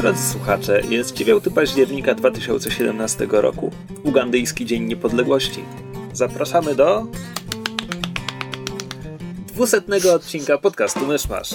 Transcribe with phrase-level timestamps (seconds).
[0.00, 3.70] Drodzy słuchacze, jest 9 października 2017 roku,
[4.02, 5.64] Ugandyjski Dzień Niepodległości.
[6.12, 7.06] Zapraszamy do...
[9.46, 11.50] dwusetnego odcinka podcastu Myszmasz.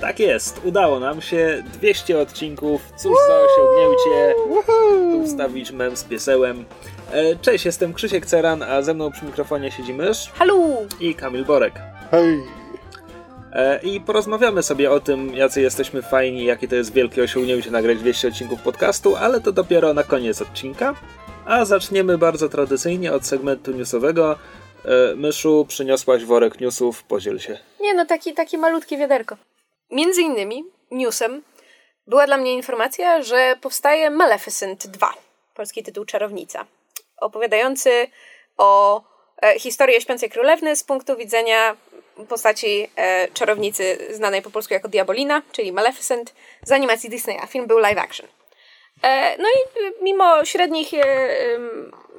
[0.00, 4.34] Tak jest, udało nam się 200 odcinków, cóż za osiągnięcie,
[5.12, 6.64] tu wstawić mem z piesełem.
[7.12, 10.76] E, Cześć, jestem Krzysiek Ceran, a ze mną przy mikrofonie siedzi mysz Halu!
[11.00, 11.72] i Kamil Borek.
[12.10, 12.42] Hej!
[13.52, 17.98] E, I porozmawiamy sobie o tym, jacy jesteśmy fajni, jakie to jest wielkie osiągnięcie nagrać
[17.98, 20.94] 200 odcinków podcastu, ale to dopiero na koniec odcinka.
[21.46, 24.38] A zaczniemy bardzo tradycyjnie od segmentu newsowego.
[24.84, 27.58] E, Myszu, przyniosłaś worek newsów, podziel się.
[27.80, 29.36] Nie no, taki, taki malutkie wiaderko.
[29.90, 31.42] Między innymi newsem
[32.06, 35.14] była dla mnie informacja, że powstaje Maleficent 2,
[35.54, 36.64] polski tytuł Czarownica,
[37.20, 38.06] opowiadający
[38.56, 39.02] o
[39.42, 41.76] e, historii Śpiącej Królewny z punktu widzenia
[42.28, 47.46] postaci e, czarownicy znanej po polsku jako Diabolina, czyli Maleficent, z animacji Disneya.
[47.48, 48.26] Film był live action.
[49.02, 50.88] E, no i mimo średnich,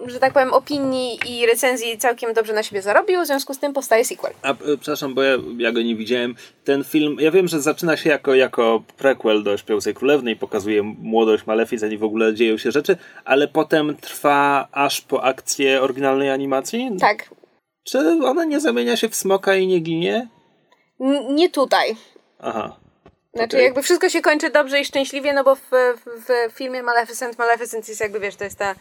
[0.06, 3.74] że tak powiem, opinii i recenzji całkiem dobrze na siebie zarobił, w związku z tym
[3.74, 4.34] powstaje sequel.
[4.42, 6.36] A, e, przepraszam, bo ja, ja go nie widziałem.
[6.64, 11.46] Ten film, ja wiem, że zaczyna się jako, jako prequel do Śpiącej Królewnej, pokazuje młodość
[11.46, 16.92] Maleficent i w ogóle dzieją się rzeczy, ale potem trwa aż po akcję oryginalnej animacji?
[17.00, 17.30] Tak,
[17.84, 20.28] Czy ona nie zamienia się w smoka i nie ginie?
[21.00, 21.96] N- nie tutaj.
[22.40, 22.76] Aha.
[23.34, 23.66] Znaczy, Okej.
[23.66, 27.90] jakby wszystko się kończy dobrze i szczęśliwie, no bo w, w, w filmie Maleficent, Maleficent
[27.90, 28.76] jest jakby, wiesz, to jest ta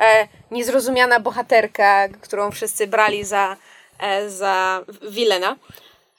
[0.00, 3.56] e, niezrozumiana bohaterka, którą wszyscy brali za,
[3.98, 5.56] e, za Wilena.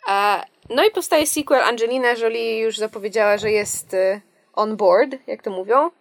[0.07, 1.63] E, no i powstaje sequel.
[1.63, 4.21] Angelina Jolie już zapowiedziała, że jest e,
[4.53, 5.91] on board, jak to mówią.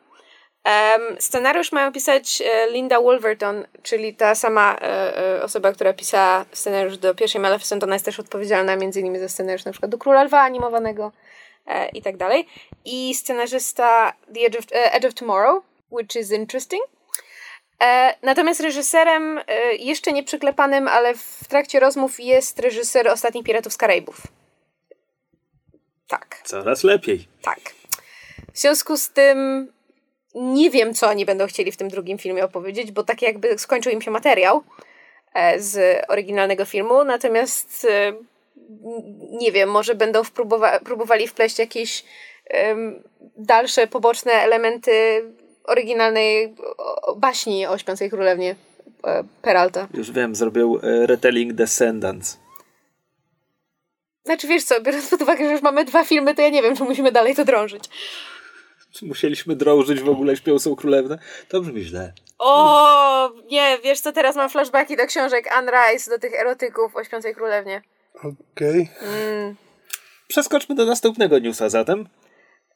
[1.19, 7.15] Scenariusz mają pisać e, Linda Wolverton, czyli ta sama e, osoba, która pisała scenariusz do
[7.15, 7.85] pierwszej Maleficent.
[7.85, 11.13] Ona jest też odpowiedzialna między innymi za scenariusz na przykład do Króla Lwa animowanego
[11.93, 12.47] i tak dalej.
[12.85, 16.83] I scenarzysta The Edge of, Edge of Tomorrow, which is interesting.
[17.83, 23.73] E, natomiast reżyserem, e, jeszcze nie przyklepanym, ale w trakcie rozmów jest reżyser Ostatnich Piratów
[23.73, 24.17] z Karaibów.
[26.09, 26.41] Tak.
[26.45, 27.29] Coraz lepiej.
[27.43, 27.61] Tak.
[28.53, 29.69] W związku z tym
[30.35, 33.93] nie wiem, co oni będą chcieli w tym drugim filmie opowiedzieć, bo tak jakby skończył
[33.93, 34.63] im się materiał
[35.35, 37.87] e, z oryginalnego filmu, natomiast
[39.31, 42.05] nie wiem, może będą wpróbowa- próbowali wpleść jakieś
[42.47, 43.03] em,
[43.37, 45.25] dalsze, poboczne elementy
[45.65, 46.55] oryginalnej
[47.17, 48.57] baśni o Śpiącej Królewnie
[49.05, 49.89] e, Peralta.
[49.95, 52.39] Już wiem, zrobił e, retelling Descendants.
[54.25, 56.77] Znaczy wiesz co, biorąc pod uwagę, że już mamy dwa filmy, to ja nie wiem,
[56.77, 57.85] czy musimy dalej to drążyć.
[58.93, 61.19] Czy musieliśmy drążyć w ogóle Śpiącą Królewnę?
[61.49, 62.13] To brzmi źle.
[62.39, 67.05] O, nie, wiesz co, teraz mam flashbacki do książek Anne Rice, do tych erotyków o
[67.05, 67.83] Śpiącej Królewnie.
[68.55, 68.91] Okej.
[70.29, 72.09] Przeskoczmy do następnego newsa zatem.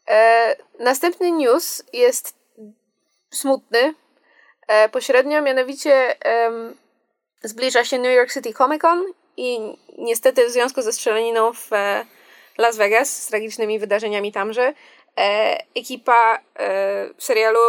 [0.08, 2.34] E, następny news jest
[3.34, 3.94] smutny.
[4.66, 6.16] E, pośrednio, mianowicie
[7.44, 9.04] zbliża się New York City Comic Con
[9.36, 9.58] i
[9.98, 12.06] niestety w związku ze strzelaniną w e,
[12.58, 14.72] Las Vegas, z tragicznymi wydarzeniami tamże,
[15.18, 17.60] e, ekipa e, serialu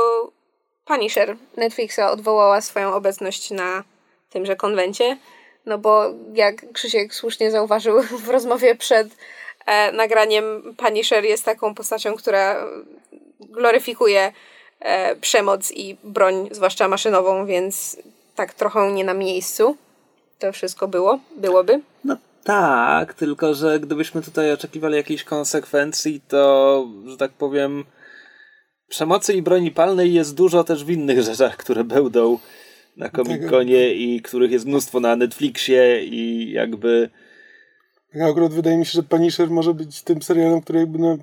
[0.85, 3.83] Punisher Netflixa odwołała swoją obecność na
[4.29, 5.17] tymże konwencie,
[5.65, 6.03] no bo
[6.33, 9.07] jak Krzysiek słusznie zauważył w rozmowie przed
[9.65, 12.67] e, nagraniem, Punisher jest taką postacią, która
[13.39, 14.33] gloryfikuje
[14.79, 17.97] e, przemoc i broń, zwłaszcza maszynową, więc
[18.35, 19.77] tak trochę nie na miejscu
[20.39, 21.81] to wszystko było, byłoby.
[22.03, 27.83] No tak, tylko że gdybyśmy tutaj oczekiwali jakiejś konsekwencji, to, że tak powiem,
[28.87, 32.39] przemocy i broni palnej jest dużo też w innych rzeczach, które będą
[32.97, 37.09] na Comic-Conie i których jest mnóstwo na Netflixie i jakby...
[38.13, 41.17] Tak akurat wydaje mi się, że Punisher może być tym serialem, który jakby no...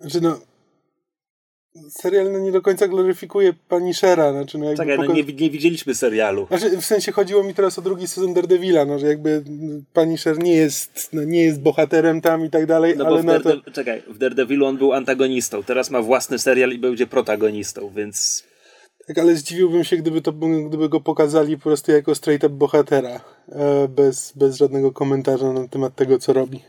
[0.00, 0.38] Znaczy no...
[1.90, 4.82] Serial no nie do końca gloryfikuje Punishera, znaczy no jakby...
[4.82, 6.46] Czekaj, no poko- nie, nie widzieliśmy serialu.
[6.46, 9.44] Znaczy, w sensie chodziło mi teraz o drugi sezon Daredevila, no, że jakby
[9.92, 13.40] Punisher nie jest, no, nie jest bohaterem tam i tak dalej, No bo ale no
[13.40, 13.70] to...
[13.70, 18.44] Czekaj, w Daredevilu on był antagonistą, teraz ma własny serial i będzie protagonistą, więc...
[19.06, 20.32] Tak, ale zdziwiłbym się, gdyby, to,
[20.68, 25.68] gdyby go pokazali po prostu jako straight up bohatera, e, bez, bez żadnego komentarza na
[25.68, 26.60] temat tego, co robi.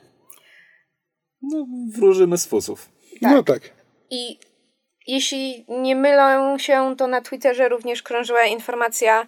[1.41, 1.65] No,
[1.95, 2.89] wróżymy z fusów.
[3.21, 3.31] Tak.
[3.31, 3.73] No tak.
[4.11, 4.37] I
[5.07, 9.27] jeśli nie mylę się, to na Twitterze również krążyła informacja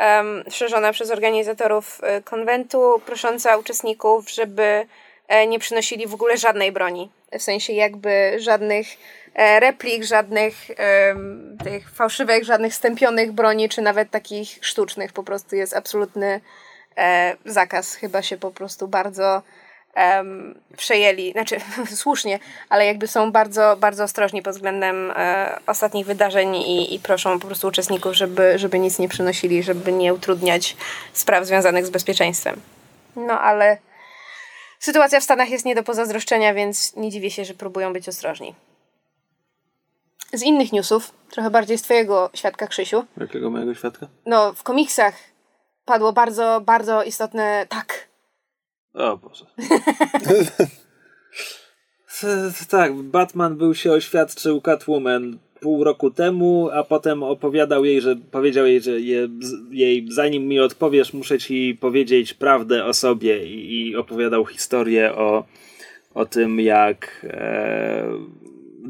[0.00, 4.86] um, szerzona przez organizatorów e, konwentu, prosząca uczestników, żeby
[5.28, 7.10] e, nie przynosili w ogóle żadnej broni.
[7.38, 8.86] W sensie jakby żadnych
[9.34, 15.12] e, replik, żadnych em, tych fałszywych, żadnych stępionych broni, czy nawet takich sztucznych.
[15.12, 16.40] Po prostu jest absolutny
[16.96, 17.94] e, zakaz.
[17.94, 19.42] Chyba się po prostu bardzo
[19.94, 21.56] em, przejęli, znaczy
[21.94, 22.38] słusznie,
[22.68, 27.46] ale jakby są bardzo, bardzo ostrożni pod względem e, ostatnich wydarzeń i, i proszą po
[27.46, 30.76] prostu uczestników, żeby, żeby nic nie przynosili, żeby nie utrudniać
[31.12, 32.60] spraw związanych z bezpieczeństwem.
[33.16, 33.78] No ale
[34.78, 38.54] sytuacja w Stanach jest nie do pozazdroszczenia, więc nie dziwię się, że próbują być ostrożni.
[40.32, 44.06] Z innych newsów, trochę bardziej z twojego świadka, Krzysiu, Jakiego mojego świadka?
[44.26, 45.14] no w komiksach
[45.84, 48.09] padło bardzo, bardzo istotne tak.
[48.94, 49.46] O Boże.
[52.70, 58.66] tak, Batman był się oświadczył Catwoman pół roku temu, a potem opowiadał jej, że powiedział
[58.66, 59.28] jej, że je,
[59.70, 65.44] jej zanim mi odpowiesz, muszę ci powiedzieć prawdę o sobie i, i opowiadał historię o,
[66.14, 68.04] o tym, jak e,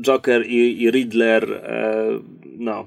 [0.01, 2.05] Joker i, i Riddler e,
[2.59, 2.87] no,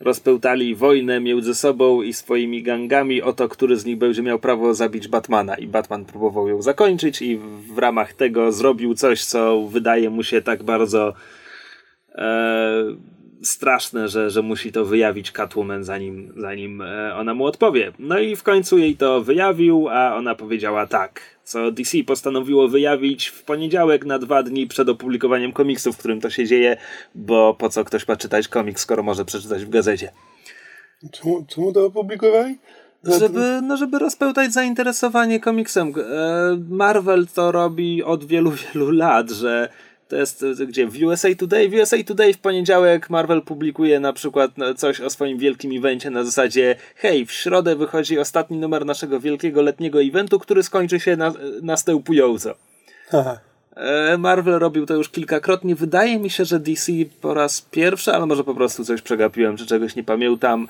[0.00, 4.74] rozpełtali wojnę między sobą i swoimi gangami o to, który z nich będzie miał prawo
[4.74, 5.54] zabić Batmana.
[5.54, 7.38] I Batman próbował ją zakończyć i
[7.74, 11.14] w ramach tego zrobił coś, co wydaje mu się tak bardzo
[12.14, 12.96] e,
[13.42, 17.92] straszne, że, że musi to wyjawić Catwoman, zanim, zanim e, ona mu odpowie.
[17.98, 21.35] No i w końcu jej to wyjawił, a ona powiedziała tak.
[21.46, 26.30] Co DC postanowiło wyjawić w poniedziałek na dwa dni przed opublikowaniem komiksu, w którym to
[26.30, 26.76] się dzieje,
[27.14, 30.12] bo po co ktoś ma czytać komiks, skoro może przeczytać w gazecie.
[31.12, 32.58] Czemu, czemu to opublikowali?
[33.04, 35.88] Żeby, no, żeby rozpełtać zainteresowanie komiksem.
[35.98, 39.68] E, Marvel to robi od wielu, wielu lat, że
[40.08, 40.86] to jest e, gdzie?
[40.86, 41.68] W USA Today?
[41.68, 46.10] W USA Today w poniedziałek Marvel publikuje na przykład no, coś o swoim wielkim evencie
[46.10, 51.16] na zasadzie hej, w środę wychodzi ostatni numer naszego wielkiego letniego eventu, który skończy się
[51.16, 51.32] na,
[51.62, 52.54] następująco.
[53.12, 53.38] Aha.
[53.76, 55.74] E, Marvel robił to już kilkakrotnie.
[55.74, 59.66] Wydaje mi się, że DC po raz pierwszy, ale może po prostu coś przegapiłem, czy
[59.66, 60.68] czegoś nie pamiętam.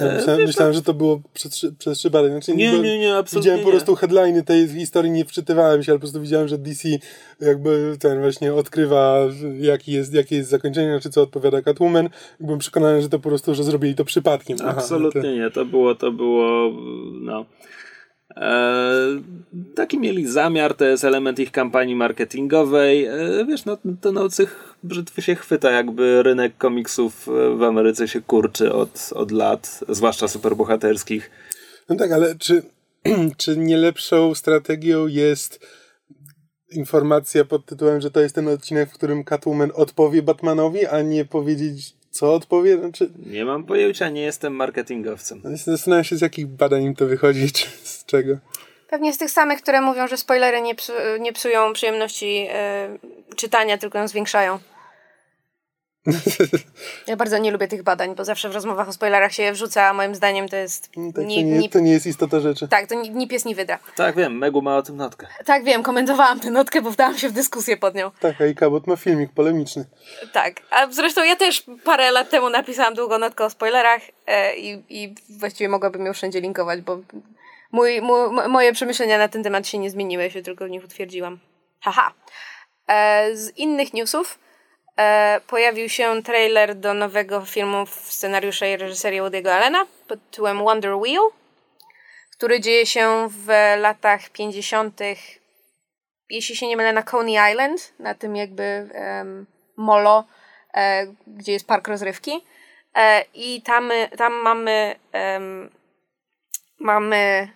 [0.00, 2.32] Ja myślałem, myślałem, że to było przez, przez przypadek.
[2.32, 5.98] Znaczy, Nie, nie, nie, absolutnie Widziałem po prostu headliny tej historii, nie wczytywałem się, ale
[5.98, 6.88] po prostu widziałem, że DC
[7.40, 9.18] jakby ten właśnie odkrywa,
[9.60, 12.08] jaki jest, jakie jest zakończenie, znaczy co odpowiada Catwoman.
[12.40, 14.58] Byłem przekonany, że to po prostu, że zrobili to przypadkiem.
[14.60, 15.50] Aha, Absolutnie no nie.
[15.50, 16.72] To było, to było,
[17.12, 17.44] no.
[18.36, 19.20] E,
[19.74, 23.04] taki mieli zamiar, to jest element ich kampanii marketingowej.
[23.04, 28.08] E, wiesz, no, to no, cych brzytwy się chwyta, jakby rynek komiksów e, w Ameryce
[28.08, 31.30] się kurczy od, od lat, zwłaszcza superbohaterskich.
[31.88, 32.62] No tak, ale czy,
[33.36, 35.66] czy nie lepszą strategią jest
[36.72, 41.24] informacja pod tytułem, że to jest ten odcinek, w którym Catwoman odpowie Batmanowi, a nie
[41.24, 42.78] powiedzieć, co odpowie?
[42.78, 45.42] Znaczy, Nie mam pojęcia, nie jestem marketingowcem.
[45.54, 47.66] zastanawiam się, z jakich badań im to wychodzi, czy
[48.16, 48.38] czego.
[48.90, 52.88] Pewnie z tych samych, które mówią, że spoilery nie, psu, nie psują przyjemności e,
[53.36, 54.58] czytania, tylko ją zwiększają.
[57.06, 59.82] Ja bardzo nie lubię tych badań, bo zawsze w rozmowach o spoilerach się je wrzuca,
[59.88, 62.68] a moim zdaniem to jest Tak, ni, to, nie, ni, to nie jest istota rzeczy.
[62.68, 63.78] tak, to ni, ni pies, ni wydra.
[63.96, 65.26] Tak, wiem, Megu ma o tym notkę.
[65.44, 68.10] Tak, wiem, komentowałam tę notkę, bo wdałam się w dyskusję pod nią.
[68.20, 69.84] Tak, a i Cabot ma filmik polemiczny.
[70.32, 74.82] Tak, a zresztą ja też parę lat temu napisałam długą notkę o spoilerach e, i,
[74.88, 76.98] i właściwie mogłabym ją wszędzie linkować, bo
[77.74, 80.84] mój, mój, moje przemyślenia na ten temat się nie zmieniły, ja się tylko w nich
[80.84, 81.38] utwierdziłam.
[81.80, 82.12] Haha.
[82.88, 84.38] E, z innych newsów
[84.98, 90.58] e, pojawił się trailer do nowego filmu w scenariuszu i reżyserii Woody'ego Allena pod tytułem
[90.58, 91.22] Wonder Wheel,
[92.32, 95.00] który dzieje się w latach 50
[96.30, 98.62] jeśli się nie mylę, na Coney Island, na tym jakby
[98.92, 100.24] em, molo,
[100.74, 102.44] e, gdzie jest park rozrywki.
[102.94, 105.70] E, I tam, tam mamy, em,
[106.78, 107.48] mamy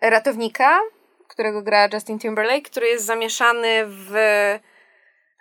[0.00, 0.80] ratownika,
[1.28, 4.14] którego gra Justin Timberlake, który jest zamieszany w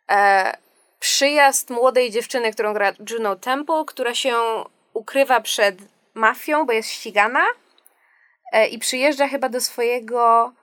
[0.10, 0.58] e,
[1.00, 4.36] przyjazd młodej dziewczyny, którą gra Juno Temple, która się
[4.94, 5.78] ukrywa przed
[6.14, 7.44] mafią, bo jest ścigana
[8.52, 10.54] e, i przyjeżdża chyba do swojego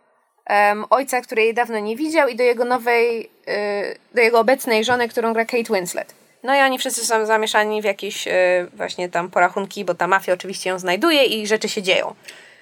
[0.91, 5.09] ojca, który jej dawno nie widział i do jego nowej, y, do jego obecnej żony,
[5.09, 6.15] którą gra Kate Winslet.
[6.43, 8.31] No i oni wszyscy są zamieszani w jakieś y,
[8.73, 12.15] właśnie tam porachunki, bo ta mafia oczywiście ją znajduje i rzeczy się dzieją.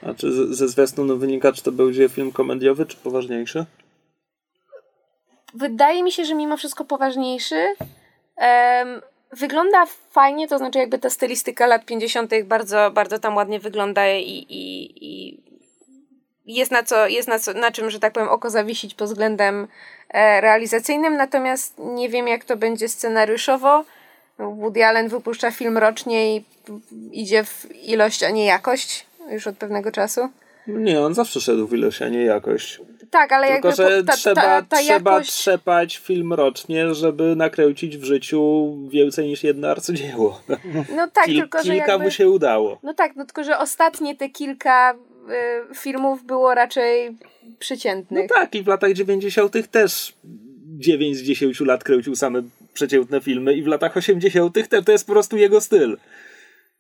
[0.07, 3.67] A czy ze zwiastunu wynika, czy to będzie film komediowy, czy poważniejszy?
[5.55, 7.67] Wydaje mi się, że mimo wszystko poważniejszy.
[8.37, 12.33] Em, wygląda fajnie, to znaczy jakby ta stylistyka lat 50.
[12.45, 15.43] bardzo, bardzo tam ładnie wygląda i, i, i
[16.47, 19.69] jest, na, co, jest na, co, na czym, że tak powiem, oko zawiesić pod względem
[20.09, 23.85] e, realizacyjnym, natomiast nie wiem jak to będzie scenariuszowo.
[24.39, 26.45] Woody Allen wypuszcza film rocznie i
[27.13, 30.21] idzie w ilość, a nie jakość już od pewnego czasu.
[30.67, 32.81] Nie, on zawsze szedł w ilość, a nie jakość.
[33.11, 35.33] Tak, ale Tylko, jakby że ta, trzeba, ta, ta trzeba jakość...
[35.33, 40.41] trzepać film rocznie, żeby nakręcić w życiu więcej niż jedno arcydzieło.
[40.97, 42.05] No tak, Kil, tylko że kilka jakby...
[42.05, 42.79] mu się udało.
[42.83, 44.95] No tak, no tylko że ostatnie te kilka
[45.73, 47.17] y, filmów było raczej No
[47.59, 48.31] przeciętnych.
[48.31, 49.71] tak, i w latach 90.
[49.71, 50.13] też
[50.79, 52.43] 9 z 10 lat kręcił same
[52.75, 54.55] przeciętne filmy i w latach 80.
[54.69, 55.97] też to jest po prostu jego styl.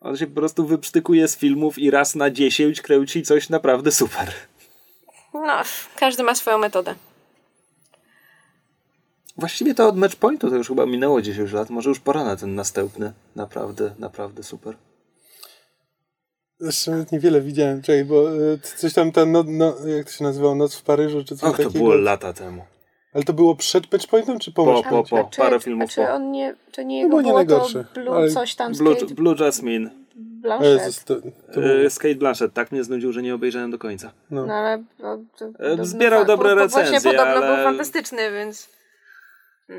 [0.02, 4.32] On się po prostu wyprztykuje z filmów i raz na 10 kręci coś naprawdę super.
[5.34, 5.62] No,
[5.96, 6.94] każdy ma swoją metodę.
[9.36, 12.54] Właściwie to od Matchpointu to już chyba minęło 10 lat, może już pora na ten
[12.54, 13.12] następny.
[13.36, 14.76] Naprawdę, naprawdę super.
[16.58, 20.54] Zresztą niewiele widziałem, czekaj, bo y, coś tam, ta no, no, jak to się nazywało,
[20.54, 21.84] Noc w Paryżu, czy coś Och, to takiego.
[21.84, 22.64] było lata temu.
[23.14, 25.18] Ale to było przed Matchpointem, czy po, Po, po, po.
[25.18, 26.10] A czy, parę a filmów czy po.
[26.14, 28.96] on nie, to nie No jego nie było najgorsze, to Blue ale- coś tam, Blue,
[28.96, 29.90] Skate Blue Jasmine.
[30.60, 31.04] O Jezus, Blanchett.
[31.04, 31.14] to,
[31.54, 34.12] to było, E, Skate Blanchett tak mnie znudził, że nie obejrzałem do końca.
[34.30, 34.46] no.
[34.46, 34.82] No ale...
[34.98, 38.68] No, to, podobno zbierał fa- dobre po- po- recenzje, Właśnie podobno ale- był fantastyczny, więc...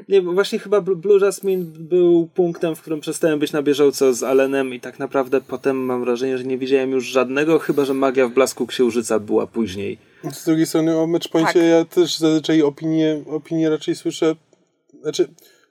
[0.10, 4.14] Nie, bo właśnie chyba Bl- Blue Jasmine był punktem, w którym przestałem być na bieżąco
[4.14, 7.94] z Allenem i tak naprawdę potem mam wrażenie, że nie widziałem już żadnego, chyba że
[7.94, 9.98] Magia w Blasku Księżyca była później.
[10.32, 11.64] Z drugiej strony o Matchpoincie Tak.
[11.64, 14.36] ja też zazwyczaj opinie, opinie raczej słyszę,
[15.02, 15.28] znaczy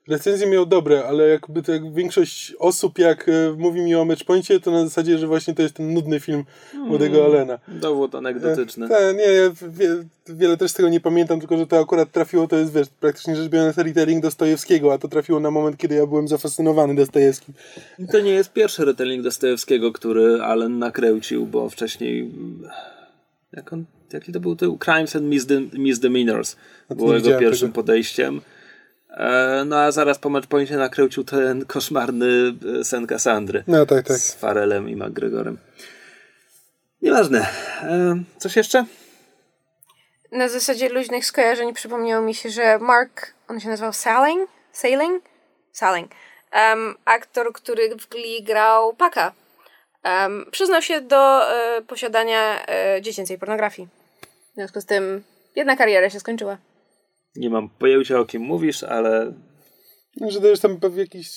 [0.09, 4.61] recenzje miał dobre, ale jakby to jak większość osób jak e, mówi mi o Matchpoincie,
[4.61, 6.45] to na zasadzie, że właśnie to jest ten nudny film
[6.75, 7.59] młodego Allena.
[7.69, 8.89] Dowód anegdotyczny.
[8.89, 9.89] Tak, nie, ja wie,
[10.29, 13.37] wiele też z tego nie pamiętam, tylko że to akurat trafiło, to jest, wiesz, praktycznie
[13.37, 17.55] rzecz biorąc retelling Dostojewskiego, a to trafiło na moment, kiedy ja byłem zafascynowany Dostojewskim.
[18.13, 22.31] To nie jest pierwszy retelling Dostojewskiego, który Allen nakręcił, bo wcześniej
[23.53, 24.79] jak on, jaki to był tytuł?
[24.79, 26.57] Crimes and Misde- Misdemeanors
[26.91, 27.75] No było jego pierwszym tego.
[27.83, 28.41] podejściem.
[29.17, 34.17] E, no a zaraz po Matchpointie nakręcił ten koszmarny e, sen Cassandry No tak, tak.
[34.17, 35.59] z Farelem i McGregorem.
[37.03, 37.47] Nieważne.
[37.83, 38.85] E, coś jeszcze?
[40.33, 44.51] Na zasadzie luźnych skojarzeń przypomniało mi się, że Mark, on się nazywał Salling?
[44.73, 45.25] Sailing?
[45.73, 46.11] Salling.
[46.55, 49.33] Um, aktor, który w Glee grał Paka.
[50.05, 53.89] Um, przyznał się do e, posiadania e, dziecięcej pornografii.
[54.53, 55.23] W związku z tym
[55.57, 56.57] jedna kariera się skończyła.
[57.37, 59.35] Nie mam pojęcia o kim mówisz, ale
[60.29, 61.29] Że to już tam jakiś,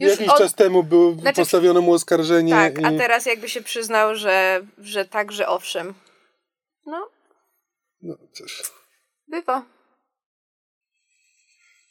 [0.00, 2.52] Już jakiś od- czas temu było Znaczy- postawiono mu oskarżenie.
[2.52, 2.98] Tak, a i...
[2.98, 5.94] teraz jakby się przyznał, że, że tak, że owszem.
[6.86, 7.10] No,
[8.02, 8.62] No, cóż.
[9.28, 9.64] bywa.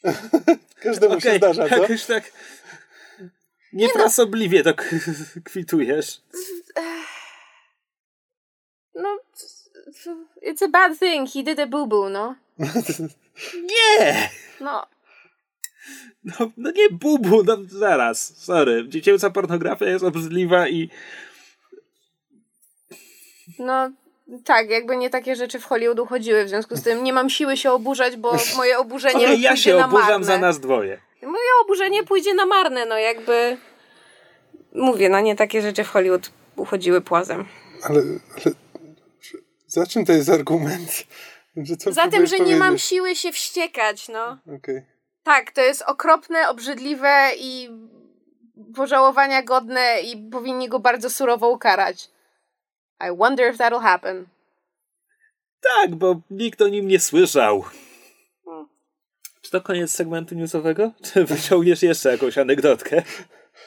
[0.83, 1.77] Każdemu się Okej, zdarza, co?
[1.81, 2.31] jakoś tak
[3.73, 4.85] niefrasobliwie to k-
[5.45, 6.21] kwitujesz.
[8.95, 9.19] No,
[10.47, 11.29] it's a bad thing.
[11.33, 12.35] He did a boo-boo, no.
[13.71, 14.29] Nie!
[14.61, 14.85] No,
[16.23, 18.85] No, no nie bubu, no zaraz, sorry.
[18.89, 20.89] Dziecięca pornografia jest obrzydliwa i
[23.59, 23.91] No
[24.45, 27.57] tak, jakby nie takie rzeczy w Hollywood uchodziły, w związku z tym nie mam siły
[27.57, 30.25] się oburzać, bo moje oburzenie pójdzie ja się na oburzam marne.
[30.25, 30.99] za nas dwoje.
[31.21, 33.57] Moje oburzenie pójdzie na marne, no jakby...
[34.73, 37.45] Mówię, no nie takie rzeczy w Hollywood uchodziły płazem.
[37.83, 38.01] Ale,
[38.35, 38.55] ale
[39.67, 41.03] za czym to jest argument?
[41.85, 42.83] Że Za tym, że nie mam powiedzieć?
[42.87, 44.37] siły się wściekać, no.
[44.55, 44.85] Okej.
[45.23, 47.69] Tak, to jest okropne, obrzydliwe i
[48.75, 52.09] pożałowania godne i powinni go bardzo surowo ukarać.
[53.01, 54.25] I wonder if that'll happen.
[55.61, 57.65] Tak, bo nikt o nim nie słyszał.
[58.45, 58.67] Hmm.
[59.41, 60.91] Czy to koniec segmentu newsowego?
[61.13, 63.03] Czy wyciągniesz jeszcze jakąś anegdotkę?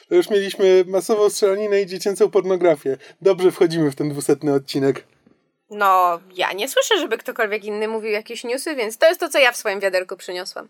[0.09, 2.97] To już mieliśmy masową strzelaninę i dziecięcą pornografię.
[3.21, 5.03] Dobrze wchodzimy w ten dwusetny odcinek.
[5.69, 9.39] No, ja nie słyszę, żeby ktokolwiek inny mówił jakieś newsy, więc to jest to, co
[9.39, 10.69] ja w swoim wiaderku przyniosłam.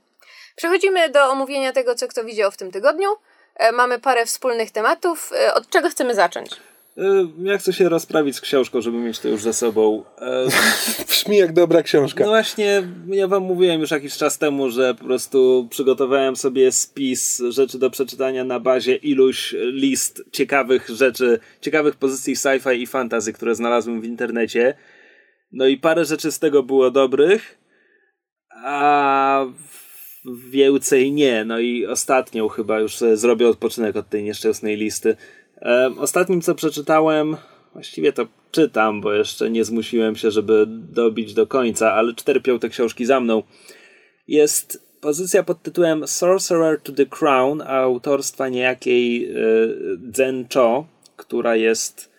[0.56, 3.10] Przechodzimy do omówienia tego, co kto widział w tym tygodniu.
[3.56, 5.32] E, mamy parę wspólnych tematów.
[5.34, 6.50] E, od czego chcemy zacząć?
[6.98, 10.04] Y, Ja chcę się rozprawić z książką, żeby mieć to już za sobą.
[10.18, 10.48] E,
[11.10, 12.24] Brzmi jak dobra książka.
[12.24, 17.42] No właśnie, ja wam mówiłem już jakiś czas temu, że po prostu przygotowałem sobie spis
[17.50, 23.56] rzeczy do przeczytania na bazie iluś list ciekawych rzeczy, ciekawych pozycji sci-fi i fantasy, które
[23.56, 24.74] znalazłem w internecie.
[25.52, 27.58] No i parę rzeczy z tego było dobrych,
[28.64, 29.46] a
[30.50, 31.46] więcej nie.
[31.46, 35.16] No i ostatnią chyba już zrobię odpoczynek od tej nieszczęsnej listy.
[36.00, 37.38] Ostatnim co przeczytałem,
[37.74, 42.70] właściwie to czytam, bo jeszcze nie zmusiłem się, żeby dobić do końca, ale cztery piąte
[42.70, 43.44] książki za mną.
[44.28, 52.14] Jest pozycja pod tytułem Sorcerer to the Crown autorstwa niejakiej y, Zen Cho, która jest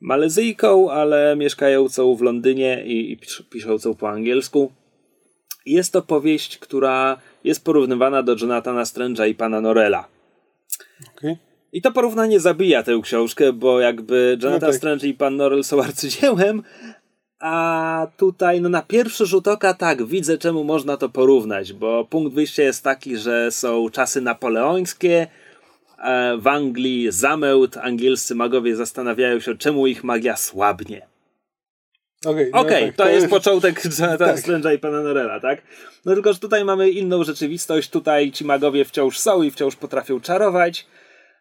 [0.00, 3.18] Malezyjką, ale mieszkającą w Londynie i, i
[3.50, 4.72] piszącą po angielsku.
[5.66, 10.08] Jest to powieść, która jest porównywana do Jonathana Strange'a i pana Norella.
[11.16, 11.36] Okay.
[11.72, 14.76] I to porównanie zabija tę książkę, bo jakby Jonathan no tak.
[14.76, 16.62] Strange i pan Norrell są arcydziełem,
[17.38, 22.34] a tutaj no na pierwszy rzut oka tak, widzę czemu można to porównać, bo punkt
[22.34, 25.26] wyjścia jest taki, że są czasy napoleońskie,
[25.98, 31.06] e, w Anglii zamełt, angielscy magowie zastanawiają się, czemu ich magia słabnie.
[32.24, 34.38] Okej, okay, no okay, tak, to, to, jest, początek Jonathan tak.
[34.38, 35.62] Strange'a i pana Norella, tak?
[36.04, 40.20] No tylko, że tutaj mamy inną rzeczywistość, tutaj ci magowie wciąż są i wciąż potrafią
[40.20, 40.86] czarować,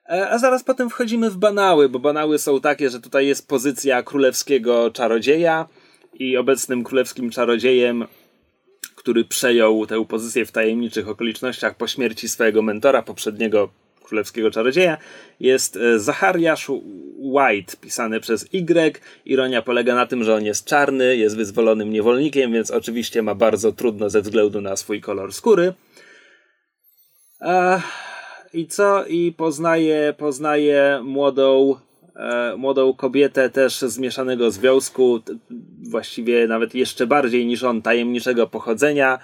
[0.10, 4.92] a zaraz potem wchodzimy w banały, bo banały są takie, że tutaj jest pozycja królewskiego
[4.92, 5.68] czarodzieja,
[6.14, 8.08] i obecnym królewskim czarodziejem,
[8.96, 13.70] który przejął tę pozycję w tajemniczych okolicznościach po śmierci swojego mentora, poprzedniego
[14.04, 14.98] królewskiego czarodzieja,
[15.40, 16.72] jest e, Zachariasz
[17.18, 19.00] White, pisany przez Y.
[19.26, 23.72] Ironia polega na tym, że on jest czarny, jest wyzwolonym niewolnikiem, więc oczywiście ma bardzo
[23.72, 25.74] trudno ze względu na swój kolor skóry.
[28.54, 29.06] I co?
[29.06, 31.76] I poznaje, poznaje młodą
[32.16, 35.20] E, młodą kobietę też z mieszanego związku,
[35.82, 39.20] właściwie nawet jeszcze bardziej niż on, tajemniczego pochodzenia.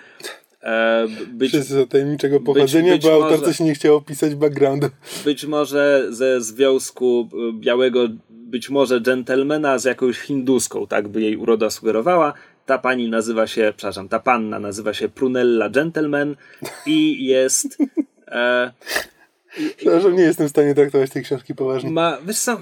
[0.64, 4.88] E, być, Wszyscy tajemniczego pochodzenia, być, być bo autorce się nie chciało pisać backgroundu.
[5.26, 11.70] Być może ze związku białego, być może dżentelmena z jakąś hinduską, tak by jej uroda
[11.70, 12.34] sugerowała.
[12.66, 16.36] Ta pani nazywa się, przepraszam, ta panna nazywa się Prunella Gentleman
[16.86, 17.78] i jest...
[18.28, 18.72] E,
[19.78, 21.90] Przepraszam, nie jestem w stanie traktować tej książki poważnie.
[21.90, 22.62] Ma, wiesz co,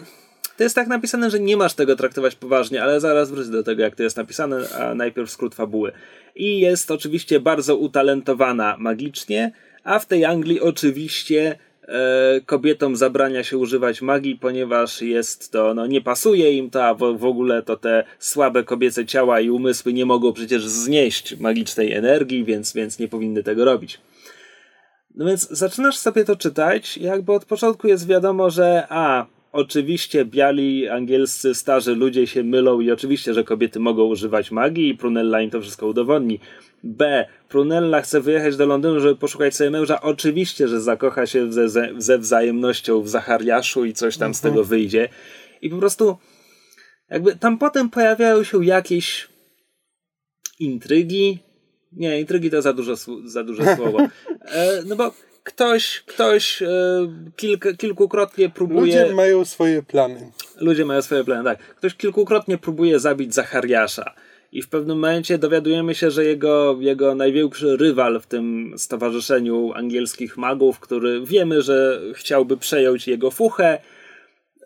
[0.58, 3.82] to jest tak napisane, że nie masz tego traktować poważnie, ale zaraz wrócę do tego,
[3.82, 5.92] jak to jest napisane, a najpierw skrót fabuły.
[6.36, 9.52] I jest oczywiście bardzo utalentowana magicznie,
[9.84, 11.56] a w tej Anglii oczywiście
[11.88, 16.94] e, kobietom zabrania się używać magii, ponieważ jest to, no nie pasuje im to, a
[16.94, 21.94] w, w ogóle to te słabe kobiece ciała i umysły nie mogą przecież znieść magicznej
[21.94, 24.00] energii, więc, więc nie powinny tego robić.
[25.16, 30.90] No więc zaczynasz sobie to czytać, jakby od początku jest wiadomo, że a, oczywiście biali
[30.90, 35.50] angielscy starzy ludzie się mylą i oczywiście, że kobiety mogą używać magii i Prunella im
[35.50, 36.40] to wszystko udowodni.
[36.84, 37.26] B.
[37.50, 40.02] Prunella chce wyjechać do Londynu, żeby poszukać sobie męża.
[40.02, 44.60] Oczywiście, że zakocha się ze, ze, ze wzajemnością w Zachariaszu i coś tam z tego
[44.60, 44.68] mhm.
[44.68, 45.10] wyjdzie.
[45.62, 46.18] I po prostu
[47.10, 49.28] jakby tam potem pojawiają się jakieś
[50.60, 51.40] intrygi,
[51.92, 53.98] nie, intrygi to za, dużo, za duże słowo.
[54.52, 55.12] E, no bo
[55.44, 56.68] ktoś, ktoś e,
[57.36, 58.82] kilk, kilkukrotnie próbuje...
[58.82, 60.32] Ludzie mają swoje plany.
[60.62, 61.60] Ludzie mają swoje plany, tak.
[61.60, 64.14] Ktoś kilkukrotnie próbuje zabić Zachariasza.
[64.52, 70.38] I w pewnym momencie dowiadujemy się, że jego, jego największy rywal w tym stowarzyszeniu angielskich
[70.38, 73.80] magów, który wiemy, że chciałby przejąć jego fuchę,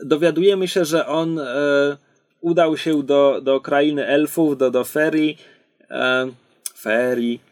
[0.02, 1.98] dowiadujemy się, że on e,
[2.42, 5.38] udał się do, do krainy elfów, do, do Ferii.
[5.92, 6.32] E,
[6.80, 7.49] Ferii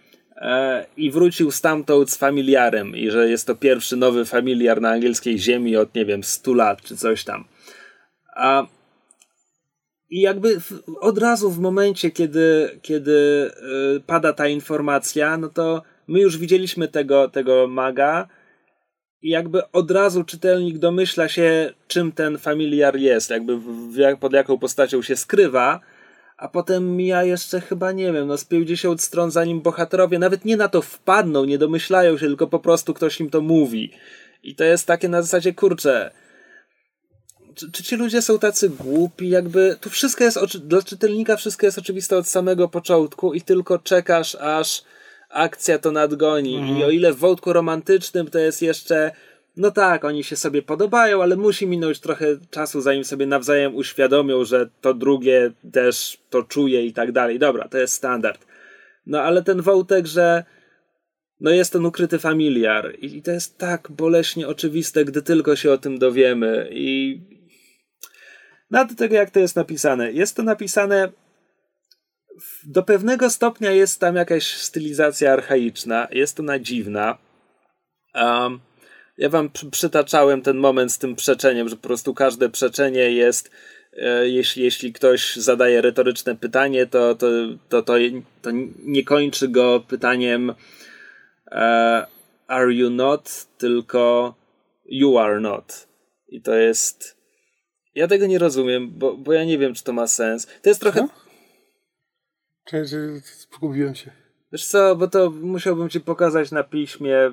[0.98, 5.78] i wrócił stamtąd z familiarem i że jest to pierwszy nowy familiar na angielskiej ziemi
[5.78, 7.46] od, nie wiem, 100 lat czy coś tam.
[8.36, 8.68] A
[10.10, 10.62] i jakby
[11.02, 13.52] od razu w momencie, kiedy, kiedy
[13.96, 18.28] y, pada ta informacja, no to my już widzieliśmy tego, tego maga
[19.22, 23.60] i jakby od razu czytelnik domyśla się, czym ten familiar jest, jakby
[24.20, 25.80] pod jaką postacią się skrywa
[26.38, 30.58] a potem mija jeszcze chyba, nie wiem, no z 50 stron, zanim bohaterowie nawet nie
[30.58, 33.92] na to wpadną, nie domyślają się, tylko po prostu ktoś im to mówi.
[34.44, 36.12] I to jest takie na zasadzie, kurczę,
[37.56, 41.78] czy, czy ci ludzie są tacy głupi, jakby, tu wszystko jest, dla czytelnika wszystko jest
[41.78, 44.84] oczywiste od samego początku i tylko czekasz, aż
[45.30, 46.56] akcja to nadgoni.
[46.56, 46.78] Mhm.
[46.78, 49.12] I o ile w wątku romantycznym to jest jeszcze
[49.58, 54.46] no tak, oni się sobie podobają, ale musi minąć trochę czasu, zanim sobie nawzajem uświadomią,
[54.46, 57.40] że to drugie też to czuje i tak dalej.
[57.40, 58.46] Dobra, to jest standard.
[59.06, 60.44] No ale ten wątek, że
[61.40, 65.72] no jest ten ukryty familiar i, i to jest tak boleśnie oczywiste, gdy tylko się
[65.72, 67.22] o tym dowiemy i
[68.72, 70.12] no do tego jak to jest napisane.
[70.12, 71.10] Jest to napisane
[72.64, 77.18] do pewnego stopnia jest tam jakaś stylizacja archaiczna, jest ona dziwna.
[78.16, 78.60] Um,
[79.18, 83.52] ja wam przytaczałem ten moment z tym przeczeniem, że po prostu każde przeczenie jest
[83.94, 87.28] e, jeśli, jeśli ktoś zadaje retoryczne pytanie, to, to,
[87.70, 87.94] to, to,
[88.42, 88.50] to
[88.84, 90.54] nie kończy go pytaniem
[91.52, 92.08] e,
[92.48, 94.36] are you not, tylko
[94.86, 95.88] you are not.
[96.28, 97.18] I to jest.
[97.96, 100.48] Ja tego nie rozumiem, bo, bo ja nie wiem, czy to ma sens.
[100.62, 101.08] To jest trochę.
[102.66, 102.92] Cześć,
[103.54, 104.12] zgubiłem się.
[104.52, 107.32] Wiesz co, bo to musiałbym ci pokazać na piśmie.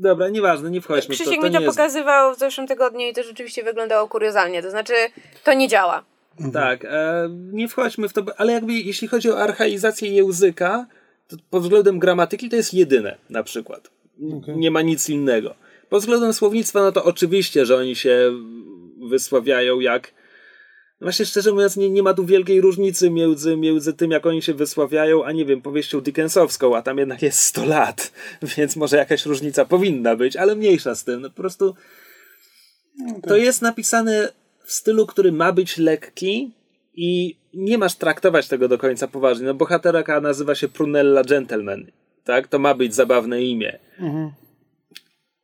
[0.00, 1.24] Dobra, nieważne, nie wchodźmy w to.
[1.24, 1.76] Krzysiek to mi to jest...
[1.76, 4.62] pokazywał w zeszłym tygodniu i to rzeczywiście wyglądało kuriozalnie.
[4.62, 4.92] To znaczy,
[5.44, 6.04] to nie działa.
[6.52, 10.86] Tak, e, nie wchodźmy w to, ale jakby jeśli chodzi o archaizację języka,
[11.28, 13.90] to pod względem gramatyki to jest jedyne na przykład.
[14.56, 15.54] Nie ma nic innego.
[15.88, 18.32] Pod względem słownictwa, no to oczywiście, że oni się
[19.08, 20.12] wysławiają jak.
[21.00, 24.42] No Właśnie szczerze mówiąc, nie, nie ma tu wielkiej różnicy między, między tym, jak oni
[24.42, 28.12] się wysławiają, a nie wiem, powieścią Dickensowską, a tam jednak jest 100 lat,
[28.56, 31.20] więc może jakaś różnica powinna być, ale mniejsza z tym.
[31.20, 31.74] No po prostu
[33.22, 34.32] to jest napisane
[34.64, 36.50] w stylu, który ma być lekki
[36.94, 39.46] i nie masz traktować tego do końca poważnie.
[39.46, 41.86] No bohaterka nazywa się Prunella Gentleman,
[42.24, 42.48] tak?
[42.48, 43.78] To ma być zabawne imię.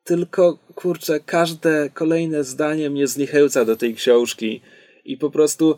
[0.04, 4.60] Tylko, kurczę, każde kolejne zdanie mnie zniechęca do tej książki
[5.06, 5.76] i po prostu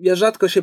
[0.00, 0.62] ja rzadko się,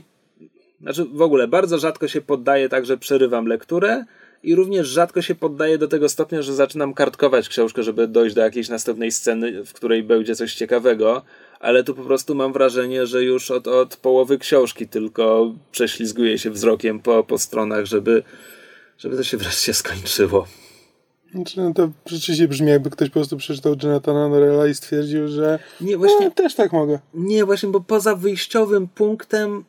[0.82, 4.05] znaczy w ogóle bardzo rzadko się poddaję tak, że przerywam lekturę
[4.43, 8.41] i również rzadko się poddaję do tego stopnia, że zaczynam kartkować książkę, żeby dojść do
[8.41, 11.21] jakiejś następnej sceny, w której będzie coś ciekawego,
[11.60, 16.51] ale tu po prostu mam wrażenie, że już od, od połowy książki tylko prześlizguję się
[16.51, 18.23] wzrokiem po, po stronach, żeby,
[18.97, 20.47] żeby to się wreszcie skończyło.
[21.33, 25.59] Znaczy, no to rzeczywiście brzmi, jakby ktoś po prostu przeczytał Jonathana Norella i stwierdził, że
[25.81, 26.99] Nie, właśnie no, też tak mogę.
[27.13, 29.63] Nie, właśnie, bo poza wyjściowym punktem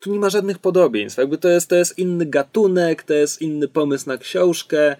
[0.00, 1.18] tu nie ma żadnych podobieństw.
[1.18, 4.96] Jakby to jest, to jest inny gatunek, to jest inny pomysł na książkę.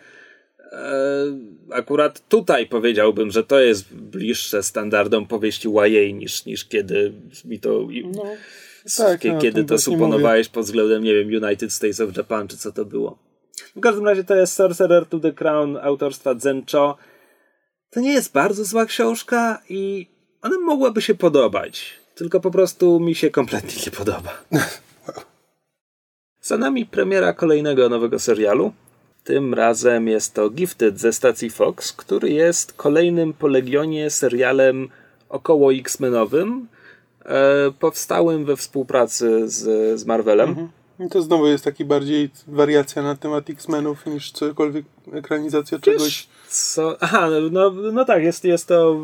[0.73, 1.39] Eee,
[1.71, 7.13] akurat tutaj powiedziałbym, że to jest bliższe standardom powieści YA niż, niż kiedy
[7.45, 7.89] mi to.
[8.15, 8.23] No,
[8.97, 12.57] tak, no, kiedy tym to suponowałeś pod względem, nie wiem, United States of Japan, czy
[12.57, 13.28] co to było.
[13.79, 16.97] W każdym razie to jest Sorcerer to the Crown autorstwa Zencho.
[17.91, 20.07] To nie jest bardzo zła książka i
[20.43, 21.95] ona mogłaby się podobać.
[22.15, 24.31] Tylko po prostu mi się kompletnie nie podoba.
[26.41, 28.73] Za nami premiera kolejnego nowego serialu.
[29.25, 34.89] Tym razem jest to Gifted ze stacji Fox, który jest kolejnym po Legionie serialem
[35.29, 36.67] około X-Menowym,
[37.25, 40.69] e, powstałym we współpracy z, z Marvelem.
[41.01, 46.27] I to znowu jest taki bardziej wariacja na temat X-Menów niż cokolwiek ekranizacja czegoś.
[46.49, 46.97] Co?
[47.01, 49.01] Aha, no, no tak, jest, jest to.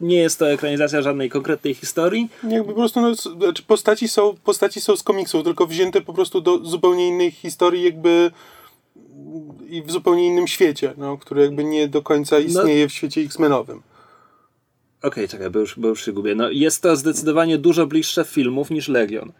[0.00, 2.28] Nie jest to ekranizacja żadnej konkretnej historii.
[2.48, 6.40] Jakby po prostu no, znaczy postaci, są, postaci są z komiksów, tylko wzięte po prostu
[6.40, 8.30] do zupełnie innej historii, jakby
[9.68, 13.82] i w zupełnie innym świecie, no, który jakby nie do końca istnieje w świecie X-Menowym.
[15.02, 16.34] Okej, czekaj, bo już, bo już się gubię.
[16.34, 19.32] No, jest to zdecydowanie dużo bliższe filmów niż Legion.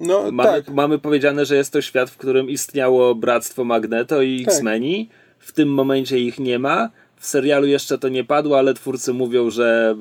[0.00, 4.44] No Mamy, tak, mamy powiedziane, że jest to świat, w którym istniało Bractwo Magneto i
[4.44, 4.54] Tak.
[4.54, 5.08] X-Meni.
[5.38, 6.90] W tym momencie ich nie ma.
[7.16, 9.96] W serialu jeszcze to nie padło, ale twórcy mówią, że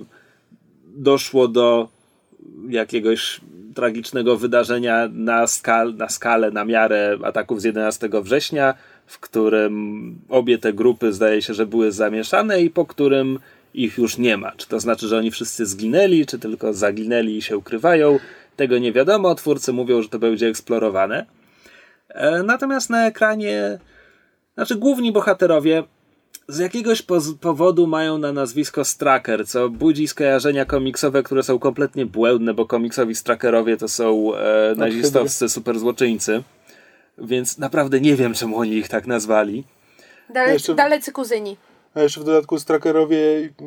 [0.95, 1.89] doszło do
[2.69, 3.41] jakiegoś
[3.75, 8.73] tragicznego wydarzenia na, skal, na skalę, na miarę ataków z 11 września,
[9.05, 13.39] w którym obie te grupy zdaje się, że były zamieszane i po którym
[13.73, 14.51] ich już nie ma.
[14.51, 18.19] Czy to znaczy, że oni wszyscy zginęli, czy tylko zaginęli i się ukrywają?
[18.59, 19.35] Tego nie wiadomo.
[19.35, 21.25] Twórcy mówią, że to będzie eksplorowane.
[22.09, 23.79] E, Natomiast na ekranie,
[24.55, 25.83] znaczy główni bohaterowie
[26.47, 32.05] z jakiegoś poz- powodu mają na nazwisko Straker, co budzi skojarzenia komiksowe, które są kompletnie
[32.05, 36.43] błędne, bo komiksowi Strakerowie to są e, nazistowscy superzłoczyńcy.
[37.17, 39.63] Więc naprawdę nie wiem, czemu oni ich tak nazwali.
[40.33, 41.57] Dale, Jeszcze- Dalecy kuzyni.
[41.93, 43.17] a jeszcze w dodatku Strakerowie,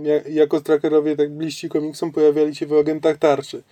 [0.02, 3.62] ja- jako Strakerowie tak bliżsi komiksom pojawiali się w Agentach Tarczy.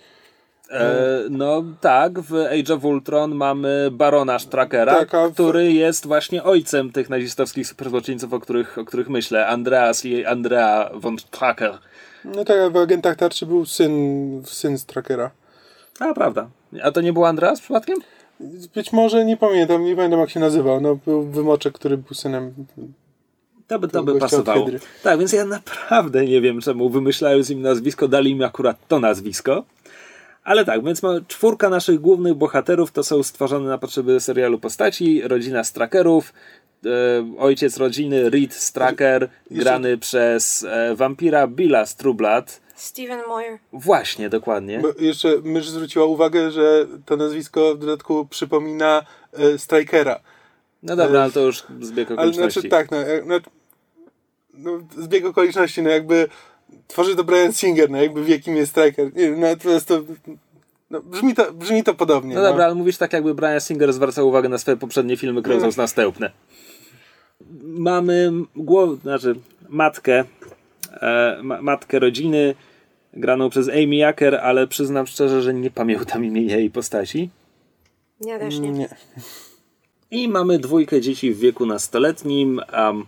[0.71, 6.91] E, no tak, w Age of Ultron mamy Barona Strakera, Tak, który jest właśnie ojcem
[6.91, 9.47] tych nazistowskich superzłoczyńców, o których, o których myślę.
[9.47, 11.77] Andreas i Andrea von Straker.
[12.25, 15.31] No tak, w Agentach Tarczy był syn, syn Strakera.
[15.99, 16.49] A, prawda.
[16.83, 17.97] A to nie był Andreas przypadkiem?
[18.75, 20.81] Być może, nie pamiętam, nie pamiętam jak się nazywał.
[20.81, 22.53] No, był wymoczek, który był synem.
[23.67, 24.67] To by, to by pasowało.
[25.03, 29.63] Tak, więc ja naprawdę nie wiem, czemu wymyślając im nazwisko, dali im akurat to nazwisko.
[30.43, 35.21] Ale tak, więc mamy czwórka naszych głównych bohaterów to są stworzone na potrzeby serialu postaci,
[35.21, 36.33] rodzina Strakerów,
[36.85, 36.89] e,
[37.37, 42.61] ojciec rodziny Reed Straker, grany przez e, wampira Billa Blood.
[42.75, 43.59] Steven Moyer.
[43.73, 44.79] Właśnie, dokładnie.
[44.79, 50.19] Bo jeszcze mysz zwróciła uwagę, że to nazwisko w dodatku przypomina e, Strikera.
[50.83, 52.59] No dobra, ale to już zbieg Ale okoliczności.
[52.59, 53.39] znaczy tak, no, e, no,
[54.53, 56.27] no zbieg okoliczności, no jakby
[56.87, 59.15] tworzy to Brian Singer, no jakby wie kim jest Striker.
[59.15, 60.05] Nie wiem, no po prostu
[60.89, 62.35] no, brzmi, to, brzmi to podobnie.
[62.35, 65.77] No dobra, ale mówisz tak, jakby Brian Singer zwracał uwagę na swoje poprzednie filmy, kręcąc
[65.77, 66.31] następne.
[67.63, 69.35] Mamy głowę, znaczy
[69.69, 70.23] matkę,
[70.93, 72.55] e, ma, matkę rodziny,
[73.13, 77.29] graną przez Amy Jacker, ale przyznam szczerze, że nie pamiętam imienia jej postaci.
[78.25, 78.71] Ja też nie.
[78.71, 78.89] Nie.
[80.11, 83.05] I mamy dwójkę dzieci w wieku nastoletnim, um,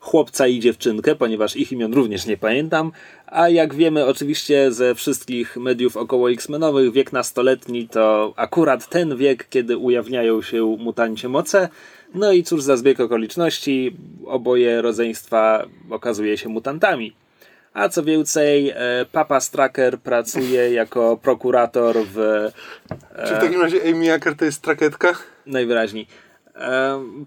[0.00, 2.92] chłopca i dziewczynkę, ponieważ ich imion również nie pamiętam.
[3.26, 9.48] A jak wiemy oczywiście ze wszystkich mediów około X-Menowych, wiek nastoletni to akurat ten wiek,
[9.48, 11.68] kiedy ujawniają się mutancie moce.
[12.14, 17.12] No i cóż za zbieg okoliczności, oboje rodzeństwa okazuje się mutantami.
[17.74, 18.76] A co więcej, e,
[19.12, 22.48] Papa Stracker pracuje jako prokurator w.
[23.26, 25.14] Czy w takim razie Amy Acker to jest traketka?
[25.46, 26.06] najwyraźniej.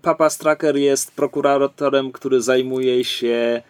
[0.02, 3.62] Papa Stracker jest prokuratorem, który zajmuje się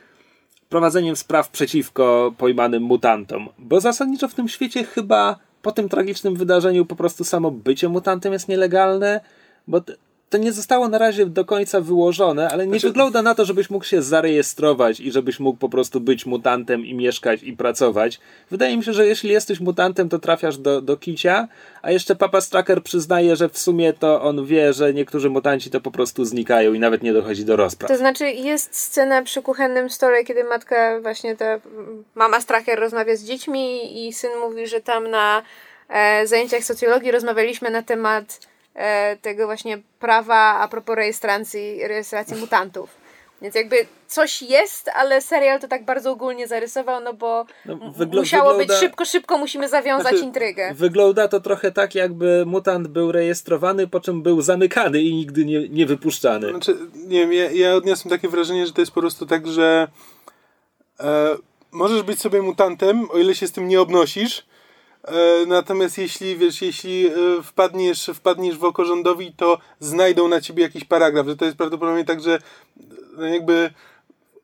[0.69, 3.49] prowadzeniem spraw przeciwko pojmanym mutantom.
[3.59, 8.33] Bo zasadniczo w tym świecie chyba po tym tragicznym wydarzeniu po prostu samo bycie mutantem
[8.33, 9.21] jest nielegalne,
[9.67, 9.81] bo
[10.29, 13.69] to nie zostało na razie do końca wyłożone, ale nie Znaczy- wygląda na to, żebyś
[13.69, 18.19] mógł się zarejestrować i żebyś mógł po prostu być mutantem i mieszkać i pracować.
[18.51, 21.47] Wydaje mi się, że jeśli jesteś mutantem, to trafiasz do, do kicia,
[21.81, 25.81] a jeszcze Papa Stracker przyznaje, że w sumie to on wie, że niektórzy mutanci to
[25.81, 27.91] po prostu znikają i nawet nie dochodzi do rozpraw.
[27.91, 31.59] To znaczy jest scena przy kuchennym stole, kiedy matka właśnie ta
[32.15, 35.41] mama Stracher rozmawia z dziećmi i syn mówi, że tam na
[35.89, 38.39] e, zajęciach socjologii rozmawialiśmy na temat
[39.21, 43.05] tego właśnie prawa a propos rejestracji, rejestracji mutantów.
[43.41, 43.75] Więc jakby
[44.07, 48.71] coś jest, ale serial to tak bardzo ogólnie zarysował, no bo No, musiało wygląda- być
[48.71, 50.73] szybko, szybko musimy zawiązać Znaczy, intrygę.
[50.73, 55.69] Wygląda to trochę tak, jakby mutant był rejestrowany, po czym był zamykany i nigdy nie,
[55.69, 56.49] nie wypuszczany.
[56.49, 59.87] Znaczy, nie wiem, ja, ja odniosłem takie wrażenie, że to jest po prostu tak, że
[60.99, 61.35] e,
[61.71, 64.45] możesz być sobie mutantem, o ile się z tym nie obnosisz.
[65.07, 67.11] E, natomiast jeśli, wiesz, jeśli e,
[67.43, 72.05] wpadniesz, wpadniesz w oko rządowi, to znajdą na ciebie jakiś paragraf, że to jest prawdopodobnie
[72.05, 72.39] tak, że
[73.17, 73.69] no jakby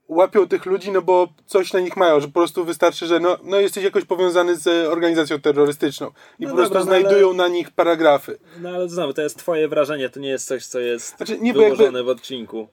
[0.07, 3.37] łapią tych ludzi, no bo coś na nich mają, że po prostu wystarczy, że no,
[3.43, 7.33] no jesteś jakoś powiązany z organizacją terrorystyczną i No po prostu dobra, no ale- znajdują
[7.33, 8.37] na nich paragrafy.
[8.61, 11.53] No ale znowu, to jest twoje wrażenie, to nie jest coś, co jest Znaczy, nie,
[11.53, 12.67] wyłożone jakby- w odcinku.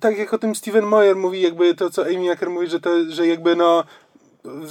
[0.00, 2.90] Tak jak o tym Steven Moyer mówi, jakby to, co Amy Acker mówi, że to,
[3.08, 3.84] że jakby no,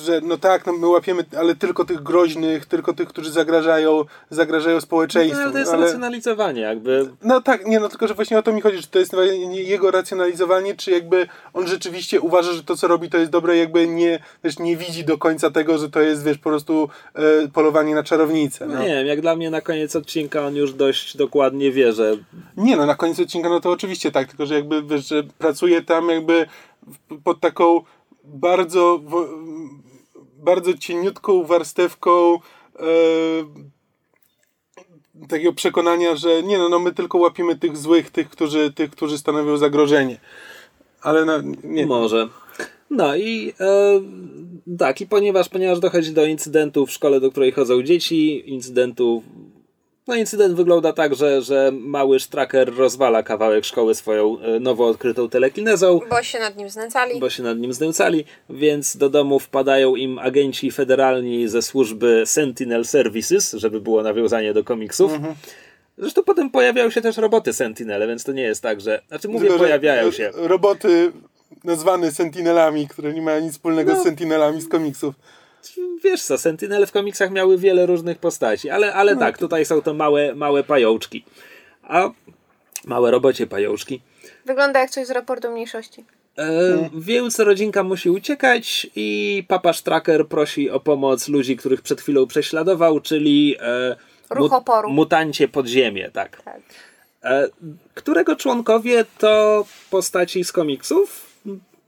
[0.05, 4.75] że no tak, no my łapiemy, ale tylko tych groźnych, tylko tych, którzy zagrażają, zagrażają
[4.75, 5.41] No, społeczeństwu.
[5.41, 7.10] ale to jest ale, racjonalizowanie, jakby.
[7.23, 9.15] no tak, nie, no tylko, że właśnie o to mi chodzi, czy to jest
[9.51, 13.88] jego racjonalizowanie, czy jakby on rzeczywiście uważa, że to, co robi, to jest dobre, jakby
[13.88, 17.95] nie, wiesz, nie widzi do końca tego, że to jest, wiesz, po prostu e, polowanie
[17.95, 18.67] na czarownicę.
[18.67, 18.73] No.
[18.73, 18.81] No.
[18.81, 22.17] Nie wiem, jak dla mnie na koniec odcinka on już dość dokładnie wie, że
[22.57, 25.81] Nie no, na koniec odcinka no to oczywiście tak, tylko że jakby wiesz, że pracuje
[25.81, 26.45] tam jakby
[27.23, 27.81] pod taką
[28.23, 28.99] bardzo
[30.41, 32.39] bardzo cieniutką warstewką
[32.79, 32.86] e,
[35.27, 39.17] takiego przekonania, że nie no, no my tylko łapiemy tych złych, tych, którzy, tych, którzy
[39.17, 40.17] stanowią zagrożenie.
[41.01, 41.86] Ale no, nie.
[41.86, 42.29] może.
[42.89, 44.01] No i e,
[44.77, 49.23] tak, i ponieważ, ponieważ dochodzi do incydentu w szkole, do której chodzą dzieci, incydentu.
[50.08, 55.30] No incydent wygląda tak, że, że mały sztraker rozwala kawałek szkoły swoją e, nowo odkrytą
[55.30, 56.00] telekinezą.
[56.10, 57.20] Bo się nad nim znęcali.
[57.20, 62.86] bo się nad nim znęcali, więc do domu wpadają im agenci federalni ze służby Sentinel
[62.86, 65.12] Services, żeby było nawiązanie do komiksów.
[65.98, 69.02] Zresztą potem pojawiają się też roboty Sentinele, więc to nie jest tak, że...
[69.08, 70.32] Znaczy mówię, Tylko, że pojawiają się.
[70.36, 71.12] Roboty
[71.64, 74.00] nazwane Sentinelami, które nie mają nic wspólnego No.
[74.00, 75.16] z Sentinelami z komiksów.
[76.04, 79.93] Wiesz co, Sentinele w komiksach miały wiele różnych postaci, ale, ale tak, tutaj są to
[79.93, 81.26] małe, małe pajączki.
[81.84, 82.10] A
[82.86, 84.02] małe robocie pajączki.
[84.45, 86.06] Wygląda jak coś z raportu mniejszości.
[86.38, 92.28] E, Więc rodzinka musi uciekać i papa Stracker prosi o pomoc ludzi, których przed chwilą
[92.28, 93.95] prześladował, czyli e,
[94.30, 94.89] Ruch oporu.
[94.89, 96.41] mutancie podziemie, tak.
[96.43, 96.60] Tak.
[97.24, 97.47] E,
[97.93, 101.31] którego członkowie to postaci z komiksów?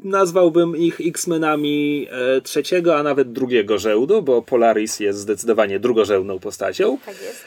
[0.03, 6.97] Nazwałbym ich X-Menami e, trzeciego, a nawet drugiego żełdu, bo Polaris jest zdecydowanie drugorzędną postacią.
[7.05, 7.45] Tak jest.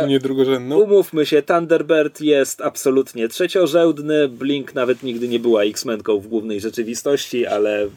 [0.00, 0.80] Dumnie drugorzędną.
[0.80, 4.28] Umówmy się, Thunderbird jest absolutnie trzeciorzędny.
[4.28, 7.88] Blink nawet nigdy nie była X-Menką w głównej rzeczywistości, ale,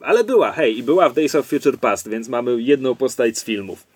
[0.00, 3.44] ale była, hej, i była w Days of Future Past, więc mamy jedną postać z
[3.44, 3.86] filmów.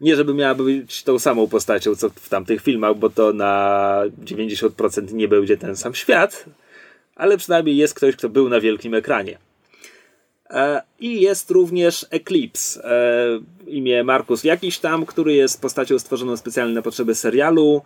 [0.00, 5.12] Nie, żeby miała być tą samą postacią, co w tamtych filmach, bo to na 90%
[5.12, 6.44] nie będzie ten sam świat,
[7.16, 9.38] ale przynajmniej jest ktoś, kto był na wielkim ekranie.
[10.50, 16.74] E, I jest również Eclipse, e, imię Markus jakiś tam, który jest postacią stworzoną specjalnie
[16.74, 17.82] na potrzeby serialu.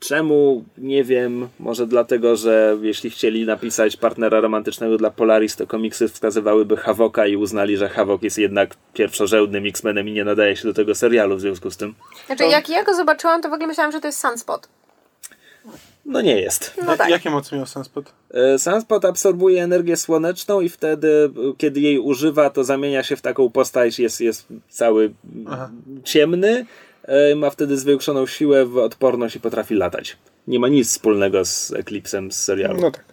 [0.00, 0.64] Czemu?
[0.78, 1.48] Nie wiem.
[1.60, 7.36] Może dlatego, że jeśli chcieli napisać partnera romantycznego dla Polaris, to komiksy wskazywałyby Havoka i
[7.36, 11.40] uznali, że Havok jest jednak pierwszorzędnym X-Menem i nie nadaje się do tego serialu w
[11.40, 11.94] związku z tym.
[12.26, 14.68] Znaczy, jak ja go zobaczyłam, to w ogóle myślałam, że to jest Sunspot.
[16.06, 16.74] No nie jest.
[16.86, 17.08] No tak.
[17.10, 18.12] Jakie moce miał Sunspot?
[18.30, 23.22] E, Sunspot absorbuje energię słoneczną i wtedy, e, kiedy jej używa, to zamienia się w
[23.22, 25.14] taką postać, jest, jest cały
[25.46, 25.70] Aha.
[26.04, 26.66] ciemny
[27.02, 30.16] e, ma wtedy zwiększoną siłę, odporność i potrafi latać.
[30.48, 32.80] Nie ma nic wspólnego z Eclipsem z serialu.
[32.80, 33.04] No tak.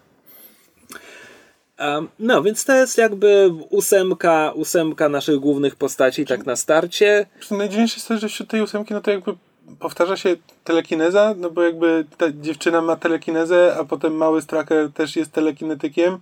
[1.80, 7.26] Um, no, więc to jest jakby ósemka, ósemka naszych głównych postaci, tak na starcie.
[7.52, 9.34] Najdziwniejsze jest to, że wśród tej ósemki, no to jakby
[9.80, 15.16] powtarza się telekineza, no bo jakby ta dziewczyna ma telekinezę, a potem mały Straker też
[15.16, 16.18] jest telekinetykiem,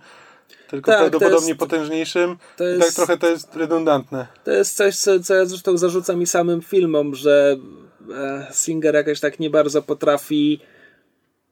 [0.70, 2.36] tylko Tak, prawdopodobnie jest- potężniejszym.
[2.56, 4.26] to I jest- tak trochę to jest redundantne.
[4.44, 7.56] To jest coś, co, co ja zresztą zarzucam i samym filmom, że
[8.14, 10.60] e, Singer jakoś tak nie bardzo potrafi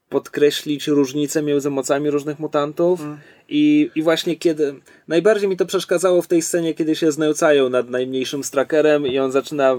[0.09, 2.99] podkreślić różnicę między mocami różnych mutantów
[3.49, 4.75] I, i właśnie kiedy
[5.07, 9.31] najbardziej mi to przeszkadzało w tej scenie, kiedy się znęcają nad najmniejszym strakerem i on
[9.31, 9.75] zaczyna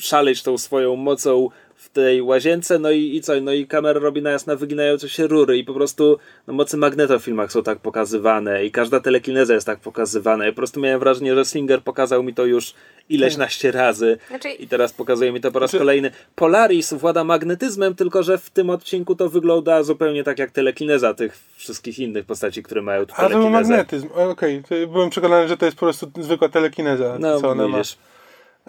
[0.00, 4.22] szaleć tą swoją mocą w tej łazience, no i, i co, no i kamera robi
[4.22, 7.78] najazd na wyginające się rury i po prostu no, mocy magneto w filmach są tak
[7.78, 12.22] pokazywane i każda telekineza jest tak pokazywana i po prostu miałem wrażenie, że Singer pokazał
[12.22, 12.74] mi to już
[13.08, 16.10] ileś naście razy Znaczy- i teraz pokazuje mi to po raz Znaczy- kolejny.
[16.34, 21.38] Polaris włada magnetyzmem, tylko że w tym odcinku to wygląda zupełnie tak jak telekineza tych
[21.56, 23.70] wszystkich innych postaci, które mają tu A to był telekinezę.
[23.70, 24.08] magnetyzm.
[24.14, 27.66] O, Okej, to byłem przekonany, że to jest po prostu zwykła telekineza, No, co ona
[27.66, 27.96] widzisz.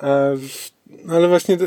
[0.02, 0.08] ma.
[0.08, 0.38] E,
[1.10, 1.65] ale właśnie to,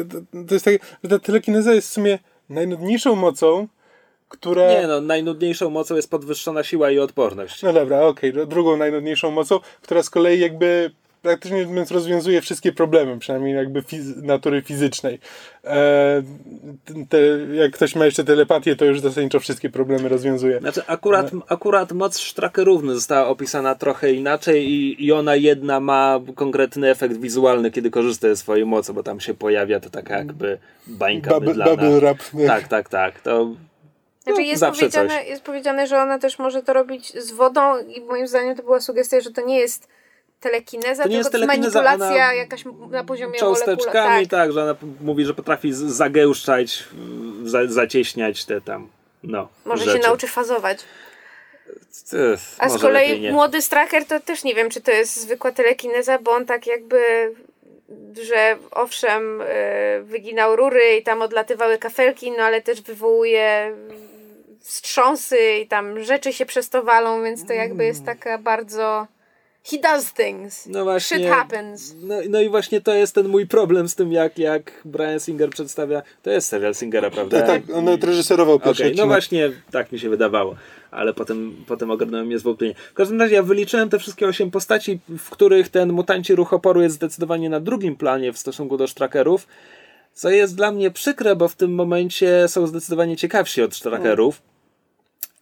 [0.48, 3.68] to, jest tak, że ta telekineza jest w sumie najnudniejszą mocą,
[4.28, 4.80] która...
[4.80, 7.62] Nie no, najnudniejszą mocą jest podwyższona siła i odporność.
[7.62, 10.90] No dobra, okej, no, drugą najnudniejszą mocą, która z kolei jakby
[11.24, 15.18] praktycznie rozwiązuje wszystkie problemy, przynajmniej jakby fiz- natury fizycznej.
[15.64, 16.22] E,
[17.08, 17.18] te,
[17.54, 20.60] jak ktoś ma jeszcze telepatię, to już zasadniczo wszystkie problemy rozwiązuje.
[20.60, 26.90] Znaczy akurat, akurat moc sztrakerówny została opisana trochę inaczej i, i ona jedna ma konkretny
[26.90, 31.30] efekt wizualny, kiedy korzysta ze swojej mocy, bo tam się pojawia to taka jakby bańka
[31.30, 31.70] Bubble, mydlana.
[31.70, 32.18] bubble wrap.
[32.46, 33.20] Tak, tak, tak.
[33.20, 33.54] To
[34.24, 35.28] Znaczy No, jest, zawsze powiedziane, coś.
[35.28, 38.80] jest powiedziane, że ona też może to robić z wodą i moim zdaniem to była
[38.80, 39.88] sugestia, że to nie jest
[40.44, 44.28] telekineza, To nie tylko jest telekineza, manipulacja ona jakaś na poziomie cząsteczkami, molekularnym.
[44.28, 44.52] tak.
[44.52, 46.85] że ona mówi, że potrafi zagęszczać,
[47.44, 48.88] za, zacieśniać te tam,
[49.22, 49.96] no, Może rzeczy.
[49.96, 50.78] się nauczy fazować.
[52.59, 56.30] A z kolei młody Straker to też nie wiem, czy to jest zwykła telekineza, bo
[56.30, 57.00] on tak jakby,
[58.22, 59.44] że owszem, y,
[60.02, 63.72] wyginał rury i tam odlatywały kafelki, no ale też wywołuje
[64.61, 69.07] wstrząsy i tam rzeczy się przez to walą, więc to jakby jest taka bardzo...
[69.70, 70.66] He does things.
[70.66, 71.16] No właśnie.
[71.16, 71.94] Shit happens.
[72.03, 75.50] No, no i właśnie to jest ten mój problem z tym, jak, jak Brian Singer
[75.50, 76.03] przedstawia.
[76.22, 77.42] To jest serial Singera, prawda?
[77.42, 79.07] Tak, tak, on reżyserował pierwszy no odcinek.
[79.07, 80.57] właśnie tak mi się wydawało,
[80.90, 82.74] ale potem, potem ogarnąłem mnie zwątpienie.
[82.90, 86.83] W każdym razie ja wyliczyłem te wszystkie osiem postaci, w których ten mutanci ruch oporu
[86.83, 89.46] jest zdecydowanie na drugim planie w stosunku do sztrakerów,
[90.12, 94.42] co jest dla mnie przykre, bo w tym momencie są zdecydowanie ciekawsi od sztrakerów.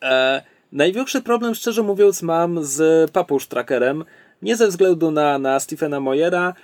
[0.03, 4.05] E, największy problem, szczerze mówiąc, mam z papą sztrakerem,
[4.43, 6.55] nie ze względu na, na Stephena Moyera,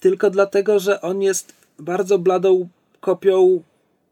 [0.00, 2.68] tylko dlatego, że on jest bardzo bladą
[3.00, 3.62] kopią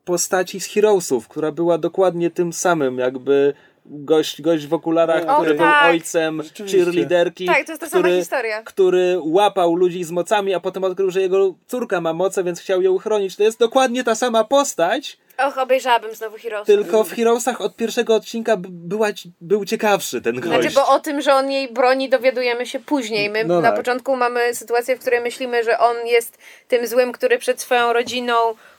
[0.04, 3.54] postaci z Heroesów, która była dokładnie tym samym, jakby
[3.86, 5.90] gość, gość w okularach, O, który był tak.
[5.90, 6.78] ojcem Rzeczywiście.
[6.78, 8.62] cheerleaderki, Tak, to jest ta sama który, historia.
[8.62, 12.82] który łapał ludzi z mocami, a potem odkrył, że jego córka ma moce, więc chciał
[12.82, 13.36] ją uchronić.
[13.36, 16.66] To jest dokładnie ta sama postać, Och, obejrzałabym znowu Heroes.
[16.66, 19.08] tylko w Heroesach od pierwszego odcinka była,
[19.40, 20.46] był ciekawszy ten gość.
[20.60, 23.30] Znaczy, bo o tym, że on jej broni, dowiadujemy się później.
[23.30, 23.76] My No na tak.
[23.76, 28.34] początku mamy sytuację, w której myślimy, że on jest tym złym, który przed swoją rodziną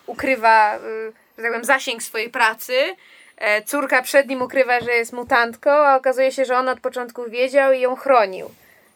[0.08, 0.80] ukrywa, y,
[1.38, 2.74] że tak powiem, zasięg swojej pracy.
[3.38, 7.30] E, Córka przed nim ukrywa, że jest mutantką, a okazuje się, że on od początku
[7.30, 8.50] wiedział i ją chronił.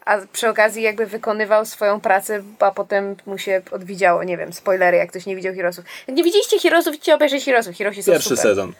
[0.08, 4.96] A przy okazji jakby wykonywał swoją pracę, a potem mu się odwidziało, nie wiem, spoilery,
[4.96, 5.84] jak ktoś nie widział Heroesów.
[6.06, 7.76] Jak nie widzieliście Heroesów, idźcie obejrzeć Heroesów.
[7.76, 8.42] Heroesi są Pierwszy super.
[8.42, 8.72] sezon.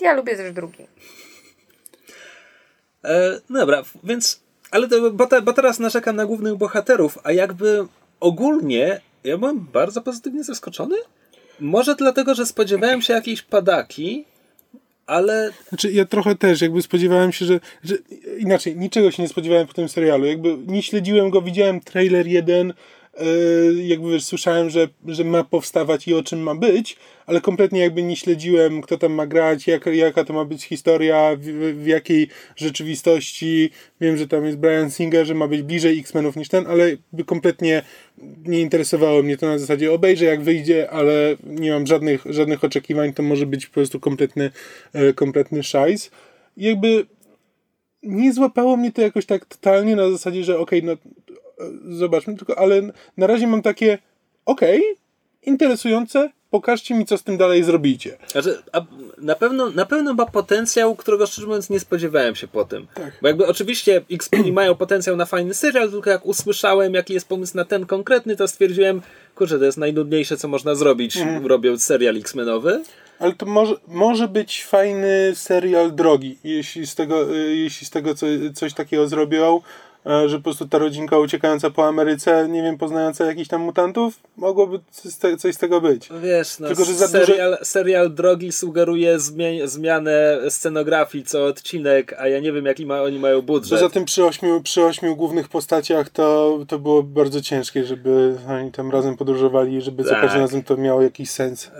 [0.00, 0.86] Ja lubię też drugi.
[3.04, 4.40] E, dobra, więc.
[4.70, 7.86] Ale to, bo, te, bo teraz narzekam na głównych bohaterów, a jakby
[8.20, 10.96] ogólnie ja byłem bardzo pozytywnie zaskoczony.
[11.60, 14.24] Może dlatego, że spodziewałem się jakiejś padaki,
[15.06, 17.94] ale Znaczy, ja trochę też jakby spodziewałem się, że, że
[18.38, 20.24] inaczej, niczego się nie spodziewałem po tym serialu.
[20.24, 22.72] Jakby nie śledziłem go, widziałem trailer jeden,
[23.84, 26.96] jakby wiesz, słyszałem, że, że ma powstawać i o czym ma być,
[27.26, 31.36] ale kompletnie jakby nie śledziłem, kto tam ma grać, jak, jaka to ma być historia,
[31.36, 31.42] w,
[31.82, 33.70] w jakiej rzeczywistości.
[34.00, 36.96] Wiem, że tam jest Brian Singer, że ma być bliżej X-Menów niż ten, ale
[37.26, 37.82] kompletnie
[38.44, 43.12] nie interesowało mnie to na zasadzie obejrzę jak wyjdzie, ale nie mam żadnych, żadnych oczekiwań,
[43.12, 44.50] to może być po prostu kompletny,
[44.92, 46.10] e, kompletny szajs.
[46.56, 47.06] Jakby
[48.02, 50.96] nie złapało mnie to jakoś tak totalnie na zasadzie, że okej, no e,
[51.90, 52.82] zobaczmy, tylko, ale
[53.16, 53.98] na razie mam takie
[54.46, 54.82] okej,
[55.42, 58.16] interesujące, pokażcie mi, co z tym dalej zrobicie.
[58.28, 58.80] Znaczy, a
[59.18, 62.86] na, pewno, na pewno ma potencjał, którego szczerze mówiąc nie spodziewałem się po tym.
[62.94, 63.12] Tak.
[63.22, 67.56] Bo jakby oczywiście x mają potencjał na fajny serial, tylko jak usłyszałem, jaki jest pomysł
[67.56, 69.02] na ten konkretny, to stwierdziłem,
[69.34, 71.46] kurczę, to jest najnudniejsze, co można zrobić, Mhm.
[71.46, 72.82] robiąc serial X-Menowy.
[73.18, 78.14] Ale to może, może być fajny serial drogi, jeśli z tego, y, jeśli z tego
[78.14, 79.60] co, coś takiego zrobią,
[80.26, 84.78] że po prostu ta rodzinka uciekająca po Ameryce, nie wiem, poznająca jakichś tam mutantów, mogłoby
[84.90, 86.10] coś z te- coś z tego być.
[86.10, 92.14] No Wiesz, no, Tylko, że za serial, serial drogi sugeruje zmie- zmianę scenografii co odcinek,
[92.18, 93.70] a ja nie wiem, jaki ma, oni mają budżet.
[93.78, 98.72] Poza tym przy ośmiu, przy ośmiu głównych postaciach to, to było bardzo ciężkie, żeby oni
[98.72, 100.20] tam razem podróżowali, żeby za Tak.
[100.20, 101.66] każdym razem to miało jakiś sens.
[101.66, 101.72] E,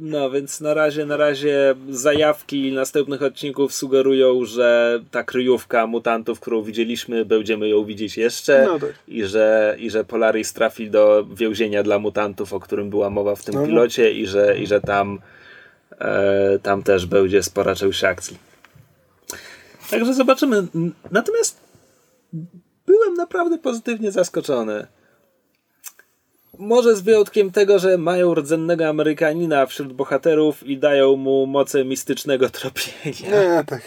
[0.00, 6.62] No, więc na razie, na razie zajawki następnych odcinków sugerują, że ta kryjówka mutantów, którą
[6.62, 8.90] widzieliśmy, będziemy ją widzieć jeszcze No tak.
[9.08, 13.44] i, że, i że Polaris trafi do więzienia dla mutantów, o którym była mowa w
[13.44, 13.66] tym No, no.
[13.66, 15.18] pilocie i że, i że tam,
[16.00, 18.38] e, tam też będzie spora część akcji.
[19.90, 20.66] Także zobaczymy.
[21.10, 21.60] Natomiast
[22.86, 24.86] byłem naprawdę pozytywnie zaskoczony.
[26.58, 32.50] Może z wyjątkiem tego, że mają rdzennego Amerykanina wśród bohaterów i dają mu moce mistycznego
[32.50, 33.82] tropienia, Nie, tak.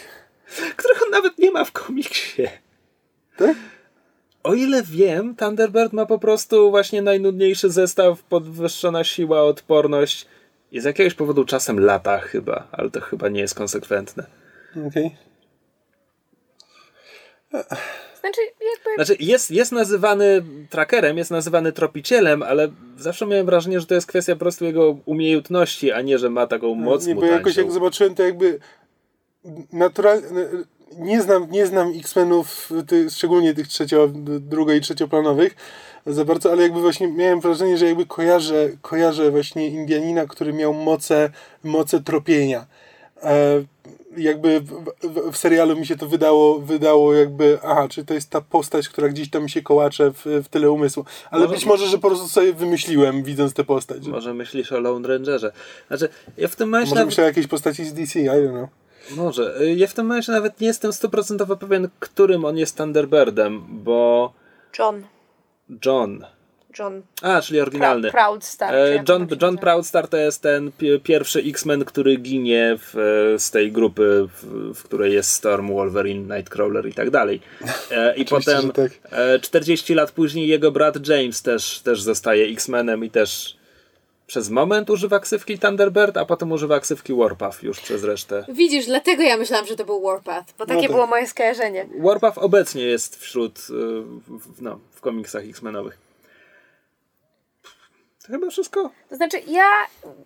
[0.76, 2.42] którego nawet nie ma w komiksie.
[3.36, 3.56] Tak?
[4.42, 10.26] O ile wiem, Thunderbird ma po prostu właśnie najnudniejszy zestaw, podwyższona siła, odporność
[10.72, 14.26] i z jakiegoś powodu czasem lata chyba, ale to chyba nie jest konsekwentne.
[14.88, 15.16] Okej.
[18.20, 22.68] Znaczy, jakby Znaczy, jest, jest nazywany trackerem, jest nazywany tropicielem, ale
[22.98, 26.46] zawsze miałem wrażenie, że to jest kwestia po prostu jego umiejętności, a nie, że ma
[26.46, 28.58] taką moc Nie, bo jakoś jak zobaczyłem, to jakby
[29.72, 30.26] naturalnie.
[30.98, 34.08] Nie znam, nie znam X-Menów, ty, szczególnie tych trzecio,
[34.40, 35.56] drugo i trzecioplanowych
[36.06, 40.74] za bardzo, ale jakby właśnie miałem wrażenie, że jakby kojarzę, kojarzę właśnie Indianina, który miał
[40.74, 41.30] moce,
[41.64, 42.66] moce tropienia.
[43.22, 43.64] E,
[44.16, 48.30] jakby w, w, w serialu mi się to wydało, wydało jakby, aha, czy to jest
[48.30, 51.04] ta postać, która gdzieś tam się kołacze w, w tyle umysłu.
[51.30, 54.04] Ale Może- być może, że po prostu sobie wymyśliłem, widząc tę postać.
[54.04, 55.52] Że, Może myślisz o Lone Rangerze.
[55.88, 58.68] Znaczy, ja w tym momencie może myślę o jakiejś postaci z DC, I don't know.
[59.10, 59.60] Może.
[59.60, 64.32] Y, Ja w tym momencie nawet nie jestem stuprocentowo pewien, którym on jest Thunderbirdem, bo
[64.78, 65.02] John.
[65.86, 66.24] John.
[66.78, 68.08] John A, czyli oryginalny.
[68.08, 68.74] Pra- Proudstar.
[68.74, 69.58] E, John, się John.
[69.58, 72.96] Proudstar to jest ten pi- pierwszy X-Men, który ginie w,
[73.34, 77.40] e, z tej grupy, w, w której jest Storm, Wolverine, Nightcrawler i tak dalej.
[77.90, 78.92] E, I potem tak.
[79.12, 83.56] e, 40 lat później jego brat James też, też zostaje X-Menem i też
[84.26, 88.44] przez moment używa ksywki Thunderbird, a potem używa ksywki Warpath już przez resztę.
[88.48, 90.90] Widzisz, dlatego ja myślałam, że to był Warpath, bo takie tak.
[90.90, 91.86] było moje skojarzenie.
[91.98, 95.98] Warpath obecnie jest wśród, w, w, no, w komiksach X-Menowych.
[98.26, 98.90] To chyba wszystko.
[99.08, 99.70] To znaczy, ja.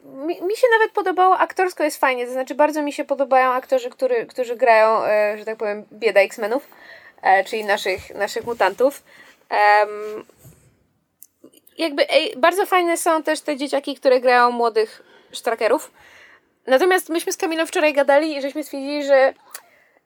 [0.04, 2.26] Mi, mi się nawet podobało, aktorsko jest fajnie.
[2.26, 6.20] To znaczy, bardzo mi się podobają aktorzy, który, którzy grają, e, że tak powiem, bieda
[6.20, 6.68] X-Menów,
[7.22, 9.02] e, czyli naszych, naszych mutantów.
[11.78, 15.02] Jakby ej, bardzo fajne są też te dzieciaki, które grają młodych
[15.32, 15.90] sztrakerów.
[16.66, 19.34] Natomiast myśmy z Kamilą wczoraj gadali i żeśmy stwierdzili, że,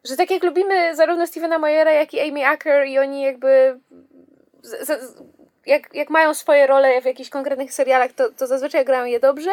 [0.05, 3.81] że tak jak lubimy zarówno Stevena Moyera, jak i Amy Acker i oni jakby
[4.63, 5.23] z, z,
[5.67, 9.51] jak, jak mają swoje role w jakichś konkretnych serialach, to, to zazwyczaj grają je dobrze,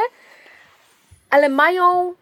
[1.30, 2.16] ale mają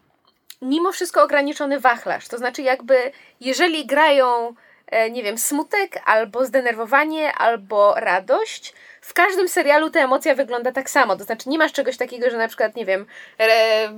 [0.62, 2.28] mimo wszystko ograniczony wachlarz.
[2.28, 4.54] To znaczy, jakby jeżeli grają,
[4.86, 10.90] e, nie wiem, smutek, albo zdenerwowanie, albo radość, w każdym serialu ta emocja wygląda tak
[10.90, 11.16] samo.
[11.16, 13.06] To znaczy, nie masz czegoś takiego, że na przykład, nie wiem,
[13.38, 13.88] re,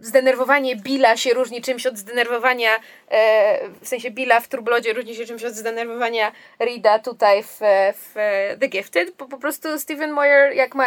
[0.00, 2.70] zdenerwowanie Billa się różni czymś od zdenerwowania,
[3.10, 7.58] e, w sensie Billa w Trublodzie różni się czymś od zdenerwowania Rida tutaj w,
[7.94, 8.14] w
[8.60, 10.84] The Gifted, bo po prostu Steven Moyer jak ma,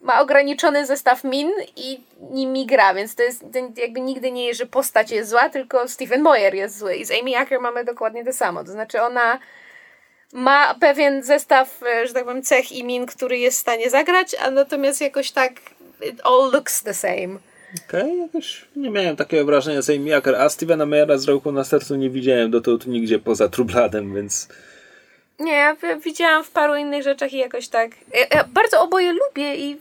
[0.00, 3.44] ma ograniczony zestaw min i nimi gra, więc to jest
[3.76, 7.10] jakby nigdy nie jest, że postać jest zła, tylko Steven Moyer jest zły i z
[7.10, 9.38] Amy Acker mamy dokładnie to samo, to znaczy ona
[10.34, 14.36] ma pewien zestaw, e, że tak powiem, cech i min, który jest w stanie zagrać,
[14.40, 15.52] a natomiast jakoś tak
[16.08, 17.38] it all looks the same.
[17.88, 21.64] Okej, jakoś nie miałem takiego wrażenia z Amy Acker, a Stevena Mayera z Rąku na
[21.64, 24.48] sercu nie widziałem dotąd nigdzie poza Trubladem, więc
[25.38, 27.90] Nie, ja wi- widziałam w paru innych rzeczach i jakoś tak.
[28.14, 29.76] Ja, ja bardzo oboje lubię i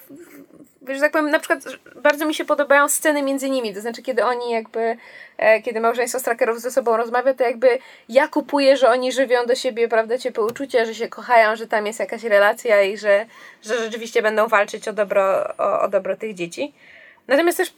[0.83, 1.59] wiesz, tak powiem, na przykład
[1.95, 4.97] bardzo mi się podobają sceny między nimi, to znaczy kiedy oni jakby,
[5.37, 7.77] e, kiedy małżeństwo Strakerów ze sobą rozmawia, to jakby
[8.09, 11.87] ja kupuję, że oni żywią do siebie, prawda, ciepłe uczucia, że się kochają, że tam
[11.87, 13.25] jest jakaś relacja i że,
[13.61, 16.73] że rzeczywiście będą walczyć o dobro, o, o dobro tych dzieci.
[17.27, 17.73] Natomiast też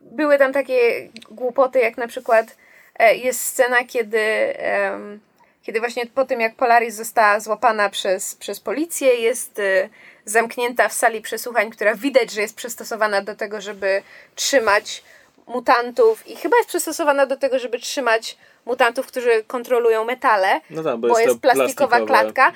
[0.00, 2.56] były tam takie głupoty, jak na przykład
[2.98, 4.18] e, jest scena, kiedy,
[4.58, 5.20] em,
[5.62, 9.88] kiedy właśnie po tym, jak Polaris została złapana przez, przez policję, jest, e,
[10.24, 14.02] zamknięta w sali przesłuchań, która widać, że jest przystosowana do tego, żeby
[14.34, 15.02] trzymać
[15.46, 20.96] mutantów i chyba jest przystosowana do tego, żeby trzymać mutantów, którzy kontrolują metale, No tak,
[20.96, 22.06] bo bo jest jest plastikowa plastikowe.
[22.06, 22.52] klatka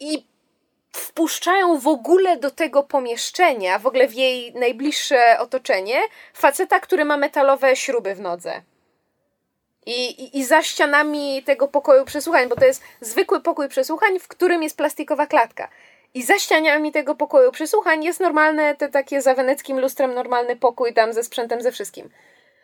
[0.00, 0.24] i
[0.92, 6.00] wpuszczają w ogóle do tego pomieszczenia, w ogóle w jej najbliższe otoczenie,
[6.34, 8.62] faceta, który ma metalowe śruby w nodze.
[9.86, 14.28] I, i, I za ścianami tego pokoju przesłuchań, bo to jest zwykły pokój przesłuchań, w
[14.28, 15.68] którym jest plastikowa klatka.
[16.14, 20.94] I za ścianami tego pokoju przesłuchań jest normalne, te takie za weneckim lustrem normalny pokój
[20.94, 22.08] tam ze sprzętem, ze wszystkim.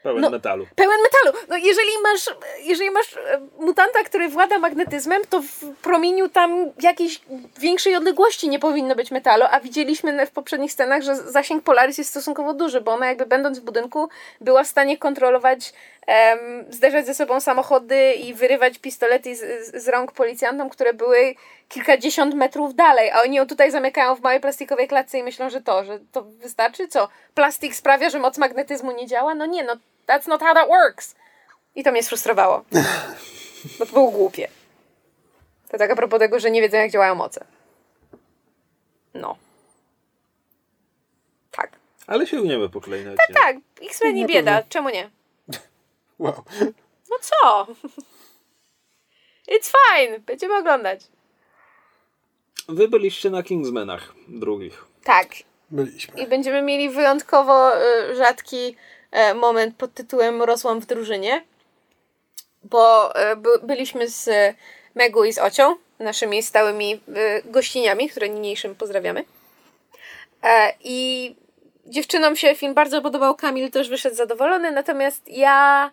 [0.03, 0.31] Pełen No.
[0.31, 0.67] metalu.
[0.75, 1.47] Pełen metalu.
[1.49, 7.21] No jeżeli masz, jeżeli masz e, mutanta, który włada magnetyzmem, to w promieniu tam jakiejś
[7.59, 12.11] większej odległości nie powinno być metalu, a widzieliśmy w poprzednich scenach, że zasięg Polaris jest
[12.11, 14.09] stosunkowo duży, bo ona jakby będąc w budynku
[14.41, 15.73] była w stanie kontrolować,
[16.09, 21.35] em, zderzać ze sobą samochody i wyrywać pistolety z, z- z rąk policjantom, które były
[21.69, 25.61] kilkadziesiąt metrów dalej, a oni ją tutaj zamykają w małej plastikowej klatce i myślą, że
[25.61, 26.89] to, że to wystarczy?
[26.89, 27.09] Co?
[27.35, 29.35] Plastik sprawia, że moc magnetyzmu nie działa?
[29.35, 29.73] No nie, no
[30.07, 31.15] that's not how that works.
[31.75, 32.65] I to mnie sfrustrowało.
[33.79, 34.49] Bo to było głupie.
[35.69, 37.45] To tak a propos tego, że nie wiedzą jak działają moce.
[39.15, 39.37] No.
[41.51, 41.71] Tak.
[42.07, 43.57] Ale sięgniemy po kolejne Tak, tak.
[43.83, 44.63] X-Men i bieda.
[44.69, 45.11] Czemu nie?
[46.19, 46.45] Wow.
[47.11, 47.67] No co?
[49.55, 50.19] It's fine.
[50.19, 51.01] Będziemy oglądać.
[52.69, 54.85] Wy byliście na Kingsmenach drugich.
[55.05, 55.29] Tak.
[55.71, 56.21] Byliśmy.
[56.21, 58.77] I będziemy mieli wyjątkowo y, rzadki
[59.11, 61.45] e, moment pod tytułem Rosłam w drużynie,
[62.63, 64.31] bo e, by, byliśmy z
[64.95, 69.25] Megu i z Ocią, naszymi stałymi e, gościniami, które niniejszym pozdrawiamy.
[70.43, 71.35] E, I
[71.89, 75.91] dziewczynom się film bardzo podobał, Kamil też wyszedł zadowolony, natomiast ja...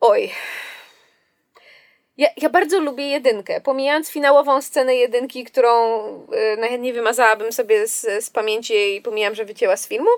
[0.00, 0.30] Oj...
[2.18, 3.60] Ja, ja bardzo lubię jedynkę.
[3.60, 6.02] Pomijając finałową scenę jedynki, którą
[6.54, 10.10] y, najchętniej wymazałabym sobie z, z pamięci i pomijam, że wycięła z filmu,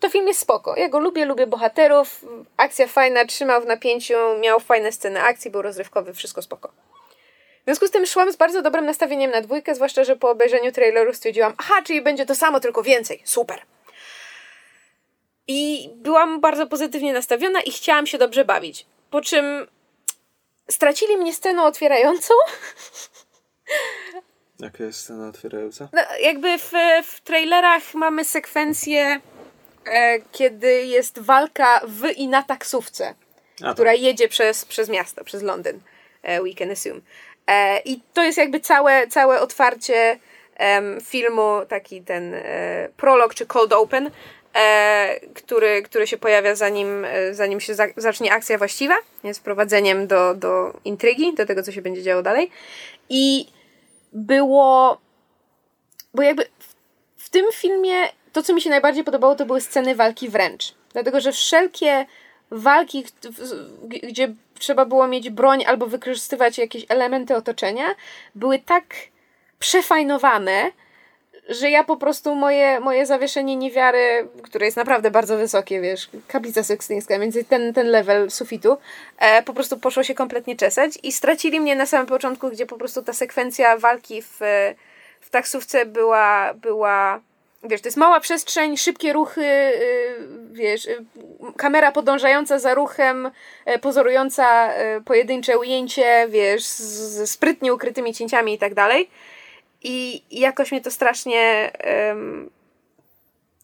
[0.00, 0.76] to film jest spoko.
[0.76, 2.24] Ja go lubię, lubię bohaterów,
[2.56, 6.68] akcja fajna, trzymał w napięciu, miał fajne sceny akcji, był rozrywkowy, wszystko spoko.
[7.60, 10.72] W związku z tym szłam z bardzo dobrym nastawieniem na dwójkę, zwłaszcza, że po obejrzeniu
[10.72, 13.62] traileru stwierdziłam, aha, czyli będzie to samo, tylko więcej, super.
[15.48, 18.86] I byłam bardzo pozytywnie nastawiona i chciałam się dobrze bawić.
[19.10, 19.66] Po czym
[20.70, 22.34] stracili mnie sceną otwierającą.
[24.60, 25.88] Jaka jest scena otwierająca?
[25.92, 26.72] No, jakby w,
[27.04, 29.20] w trailerach mamy sekwencję,
[29.86, 33.14] e, kiedy jest walka w i na taksówce,
[33.64, 35.80] A, która jedzie przez, przez miasto, przez Londyn.
[36.22, 37.00] E, we can assume.
[37.46, 40.18] E, I to jest jakby całe, całe otwarcie
[41.04, 44.10] filmu, taki ten e, prolog czy cold open,
[44.56, 48.94] e, który, który się pojawia zanim, e, zanim się za, zacznie akcja właściwa,
[49.24, 52.50] jest wprowadzeniem do, do intrygi, do tego, co się będzie działo dalej.
[53.08, 53.46] I
[54.12, 55.00] było.
[56.14, 56.74] Bo jakby w,
[57.24, 57.94] w tym filmie
[58.32, 60.74] to, co mi się najbardziej podobało, to były sceny walki wręcz.
[60.92, 62.06] Dlatego, że wszelkie
[62.50, 63.04] walki,
[63.82, 67.84] gdzie trzeba było mieć broń albo wykorzystywać jakieś elementy otoczenia,
[68.34, 68.84] były tak
[69.58, 70.70] przefajnowane,
[71.48, 76.62] że ja po prostu moje, moje zawieszenie niewiary, które jest naprawdę bardzo wysokie, wiesz, kaplica
[76.62, 78.76] sekstyńska, między ten, ten level sufitu,
[79.18, 82.78] e, po prostu poszło się kompletnie czesać i stracili mnie na samym początku, gdzie po
[82.78, 84.38] prostu ta sekwencja walki w,
[85.20, 87.20] w taksówce była, była
[87.64, 90.16] wiesz, to jest mała przestrzeń, szybkie ruchy, y,
[90.52, 91.04] wiesz, y,
[91.56, 93.30] kamera podążająca za ruchem,
[93.80, 94.72] pozorująca
[95.04, 99.10] pojedyncze ujęcie, wiesz, z sprytnie ukrytymi cięciami i tak dalej.
[99.88, 101.72] I i jakoś mnie to strasznie.
[102.08, 102.50] Um,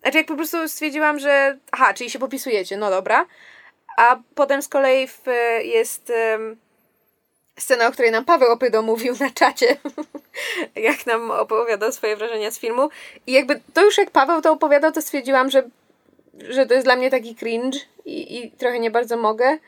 [0.03, 1.59] znaczy, jak po prostu stwierdziłam, że.
[1.73, 3.27] Aha, czyli się popisujecie, no dobra.
[3.97, 5.23] A potem z kolei w,
[5.65, 6.57] jest um,
[7.59, 9.77] scena, o której nam Paweł Opydo mówił na czacie,
[10.89, 12.89] jak nam opowiadał swoje wrażenia z filmu.
[13.27, 15.63] I jakby to już jak Paweł to opowiadał, to stwierdziłam, że,
[16.49, 19.59] że to jest dla mnie taki cringe i, i trochę nie bardzo mogę.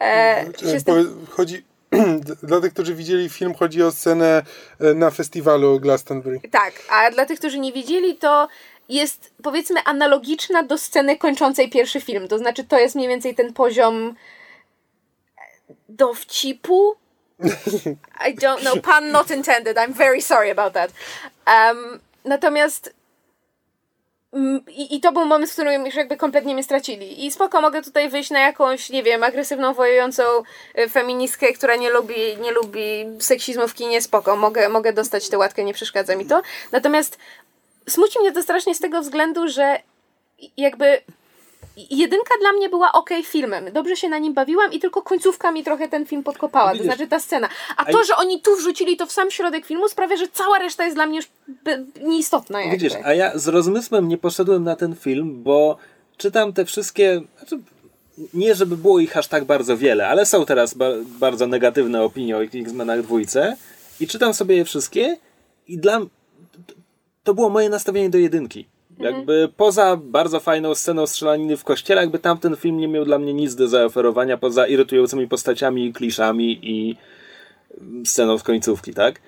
[0.00, 1.64] E, się z tym- Powie- Chodzi,
[2.42, 4.42] dla tych, którzy widzieli film, chodzi o scenę
[4.80, 6.40] e, na festiwalu Glastonbury.
[6.50, 8.48] Tak, a dla tych, którzy nie widzieli, to
[8.88, 12.28] jest powiedzmy analogiczna do sceny kończącej pierwszy film.
[12.28, 14.14] To znaczy, to jest mniej więcej ten poziom
[15.88, 16.96] dowcipu.
[18.28, 19.76] I don't know, pun not intended.
[19.76, 20.90] I'm very sorry about that.
[21.46, 22.95] Um, natomiast
[24.68, 27.26] i, I to był moment, w którym już jakby kompletnie mnie stracili.
[27.26, 30.22] I spoko, mogę tutaj wyjść na jakąś, nie wiem, agresywną, wojującą
[30.78, 34.36] y, feministkę, która nie lubi, nie lubi seksizmu w kinie, spoko.
[34.36, 36.42] Mogę, mogę dostać tę łatkę, nie przeszkadza mi to.
[36.72, 37.18] Natomiast
[37.88, 39.78] smuci mnie to strasznie z tego względu, że
[40.56, 41.00] jakby
[41.76, 43.72] jedynka dla mnie była ok filmem.
[43.72, 46.72] Dobrze się na nim bawiłam i tylko końcówka mi trochę ten film podkopała.
[46.72, 47.48] Widzisz, to znaczy ta scena.
[47.76, 50.84] A to, że oni tu wrzucili to w sam środek filmu sprawia, że cała reszta
[50.84, 51.28] jest dla mnie już
[52.00, 52.60] nieistotna.
[52.60, 52.76] Jakby.
[52.76, 55.76] Widzisz, a ja z rozmysłem nie poszedłem na ten film, bo
[56.16, 57.20] czytam te wszystkie.
[57.38, 57.58] Znaczy,
[58.34, 60.86] nie, żeby było ich aż tak bardzo wiele, ale są teraz ba
[61.20, 63.56] bardzo negatywne opinie o X-Menach dwójce
[64.00, 65.16] i czytam sobie je wszystkie
[65.68, 66.00] i dla
[67.24, 68.66] to było moje nastawienie do jedynki.
[68.98, 69.14] Mhm.
[69.14, 73.34] Jakby poza bardzo fajną sceną strzelaniny w kościele, jakby tamten film nie miał dla mnie
[73.34, 76.96] nic do zaoferowania poza irytującymi postaciami, kliszami i
[78.04, 79.20] sceną z końcówki, tak?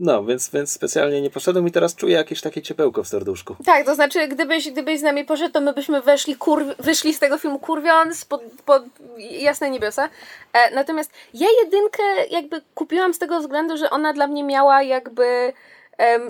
[0.00, 3.56] No, więc, więc specjalnie nie poszedłem i teraz czuję jakieś takie ciepełko w serduszku.
[3.64, 7.18] Tak, to znaczy, gdybyś, gdybyś z nami poszedł, to my byśmy weszli kur, wyszli z
[7.18, 8.82] tego filmu kurwiąc pod, pod
[9.18, 10.08] jasne niebiosa.
[10.52, 15.52] E, natomiast ja jedynkę jakby kupiłam z tego względu, że ona dla mnie miała jakby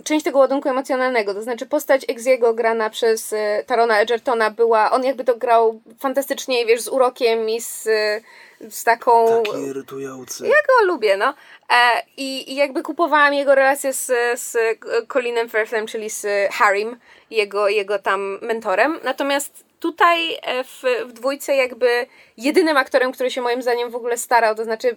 [0.04, 5.04] część tego ładunku emocjonalnego, to znaczy postać Exiego grana przez e, Tarona Edgertona była, on
[5.04, 7.88] jakby to grał fantastycznie, wiesz, z urokiem i z,
[8.68, 9.42] z taką...
[9.42, 10.46] Taki irytujący.
[10.46, 11.34] Ja go lubię, no.
[11.70, 14.06] E, i, I jakby kupowałam jego relację z,
[14.40, 14.56] z
[15.12, 16.96] Colinem Firthem, czyli z Harrym,
[17.30, 22.06] jego, jego tam mentorem, natomiast tutaj e, w, w dwójce jakby
[22.36, 24.96] jedynym aktorem, który się moim zdaniem w ogóle starał, to znaczy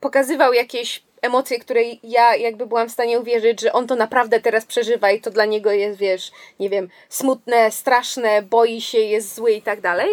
[0.00, 4.66] pokazywał jakieś emocje, które ja jakby byłam w stanie uwierzyć, że on to naprawdę teraz
[4.66, 9.52] przeżywa i to dla niego jest, wiesz, nie wiem, smutne, straszne, boi się, jest zły
[9.52, 10.08] i tak dalej.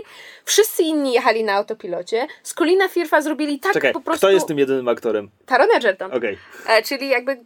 [0.45, 2.27] Wszyscy inni jechali na autopilocie.
[2.43, 4.27] Z Colina Firfa zrobili tak Czekaj, po prostu...
[4.27, 5.29] kto jest tym jedynym aktorem?
[5.45, 6.11] Taron Egerton.
[6.13, 6.37] Okej.
[6.63, 6.75] Okay.
[6.77, 7.37] E, czyli jakby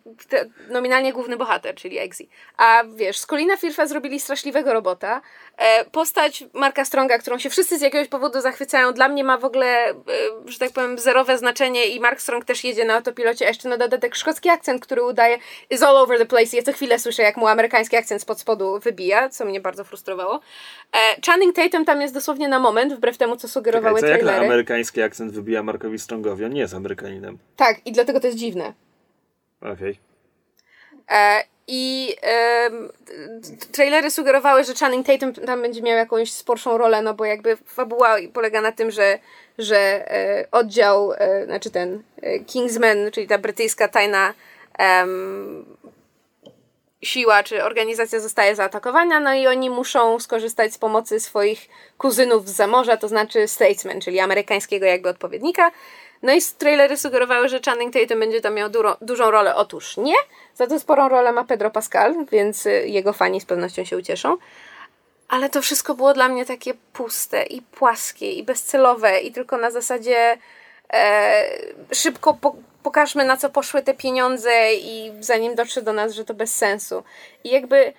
[0.70, 2.30] nominalnie główny bohater, czyli Exi.
[2.58, 5.22] A wiesz, z Colina Firfa zrobili straszliwego robota.
[5.58, 9.46] E, postać Marka Stronga, którą się wszyscy z jakiegoś powodu zachwycają, dla mnie ma w
[9.46, 9.96] ogóle, e,
[10.46, 14.16] że tak powiem, zerowe znaczenie i Mark Strong też jedzie na autopilocie, jeszcze na dodatek
[14.16, 15.38] szkocki akcent, który udaje
[15.70, 16.58] is all over the place.
[16.58, 20.40] Ja co chwilę słyszę, jak mu amerykański akcent spod spodu wybija, co mnie bardzo frustrowało.
[20.94, 24.36] E, Channing Tatum tam jest dosłownie na moment, wbrew temu, co sugerowały Czekaj, co, trailery.
[24.36, 26.46] jak na amerykański akcent wybija Markowi Strongowi?
[26.46, 27.38] On nie jest Amerykaninem.
[27.56, 28.74] Tak, i dlatego to jest dziwne.
[29.62, 29.72] Okej.
[29.72, 29.96] Okay.
[31.10, 32.70] E, I e,
[33.72, 38.16] trailery sugerowały, że Channing Tatum tam będzie miał jakąś sporszą rolę, no bo jakby fabuła
[38.34, 39.20] polega na tym, że,
[39.58, 44.34] że e, oddział, e, znaczy ten e, Kingsman, czyli ta brytyjska tajna
[47.02, 52.52] siła czy organizacja zostaje zaatakowana, no i oni muszą skorzystać z pomocy swoich kuzynów z
[52.52, 55.72] zamorza, to znaczy Statesman, czyli amerykańskiego jakby odpowiednika.
[56.22, 59.56] No i trailery sugerowały, że Channing Tatum będzie tam miał duro, dużą rolę.
[59.56, 60.16] Otóż nie,
[60.56, 64.38] za to sporą rolę ma Pedro Pascal, więc jego fani z pewnością się ucieszą.
[65.28, 69.72] Ale to wszystko było dla mnie takie puste i płaskie i bezcelowe i tylko na
[69.72, 70.38] zasadzie
[70.94, 71.44] e,
[71.92, 76.34] szybko po, pokażmy na co poszły te pieniądze i zanim dotrze do nas, że to
[76.34, 77.04] bez sensu.
[77.44, 77.94] I jakby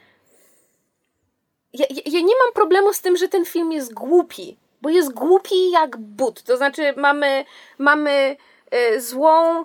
[1.72, 5.70] ja, ja nie mam problemu z tym, że ten film jest głupi, bo jest głupi
[5.70, 6.42] jak but.
[6.42, 7.44] To znaczy mamy,
[7.78, 8.36] mamy
[8.74, 9.64] y, złą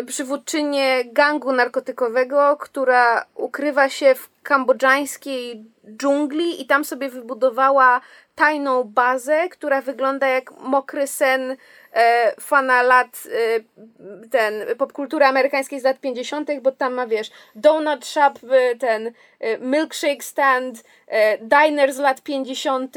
[0.00, 5.64] y, przywódczynię gangu narkotykowego, która ukrywa się w kambodżańskiej
[5.96, 8.00] dżungli i tam sobie wybudowała
[8.34, 11.56] tajną bazę, która wygląda jak mokry sen
[11.92, 18.06] e, fana lat e, ten popkultury amerykańskiej z lat 50., bo tam ma wiesz donut
[18.06, 22.96] shop, e, ten e, milkshake stand, e, diner z lat 50.,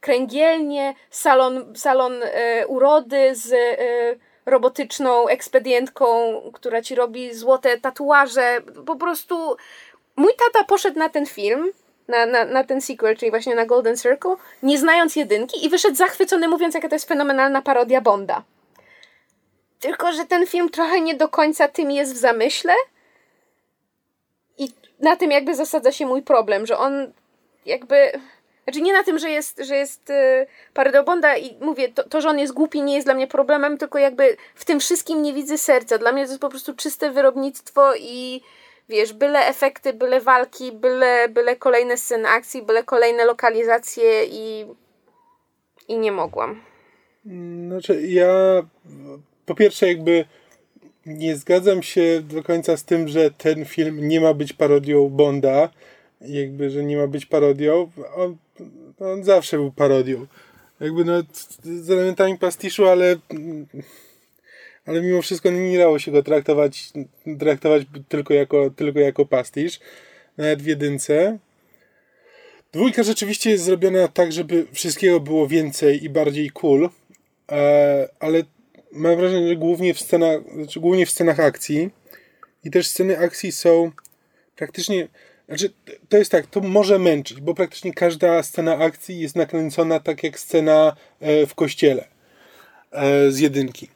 [0.00, 3.54] kręgielnie, salon, salon e, urody z
[4.46, 6.06] robotyczną ekspedientką,
[6.54, 8.60] która ci robi złote tatuaże.
[8.86, 9.56] Po prostu
[10.16, 11.72] mój tata poszedł na ten film
[12.08, 15.96] na, na, na ten sequel, czyli właśnie na Golden Circle, nie znając jedynki i wyszedł
[15.96, 18.42] zachwycony, mówiąc, jaka to jest fenomenalna parodia Bonda.
[19.80, 22.72] Tylko, że ten film trochę nie do końca tym jest w zamyśle
[24.58, 24.68] i
[25.00, 27.12] na tym jakby zasadza się mój problem, że on
[27.66, 28.12] jakby...
[28.66, 32.38] Znaczy nie na tym, że jest, że jest yy, i mówię, to, to, że on
[32.38, 35.98] jest głupi nie jest dla mnie problemem, tylko jakby w tym wszystkim nie widzę serca.
[35.98, 38.40] Dla mnie to jest po prostu czyste wyrobnictwo i
[38.88, 44.66] wiesz, byle efekty, byle walki, byle, byle kolejne sceny akcji, byle kolejne lokalizacje i,
[45.88, 46.62] i nie mogłam.
[47.66, 48.62] Znaczy, ja
[49.46, 50.24] po pierwsze jakby
[51.06, 55.68] nie zgadzam się do końca z tym, że ten film nie ma być parodią Bonda.
[56.20, 57.90] Jakby, że nie ma być parodią.
[58.16, 58.36] On,
[59.00, 60.26] on zawsze był parodią.
[60.80, 61.22] Jakby no,
[61.62, 63.16] z elementami pastiszu, ale
[64.86, 66.92] ale mimo wszystko nie dało się go traktować,
[67.38, 69.80] traktować tylko, jako, tylko jako pastisz,
[70.36, 71.38] nawet w jedynce.
[72.72, 76.90] Dwójka rzeczywiście jest zrobiona tak, żeby wszystkiego było więcej i bardziej cool,
[77.52, 78.42] e, ale
[78.92, 81.90] mam wrażenie, że głównie w scenach, znaczy głównie w scenach akcji
[82.64, 83.92] i też sceny akcji są
[84.56, 85.08] praktycznie
[85.48, 85.70] Znaczy,
[86.08, 90.38] to jest tak, to może męczyć, bo praktycznie każda scena akcji jest nakręcona tak jak
[90.38, 92.04] scena e, w kościele
[92.90, 93.88] e, z jedynki.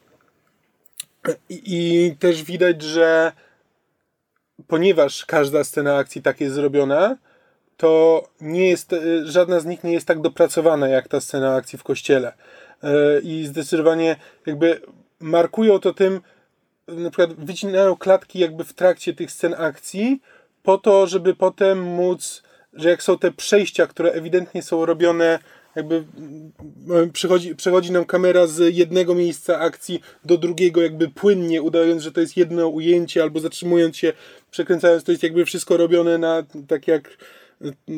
[1.49, 3.33] I, też widać, że
[4.67, 7.17] ponieważ każda scena akcji tak jest zrobiona,
[7.77, 11.79] to nie jest, e, żadna z nich nie jest tak dopracowana jak ta scena akcji
[11.79, 12.33] w kościele.
[13.23, 14.81] I zdecydowanie jakby
[15.21, 16.21] markują to tym,
[16.89, 20.21] na przykład wycinają klatki jakby w trakcie tych scen akcji,
[20.63, 22.43] po to, żeby potem móc,
[22.73, 25.39] że jak są te przejścia, które ewidentnie są robione,
[25.77, 26.05] jakby
[26.89, 32.13] mm, przechodzi, przechodzi nam kamera z jednego miejsca akcji do drugiego, jakby płynnie, udając, że
[32.13, 34.13] to jest jedno ujęcie, albo zatrzymując się,
[34.51, 37.17] przekręcając, to jest jakby wszystko robione na tak jak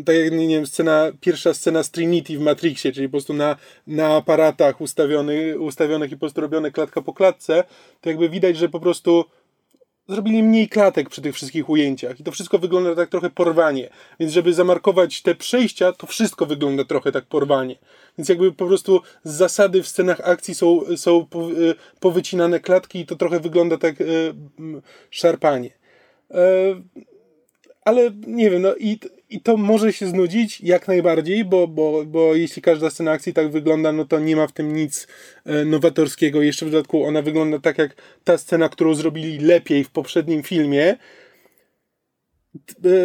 [0.05, 3.57] tak jak, nie wiem, scena, pierwsza scena z Trinity w Matrixie, czyli po prostu na,
[3.87, 7.65] na aparatach ustawiony, ustawionych i po prostu robione klatka po klatce,
[8.01, 9.25] to jakby widać, że po prostu
[10.09, 13.91] zrobili mniej klatek przy tych wszystkich ujęciach i to wszystko wygląda tak trochę porwanie.
[14.21, 17.77] Więc żeby zamarkować te przejścia, to wszystko wygląda trochę tak porwanie.
[18.19, 23.07] Więc jakby po prostu z zasady w scenach akcji są, są y, powycinane klatki i
[23.07, 24.35] to trochę wygląda tak y,
[25.11, 25.71] szarpanie.
[26.31, 26.83] E,
[27.85, 28.99] ale nie wiem, no i,
[29.33, 33.51] i to może się znudzić jak najbardziej, bo, bo, bo jeśli każda scena akcji tak
[33.51, 35.07] wygląda, no to nie ma w tym nic
[35.45, 36.43] e, nowatorskiego.
[36.43, 40.97] Jeszcze w dodatku ona wygląda tak jak ta scena, którą zrobili lepiej w poprzednim filmie.
[42.85, 42.99] E,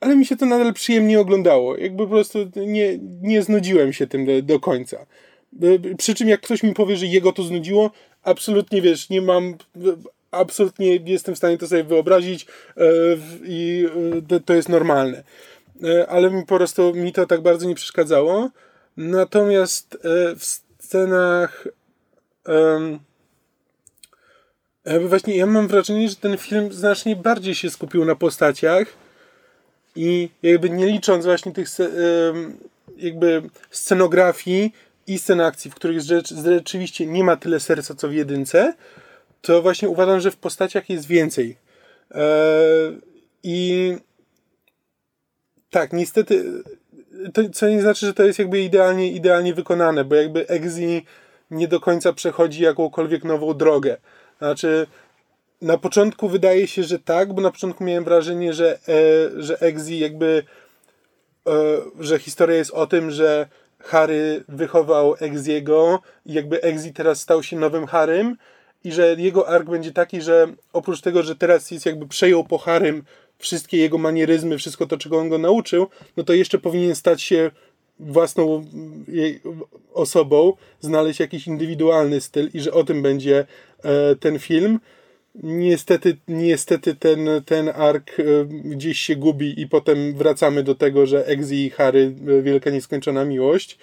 [0.00, 1.76] ale mi się to nadal przyjemnie oglądało.
[1.76, 5.06] Jakby po prostu nie, nie znudziłem się tym do, do końca.
[5.62, 7.90] E, przy czym jak ktoś mi powie, że jego to znudziło,
[8.22, 9.54] absolutnie wiesz, nie mam
[10.30, 12.82] absolutnie jestem w stanie to sobie wyobrazić e,
[13.44, 13.86] i
[14.32, 15.22] e, to jest normalne.
[15.84, 18.50] E, ale mi po prostu mi to tak bardzo nie przeszkadzało.
[18.96, 19.98] Natomiast
[20.38, 20.44] w
[20.78, 21.68] scenach
[25.00, 28.88] właśnie ja mam wrażenie, że ten film znacznie bardziej się skupił na postaciach
[29.96, 31.68] i jakby nie licząc właśnie tych
[32.96, 34.72] jakby scenografii
[35.06, 36.00] i scen akcji, w których
[36.44, 38.74] rzeczywiście nie ma tyle serca co w jedynce,
[39.42, 41.56] to właśnie uważam, że w postaciach jest więcej.
[42.10, 43.00] Eee,
[43.42, 43.96] I
[45.70, 46.62] tak, niestety,
[47.34, 51.06] to, co nie znaczy, że to jest jakby idealnie, idealnie wykonane, bo jakby Exi
[51.50, 53.96] nie do końca przechodzi jakąkolwiek nową drogę.
[54.38, 54.86] Znaczy,
[55.62, 59.98] na początku wydaje się, że tak, bo na początku miałem wrażenie, że, e, że Exi
[59.98, 60.44] jakby,
[61.46, 61.52] e,
[62.00, 67.56] że historia jest o tym, że Harry wychował Exiego i jakby Exi teraz stał się
[67.56, 68.36] nowym Harrym,
[68.84, 72.58] i że jego ark będzie taki, że oprócz tego, że teraz jest jakby przejął po
[72.58, 73.02] Harym
[73.38, 77.50] wszystkie jego manieryzmy, wszystko to, czego on go nauczył, no to jeszcze powinien stać się
[78.00, 78.64] własną
[79.94, 83.46] osobą, znaleźć jakiś indywidualny styl i że o tym będzie
[83.84, 84.80] e, ten film.
[85.42, 91.26] Niestety, niestety ten, ten ark e, gdzieś się gubi i potem wracamy do tego, że
[91.26, 93.78] Exi i Harry, e, wielka nieskończona miłość.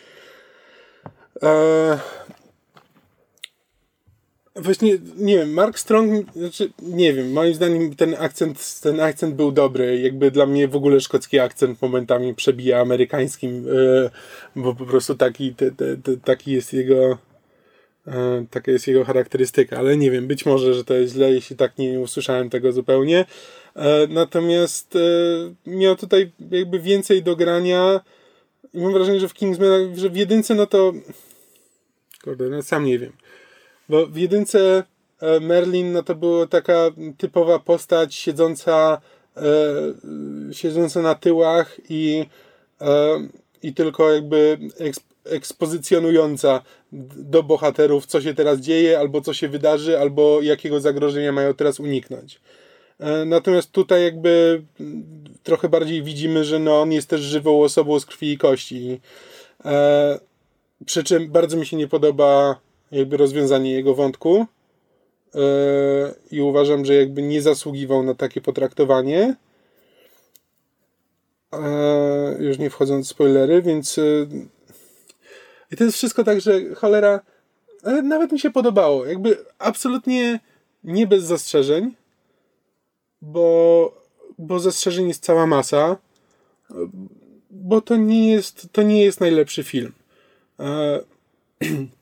[4.62, 9.52] Właśnie, nie wiem, Mark Strong, znaczy, nie wiem, moim zdaniem ten akcent, ten akcent był
[9.52, 10.00] dobry.
[10.00, 14.10] Jakby dla mnie w ogóle szkocki akcent momentami przebija amerykańskim, yy,
[14.56, 17.18] bo po prostu taki, te, te, te, taki jest jego,
[18.08, 18.14] yy,
[18.52, 19.78] taka jest jego charakterystyka.
[19.78, 23.26] Ale nie wiem, być może, że to jest źle, jeśli tak nie, usłyszałem tego zupełnie.
[23.76, 24.98] Yy, natomiast
[25.66, 28.02] miał tutaj jakby więcej do grania.
[28.74, 30.94] I mam wrażenie, że w Kingsman, że w jedynce, no to.
[32.24, 33.12] Kurde, no sam nie wiem
[33.90, 34.84] bo w jedynce
[35.22, 39.02] e, Merlin no to była taka typowa postać siedząca,
[39.38, 39.44] e,
[40.54, 42.26] siedząca na tyłach i,
[42.82, 43.28] e,
[43.64, 44.58] i tylko jakby
[45.26, 46.62] ekspozycjonująca
[47.16, 51.80] do bohaterów, co się teraz dzieje, albo co się wydarzy, albo jakiego zagrożenia mają teraz
[51.80, 52.40] uniknąć.
[53.00, 54.62] E, natomiast tutaj jakby
[55.44, 59.02] trochę bardziej widzimy, że no on jest też żywą osobą z krwi i kości.
[59.66, 60.20] E,
[60.86, 62.60] przy czym bardzo mi się nie podoba
[62.92, 64.46] jakby rozwiązanie jego wątku
[65.34, 65.42] yy,
[66.32, 69.36] i uważam, że jakby nie zasługiwał na takie potraktowanie.
[71.54, 74.28] Yy, już nie wchodząc w spoilery, więc yy,
[75.72, 77.20] i to jest wszystko tak, że cholera
[78.04, 79.06] nawet mi się podobało.
[79.06, 80.40] Jakby absolutnie
[80.84, 81.96] nie bez zastrzeżeń,
[83.22, 84.02] bo,
[84.38, 85.98] bo zastrzeżeń jest cała masa,
[87.50, 89.92] bo to nie jest, to nie jest najlepszy film.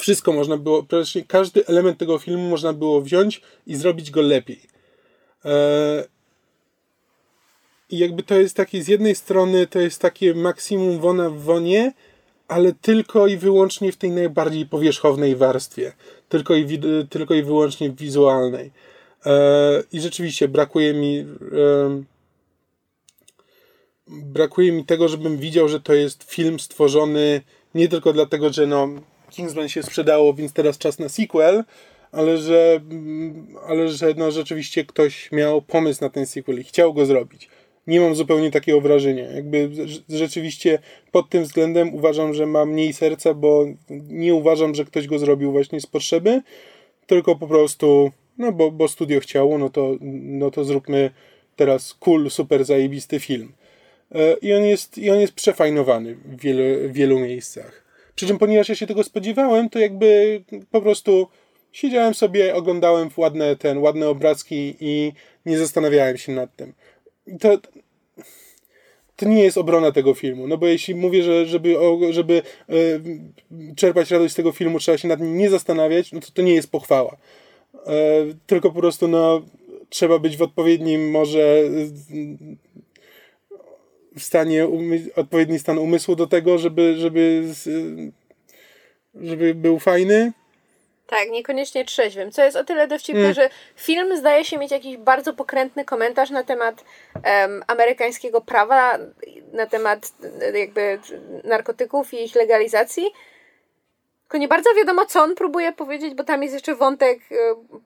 [0.00, 4.60] wszystko można było, praktycznie każdy element tego filmu można było wziąć i zrobić go lepiej.
[5.44, 6.04] E,
[7.90, 11.92] I jakby to jest takie, z jednej strony to jest takie maksimum wona w wonie,
[12.48, 15.92] ale tylko i wyłącznie w tej najbardziej powierzchownej warstwie.
[16.28, 16.80] Tylko i,
[17.10, 18.72] tylko i wyłącznie wizualnej.
[19.26, 22.02] E, I rzeczywiście brakuje mi e,
[24.08, 27.40] brakuje mi tego, żebym widział, że to jest film stworzony
[27.74, 28.88] nie tylko dlatego, że no
[29.34, 31.64] Kingsman się sprzedało, więc teraz czas na sequel,
[32.12, 36.94] ale że, mm, ale że no rzeczywiście ktoś miał pomysł na ten sequel i chciał
[36.94, 37.48] go zrobić.
[37.86, 39.30] Nie mam zupełnie takiego wrażenia.
[39.30, 39.70] Jakby
[40.08, 40.78] rzeczywiście
[41.12, 43.66] pod tym względem uważam, że ma mniej serca, bo
[44.08, 46.42] nie uważam, że ktoś go zrobił właśnie z potrzeby,
[47.06, 51.10] tylko po prostu, no bo, bo studio chciało, no to, no to zróbmy
[51.56, 53.52] teraz cool, super zajebisty film.
[54.14, 57.83] E, I on jest, i on jest przefajnowany w wielu, w wielu miejscach.
[58.14, 61.28] Przy czym, ponieważ ja się tego spodziewałem, to jakby po prostu
[61.72, 65.12] siedziałem sobie, oglądałem ładne, ten, ładne obrazki i
[65.46, 66.72] nie zastanawiałem się nad tym.
[67.40, 67.58] To,
[69.16, 71.76] to nie jest obrona tego filmu, no bo jeśli mówię, że żeby,
[72.10, 72.74] żeby e,
[73.76, 76.54] czerpać radość z tego filmu trzeba się nad nim nie zastanawiać, no to to nie
[76.54, 77.16] jest pochwała.
[77.86, 77.90] E,
[78.46, 79.42] tylko po prostu no,
[79.88, 81.62] trzeba być w odpowiednim może
[84.16, 84.68] w stanie,
[85.16, 87.42] odpowiedni stan umysłu do tego, żeby, żeby,
[89.14, 90.32] żeby był fajny.
[91.06, 92.32] Tak, niekoniecznie trzeźwym.
[92.32, 93.34] Co jest o tyle dowcipne, mm.
[93.34, 96.84] że film zdaje się mieć jakiś bardzo pokrętny komentarz na temat
[97.14, 98.98] um, amerykańskiego prawa,
[99.52, 100.12] na temat
[100.54, 100.98] jakby
[101.44, 103.04] narkotyków i ich legalizacji.
[104.22, 107.36] Tylko nie bardzo wiadomo, co on próbuje powiedzieć, bo tam jest jeszcze wątek y,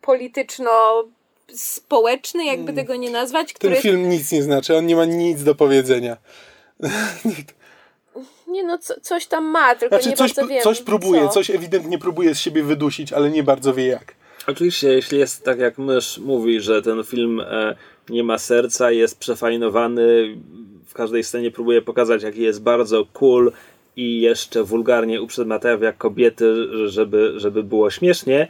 [0.00, 1.04] polityczno
[1.52, 2.76] społeczny, jakby mm.
[2.76, 3.52] tego nie nazwać.
[3.52, 3.74] Który...
[3.74, 6.16] Ten film nic nie znaczy, on nie ma nic do powiedzenia.
[8.48, 10.62] Nie no, co, coś tam ma, tylko znaczy, nie coś, bardzo wiem.
[10.62, 11.28] Coś próbuje, co?
[11.28, 14.14] coś ewidentnie próbuje z siebie wydusić, ale nie bardzo wie jak.
[14.46, 17.76] Oczywiście, jeśli jest tak jak mysz mówi, że ten film e,
[18.08, 20.36] nie ma serca, jest przefajnowany,
[20.86, 23.52] w każdej scenie próbuje pokazać, jaki jest bardzo cool
[23.96, 26.54] i jeszcze wulgarnie uprzedmawia kobiety,
[26.88, 28.48] żeby, żeby było śmiesznie,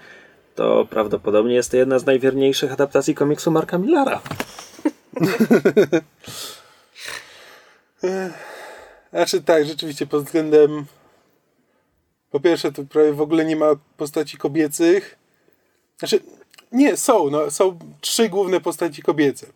[0.58, 4.20] to prawdopodobnie jest to jedna z najwierniejszych adaptacji komiksu Marka Millara.
[9.12, 10.84] znaczy tak, rzeczywiście pod względem
[12.30, 15.18] po pierwsze tu prawie w ogóle nie ma postaci kobiecych.
[15.98, 16.20] Znaczy
[16.72, 19.46] nie, są, no, są trzy główne postaci kobiece.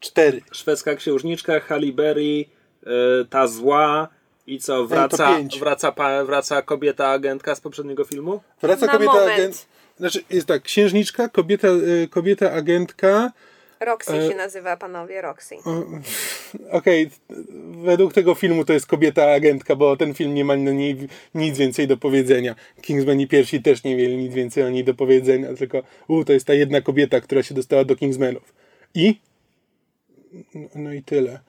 [0.00, 0.40] Cztery.
[0.52, 2.46] Szwedzka księżniczka, Halle Berry, yy,
[3.30, 4.08] ta zła
[4.46, 5.94] i co, wraca, wraca,
[6.24, 8.40] wraca kobieta agentka z poprzedniego filmu?
[8.62, 13.32] Wraca Na kobieta agentka znaczy, jest tak, księżniczka, kobieta, y, kobieta agentka.
[13.80, 14.28] Roxy e...
[14.28, 15.54] się nazywa, panowie, Roxy.
[16.70, 17.44] Okej, okay.
[17.84, 21.58] według tego filmu to jest kobieta agentka, bo ten film nie ma na niej nic
[21.58, 22.54] więcej do powiedzenia.
[22.82, 26.46] Kingsmani pierwsi też nie mieli nic więcej o niej do powiedzenia, tylko u, to jest
[26.46, 28.54] ta jedna kobieta, która się dostała do Kingsmanów.
[28.94, 29.14] I?
[30.54, 31.40] No, no i tyle.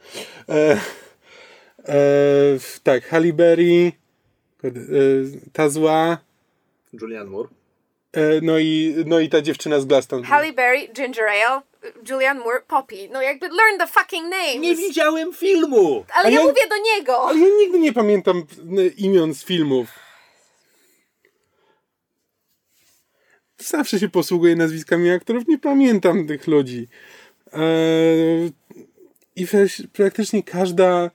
[0.49, 0.79] E,
[1.87, 1.97] e,
[2.83, 3.91] tak, Halle Berry,
[4.63, 4.69] e,
[5.53, 6.17] ta zła.
[6.93, 7.60] Julian Moore.
[8.13, 10.23] E, no i, no i ta dziewczyna z Glaston.
[10.23, 11.61] Halle Berry, Ginger Ale,
[12.09, 13.09] Julian Moore, Poppy.
[13.11, 14.59] No jakby learn the fucking names.
[14.59, 16.05] Nie widziałem filmu!
[16.13, 17.29] Ale ja, ja, mówię do niego!
[17.29, 18.43] Ale ja nigdy nie pamiętam
[18.97, 19.87] imion z filmów.
[23.57, 26.87] Zawsze się posługuję nazwiskami aktorów, nie pamiętam tych ludzi.
[27.53, 28.51] Eee,
[29.35, 29.47] I
[29.93, 31.11] praktycznie każda...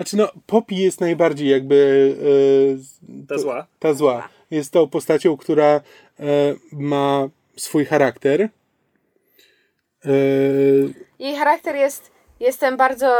[0.00, 2.16] Znaczy no, Poppy jest najbardziej jakby...
[3.08, 3.66] E, ta zła.
[3.78, 4.28] Ta zła.
[4.50, 5.80] Jest tą postacią, która
[6.20, 8.48] E, ma swój charakter.
[10.04, 10.10] E,
[11.18, 12.10] Jej charakter jest
[12.40, 13.16] Jestem bardzo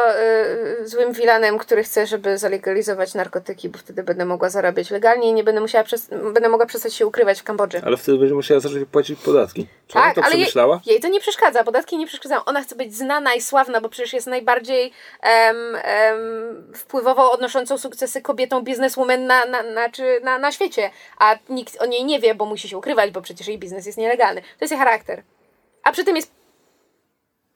[0.81, 5.33] y, złym wilanem, który chce, żeby zalegalizować narkotyki, bo wtedy będę mogła zarabiać legalnie i
[5.33, 7.81] nie będę musiała przez, będę mogła przestać się ukrywać w Kambodży.
[7.85, 9.67] Ale wtedy będzie musiała zacząć płacić podatki.
[9.87, 10.49] Czy tak, to ale jej,
[10.87, 11.65] jej, to nie przeszkadza.
[11.65, 12.45] Podatki nie przeszkadzają.
[12.45, 14.93] Ona chce być znana i sławna, bo przecież jest najbardziej
[15.23, 20.91] um, um, wpływowo odnoszącą sukcesy kobietą bizneswoman na, na, na, czy na, na świecie.
[21.19, 23.99] A nikt o niej nie wie, bo musi się ukrywać, bo przecież jej biznes jest
[23.99, 24.41] nielegalny.
[24.41, 25.23] To jest jej charakter.
[25.85, 26.40] A przy tym jest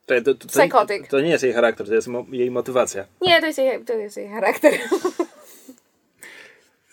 [0.06, 1.08] to, to, to, Psychotyk.
[1.08, 3.06] To nie jest jej charakter, to jest mo jej motywacja.
[3.22, 4.72] Nie, to jest jej, to jest jej charakter.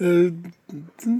[0.01, 0.31] E,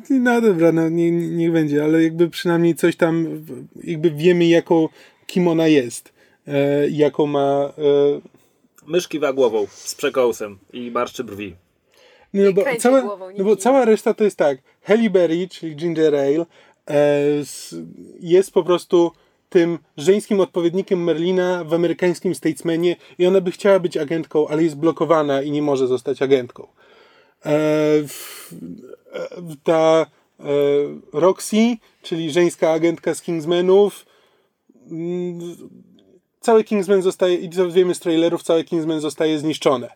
[0.09, 3.45] no dobra, no nie, niech będzie, ale jakby przynajmniej coś tam,
[3.83, 4.89] jakby wiemy jaką,
[5.27, 6.13] kim ona jest.
[6.47, 7.73] E, jaką ma...
[7.77, 8.21] E...
[8.87, 11.55] Myszki wa głową z przekąsem i marszczy brwi.
[12.33, 14.57] No, bo, cała, no bo cała reszta to jest tak.
[14.81, 16.45] Halle Berry, czyli Ginger Ale,
[16.89, 17.21] e,
[18.19, 19.11] jest po prostu
[19.51, 24.75] tym żeńskim odpowiednikiem Merlina w amerykańskim Statesmanie i ona by chciała być agentką, ale jest
[24.75, 26.67] blokowana i nie może zostać agentką.
[27.45, 27.51] E,
[29.63, 30.05] ta
[30.39, 30.43] e,
[31.13, 34.05] Roxy, czyli żeńska agentka z Kingsmanów,
[34.91, 35.55] mm,
[36.39, 39.89] cały Kingsman zostaje, i co wiemy z trailerów, cały Kingsman zostaje zniszczone.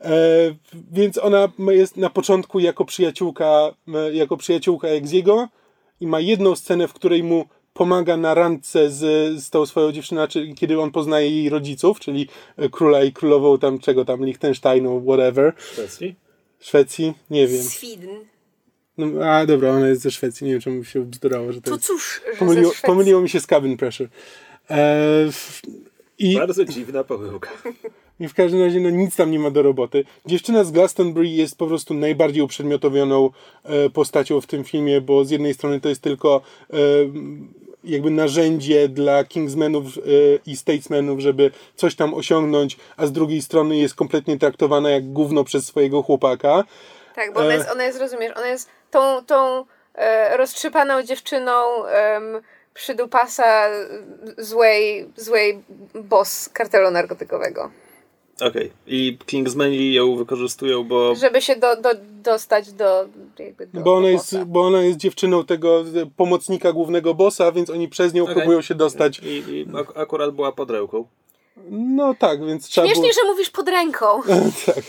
[0.00, 0.10] E,
[0.92, 3.74] więc ona jest na początku jako przyjaciółka,
[4.12, 5.48] jako przyjaciółka Exiego
[6.00, 7.44] i ma jedną scenę, w której mu
[7.74, 8.98] pomaga na randce z,
[9.42, 13.58] z tą swoją dziewczyną, czy kiedy on poznaje jej rodziców, czyli e, króla i królową
[13.58, 15.52] tam czego tam, Liechtensteinu, whatever.
[15.72, 16.14] Szwecji?
[16.60, 17.12] Szwecji?
[17.30, 17.62] Nie wiem.
[17.62, 18.16] Sweden.
[18.98, 21.76] No, a dobra, ona jest ze Szwecji, nie wiem czemu się bzdurało, że to To
[21.76, 21.86] jest...
[21.86, 24.08] cóż, że Pomyliło, pomyliło mi się z cabin pressure.
[24.70, 25.62] E, f-
[26.18, 27.50] i, Bardzo dziwna pomyłka.
[28.22, 30.04] I w każdym razie no, nic tam nie ma do roboty.
[30.26, 33.30] Dziewczyna z Glastonbury jest po prostu najbardziej uprzedmiotowioną
[33.64, 36.40] e, postacią w tym filmie, bo z jednej strony to jest tylko
[36.72, 36.76] e,
[37.84, 40.00] jakby narzędzie dla Kingsmenów e,
[40.46, 45.44] i Statesmenów, żeby coś tam osiągnąć, a z drugiej strony jest kompletnie traktowana jak gówno
[45.44, 46.64] przez swojego chłopaka.
[47.14, 47.56] Tak, bo ona E.
[47.56, 49.64] jest, ona jest, rozumiesz, ona jest tą, tą
[49.94, 52.40] e, roztrzypaną dziewczyną em,
[52.74, 53.68] przydupasa
[54.38, 55.62] złej, złej
[55.94, 57.70] boss kartelu narkotykowego.
[58.48, 58.70] Okej.
[58.86, 61.14] I Kingsmeni ją wykorzystują, bo...
[61.14, 61.90] Żeby się do, do,
[62.22, 66.72] dostać do jakby do, Bo ona, do jest, bo ona jest dziewczyną tego e, pomocnika
[66.72, 68.34] głównego bossa, więc oni przez nią Okej.
[68.34, 69.18] próbują się dostać.
[69.18, 71.06] I, i ak- akurat była pod ręką.
[71.70, 72.94] No tak, więc trzeba było...
[72.94, 74.06] Śmiesznie, że mówisz pod ręką.
[74.66, 74.84] tak.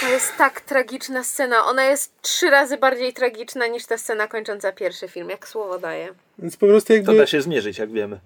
[0.00, 1.64] To jest tak tragiczna scena.
[1.64, 6.08] Ona jest trzy razy bardziej tragiczna niż ta scena kończąca pierwszy film, jak słowo daje.
[6.38, 7.16] Więc po prostu To jakby...
[7.16, 8.20] da się zmierzyć, jak wiemy.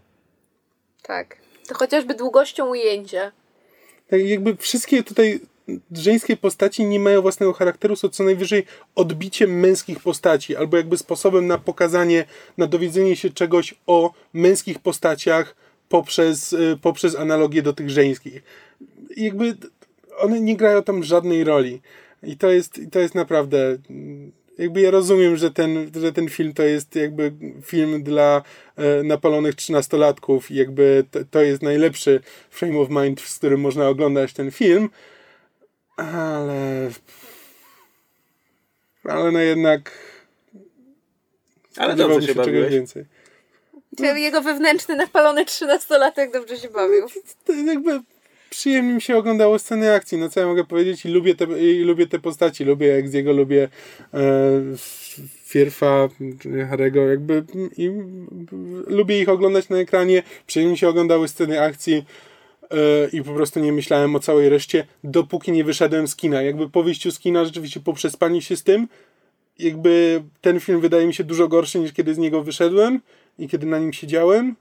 [1.02, 1.36] Tak.
[1.68, 3.32] To chociażby długością ujęcia.
[4.10, 5.40] Tak jakby wszystkie tutaj
[5.92, 11.46] żeńskie postaci nie mają własnego charakteru, są co najwyżej odbiciem męskich postaci, albo jakby sposobem
[11.46, 12.24] na pokazanie,
[12.56, 15.56] na dowiedzenie się czegoś o męskich postaciach
[15.88, 18.42] poprzez, y, poprzez analogię do tych żeńskich.
[19.16, 19.56] Jakby
[20.18, 21.80] one nie grają tam żadnej roli.
[22.22, 23.76] I to jest, i to jest naprawdę.
[24.58, 27.32] Jakby ja rozumiem, że ten, że ten film to jest jakby
[27.64, 28.42] film dla
[28.76, 33.88] e, napalonych trzynastolatków i jakby to, to jest najlepszy frame of mind, z którym można
[33.88, 34.90] oglądać ten film,
[35.96, 36.90] ale
[39.04, 39.90] ale no jednak
[41.76, 42.72] Ale dobrze się czegoś bawiłeś.
[42.72, 43.04] więcej.
[43.98, 47.06] Czy Jego wewnętrzny, napalony trzynastolatek dobrze się bawił.
[47.44, 48.00] To jakby
[48.50, 51.06] przyjemnie mi się oglądało sceny akcji, no co ja mogę powiedzieć?
[51.06, 53.68] I lubię te, i lubię te postaci, lubię jego lubię
[54.14, 54.18] e,
[55.44, 56.08] Fierfa,
[56.70, 57.44] Harego, jakby
[57.76, 57.90] i,
[58.86, 62.04] lubię ich oglądać na ekranie, przyjemnie mi się oglądały sceny akcji
[62.70, 66.42] e, i po prostu nie myślałem o całej reszcie, dopóki nie wyszedłem z kina.
[66.42, 68.88] Jakby po wyjściu z kina, rzeczywiście po przespaniu się z tym,
[69.58, 73.00] jakby ten film wydaje mi się dużo gorszy niż kiedy z niego wyszedłem
[73.38, 74.56] i kiedy na nim siedziałem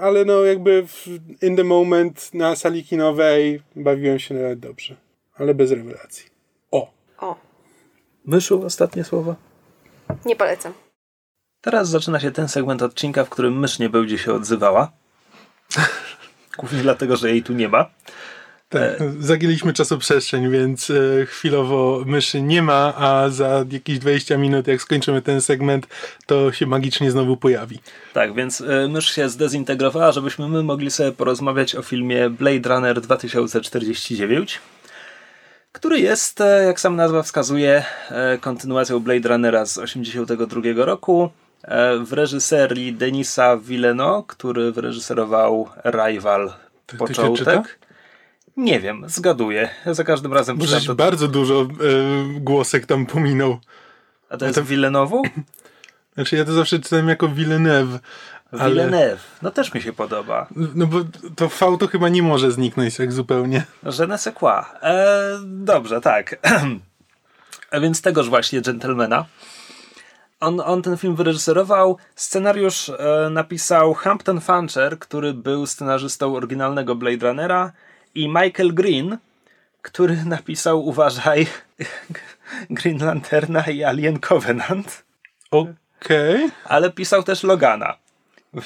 [0.00, 1.06] ale no jakby w,
[1.42, 4.96] in the moment na sali kinowej bawiłem się nawet dobrze,
[5.34, 6.26] ale bez rewelacji.
[6.70, 7.36] O, O,
[8.24, 9.34] Myszu, ostatnie słowa.
[10.24, 10.72] nie polecam.
[11.60, 14.92] Teraz zaczyna się ten segment odcinka, w którym mysz nie będzie się odzywała.
[16.58, 17.90] Głównie dlatego, że jej tu nie ma.
[18.68, 24.82] Tak, zagięliśmy czasoprzestrzeń, więc e, chwilowo myszy nie ma, a za jakieś 20 minut, jak
[24.82, 25.86] skończymy ten segment,
[26.26, 27.78] to się magicznie znowu pojawi.
[28.12, 33.00] Tak, więc y, mysz się zdezintegrowała, żebyśmy my mogli sobie porozmawiać o filmie Blade Runner
[33.00, 34.60] 2049,
[35.72, 41.30] który jest, e, jak sam nazwa wskazuje, e, kontynuacją Blade Runnera z 1982 roku
[41.62, 46.52] e, w reżyserii Denisa Villeneuve, który wyreżyserował Rival
[46.98, 47.85] Początek.
[48.56, 49.68] Nie wiem, zgaduję.
[49.86, 50.94] Za każdym razem Bo czytam to.
[50.94, 51.66] bardzo dużo e,
[52.40, 53.58] głosek tam pominął.
[54.30, 55.22] A to jest Villeneuve'u?
[56.14, 57.98] Znaczy ja to zawsze czytałem jako Villeneuve,
[58.52, 58.70] ale...
[58.70, 59.20] Villeneuve.
[59.42, 60.46] No też mi się podoba.
[60.74, 60.98] No bo
[61.36, 63.64] to V to chyba nie może zniknąć tak zupełnie.
[63.98, 64.64] Je ne sais quoi.
[64.82, 66.36] E, dobrze, tak.
[67.70, 69.24] A więc tegoż właśnie Gentlemana.
[70.40, 71.96] On, on ten film wyreżyserował.
[72.14, 77.72] Scenariusz e, napisał Hampton Fancher, który był scenarzystą oryginalnego Blade Runnera
[78.16, 79.18] i Michael Green,
[79.82, 81.46] który napisał, uważaj,
[82.70, 85.04] Green Lanterna i Alien Covenant,
[85.50, 86.50] Okej.
[86.64, 87.96] ale pisał też Logana.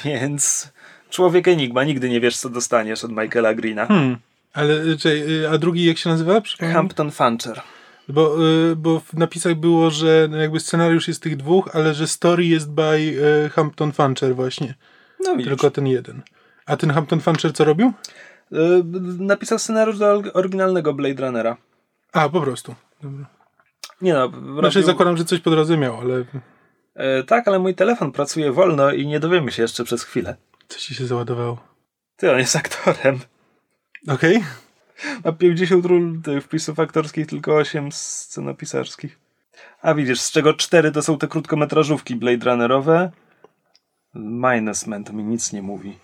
[0.04, 0.72] Więc
[1.10, 3.86] człowiek enigma, nigdy nie wiesz, co dostaniesz od Michaela Greena.
[3.86, 4.16] Hmm.
[4.52, 6.42] Ale y, czekaj, y, a drugi jak się nazywa?
[6.72, 7.62] Hampton Fancher.
[8.08, 12.08] Bo, y, bo w napisach było, że no jakby scenariusz jest tych dwóch, ale że
[12.08, 12.82] story jest by
[13.46, 14.74] y, Hampton Fancher właśnie.
[15.24, 15.48] No widzisz.
[15.48, 16.22] Tylko ten jeden.
[16.66, 17.92] A ten Hampton Fancher co robił?
[18.52, 18.82] Y,
[19.18, 21.56] napisał scenariusz do or- oryginalnego Blade Runnera.
[22.12, 22.74] A, po prostu.
[23.02, 23.26] Dobra.
[24.00, 27.74] Nie no, Znaczy robił, zakładam, że coś po drodze miał, ale y, tak, ale mój
[27.74, 30.36] telefon pracuje wolno i nie dowiemy się jeszcze przez chwilę.
[30.68, 31.58] co ci się załadowało?
[32.16, 33.18] Ty, on jest aktorem.
[34.08, 34.44] Okej.
[35.24, 39.18] Ma 50 ról wpisów aktorskich, tylko 8 scenopisarskich.
[39.82, 43.10] A widzisz, z czego 4 to są te krótkometrażówki Blade Runnerowe.
[44.14, 45.98] Minusman to mi nic nie mówi.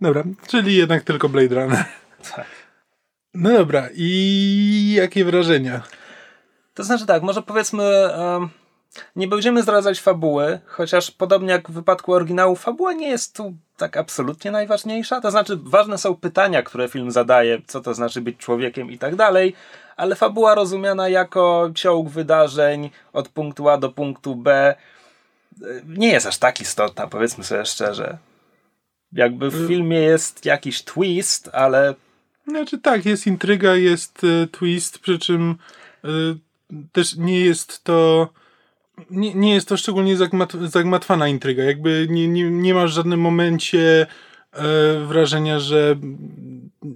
[0.00, 1.84] Dobra, czyli jednak tylko Blade Runner.
[2.36, 2.46] Tak.
[3.34, 5.82] No dobra, i jakie wrażenia?
[6.74, 8.48] To znaczy tak, może powiedzmy, em,
[9.16, 13.96] Nie będziemy zdradzać fabuły, chociaż podobnie jak w wypadku oryginału, fabuła nie jest tu tak
[13.96, 15.20] absolutnie najważniejsza.
[15.20, 19.16] To znaczy, ważne są pytania, które film zadaje, co to znaczy być człowiekiem i tak
[19.16, 19.54] dalej,
[19.96, 24.74] ale fabuła rozumiana jako ciąg wydarzeń od punktu A do punktu B
[25.86, 28.18] nie jest aż tak istotna, powiedzmy sobie szczerze.
[29.16, 31.94] Jakby w filmie jest jakiś twist, ale.
[32.48, 35.56] Znaczy tak, jest intryga, jest y, twist, przy czym
[36.04, 36.08] y,
[36.92, 38.28] też nie jest to.
[39.10, 41.64] Nie, nie jest to szczególnie zagmat, zagmatwana intryga.
[41.64, 44.06] Jakby nie, nie, nie masz w żadnym momencie
[44.52, 44.66] e,
[45.06, 45.96] wrażenia, że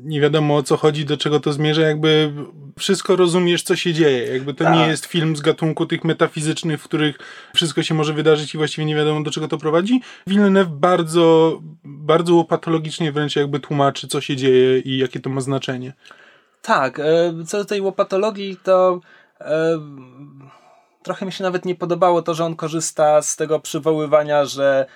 [0.05, 2.33] nie wiadomo o co chodzi, do czego to zmierza, jakby
[2.79, 4.33] wszystko rozumiesz, co się dzieje.
[4.33, 4.75] Jakby to tak.
[4.75, 7.19] nie jest film z gatunku tych metafizycznych, w których
[7.55, 10.01] wszystko się może wydarzyć i właściwie nie wiadomo, do czego to prowadzi.
[10.27, 15.93] Villeneuve bardzo, bardzo łopatologicznie wręcz jakby tłumaczy, co się dzieje i jakie to ma znaczenie.
[16.63, 17.05] Tak, e,
[17.47, 19.01] co do tej łopatologii, to
[19.41, 19.79] e,
[21.03, 24.87] trochę mi się nawet nie podobało to, że on korzysta z tego przywoływania, że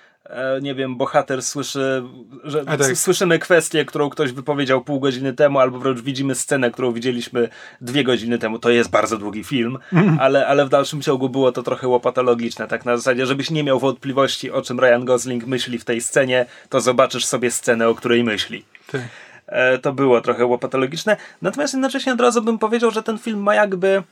[0.62, 2.02] nie wiem, bohater słyszy,
[2.44, 2.96] że tak.
[2.96, 7.48] słyszymy kwestię, którą ktoś wypowiedział pół godziny temu, albo wręcz widzimy scenę, którą widzieliśmy
[7.80, 8.58] dwie godziny temu.
[8.58, 10.18] To jest bardzo długi film, mm.
[10.20, 13.78] ale, ale w dalszym ciągu było to trochę łopatologiczne, tak na zasadzie, żebyś nie miał
[13.78, 18.24] wątpliwości, o czym Ryan Gosling myśli w tej scenie, to zobaczysz sobie scenę, o której
[18.24, 18.64] myśli.
[18.92, 19.00] Tak.
[19.46, 21.16] E, to było trochę łopatologiczne.
[21.42, 24.02] Natomiast jednocześnie od razu bym powiedział, że ten film ma jakby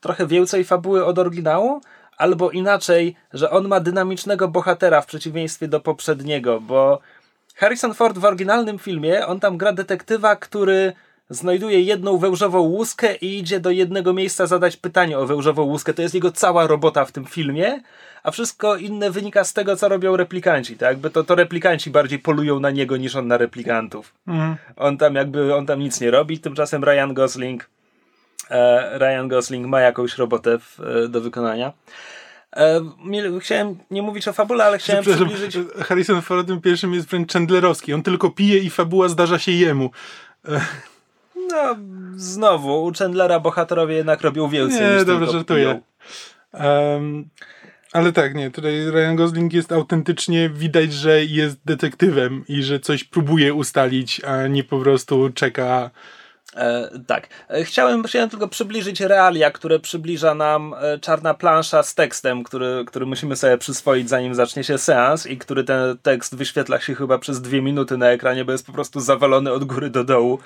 [0.00, 1.80] trochę więcej fabuły od oryginału,
[2.16, 7.00] albo inaczej, że on ma dynamicznego bohatera w przeciwieństwie do poprzedniego, bo
[7.54, 10.92] Harrison Ford w oryginalnym filmie, on tam gra detektywa, który
[11.30, 15.94] znajduje jedną wełżową łuskę i idzie do jednego miejsca zadać pytanie o wełżową łuskę.
[15.94, 17.80] To jest jego cała robota w tym filmie,
[18.22, 20.76] a wszystko inne wynika z tego, co robią replikanci.
[20.76, 20.88] Tak?
[20.88, 24.14] Jakby to, to replikanci bardziej polują na niego niż on na replikantów.
[24.26, 24.56] Mhm.
[24.76, 27.70] On tam jakby, on tam nic nie robi, tymczasem Ryan Gosling
[28.98, 31.72] Ryan Gosling ma jakąś robotę w, e, do wykonania.
[32.56, 32.80] E,
[33.40, 35.58] chciałem nie mówić o fabule, ale chciałem przybliżyć...
[35.84, 37.94] Harrison Ford tym pierwszym jest wręcz Chandlerowski.
[37.94, 39.90] On tylko pije i fabuła zdarza się jemu.
[41.50, 41.76] No,
[42.16, 45.80] znowu, u Chandlera bohaterowie jednak robią więcej Nie, niż dobrze, żartuję.
[46.52, 47.28] Um,
[47.92, 53.04] ale tak, nie, tutaj Ryan Gosling jest autentycznie, widać, że jest detektywem i że coś
[53.04, 55.90] próbuje ustalić, a nie po prostu czeka
[56.56, 57.28] E, tak.
[57.50, 62.84] E, chciałem, chciałem tylko przybliżyć realia, które przybliża nam e, czarna plansza z tekstem, który,
[62.86, 67.18] który musimy sobie przyswoić zanim zacznie się seans i który ten tekst wyświetla się chyba
[67.18, 70.38] przez dwie minuty na ekranie, bo jest po prostu zawalony od góry do dołu.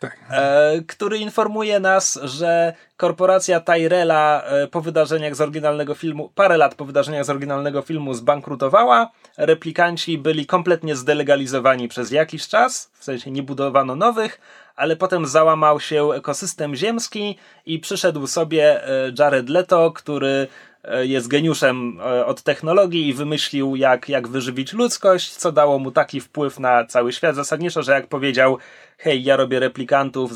[0.00, 0.16] Tak.
[0.30, 6.74] E, który informuje nas, że korporacja Tyrella e, po wydarzeniach z oryginalnego filmu, parę lat
[6.74, 9.10] po wydarzeniach z oryginalnego filmu zbankrutowała.
[9.36, 14.40] Replikanci byli kompletnie zdelegalizowani przez jakiś czas, w sensie nie budowano nowych,
[14.76, 20.46] ale potem załamał się ekosystem ziemski i przyszedł sobie e, Jared Leto, który
[20.84, 25.90] e, jest geniuszem e, od technologii i wymyślił, jak, jak wyżywić ludzkość, co dało mu
[25.90, 27.36] taki wpływ na cały świat.
[27.36, 28.58] Zasadniczo, że jak powiedział,
[28.98, 30.32] hej, ja robię replikantów,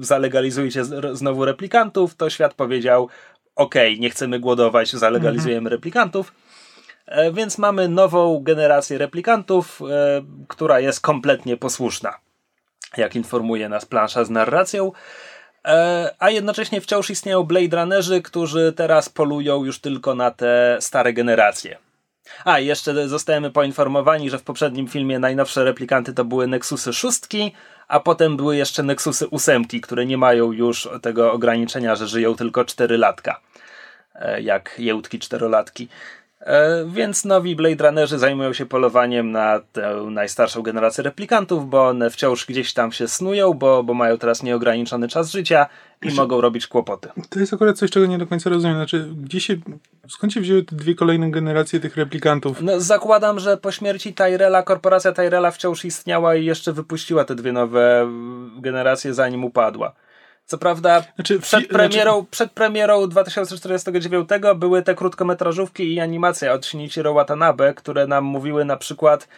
[0.00, 3.08] zalegalizujcie znowu replikantów, to świat powiedział,
[3.56, 5.72] okej, okay, nie chcemy głodować, zalegalizujemy mhm.
[5.72, 6.32] replikantów.
[7.32, 9.80] Więc mamy nową generację replikantów,
[10.48, 12.23] która jest kompletnie posłuszna
[12.98, 14.92] jak informuje nas plansza z narracją.
[15.64, 21.12] E, a jednocześnie wciąż istnieją Blade Runnerzy, którzy teraz polują już tylko na te stare
[21.12, 21.78] generacje.
[22.44, 27.52] A, jeszcze zostajemy poinformowani, że w poprzednim filmie najnowsze replikanty to były Nexusy szóstki,
[27.88, 32.64] a potem były jeszcze Nexusy ósemki, które nie mają już tego ograniczenia, że żyją tylko
[32.64, 33.40] 4 latka,
[34.14, 35.88] e, jak jełtki czterolatki.
[36.44, 42.10] E, więc nowi Blade Runnerzy zajmują się polowaniem na tę najstarszą generację replikantów, bo one
[42.10, 45.66] wciąż gdzieś tam się snują, bo, bo mają teraz nieograniczony czas życia
[46.02, 47.08] i mogą robić kłopoty.
[47.30, 48.76] To jest akurat coś, czego nie do końca rozumiem.
[48.76, 49.56] Znaczy, gdzie się,
[50.08, 52.62] skąd się wzięły te dwie kolejne generacje tych replikantów?
[52.62, 57.52] No, zakładam, że po śmierci Tyrella, korporacja Tyrella wciąż istniała i jeszcze wypuściła te dwie
[57.52, 58.08] nowe
[58.60, 59.92] generacje, zanim upadła.
[60.46, 62.28] Co prawda znaczy, przed, premierą, znaczy...
[62.30, 68.76] przed premierą 2049 były te krótkometrażówki i animacja od Shinichiro Watanabe, które nam mówiły na
[68.76, 69.28] przykład...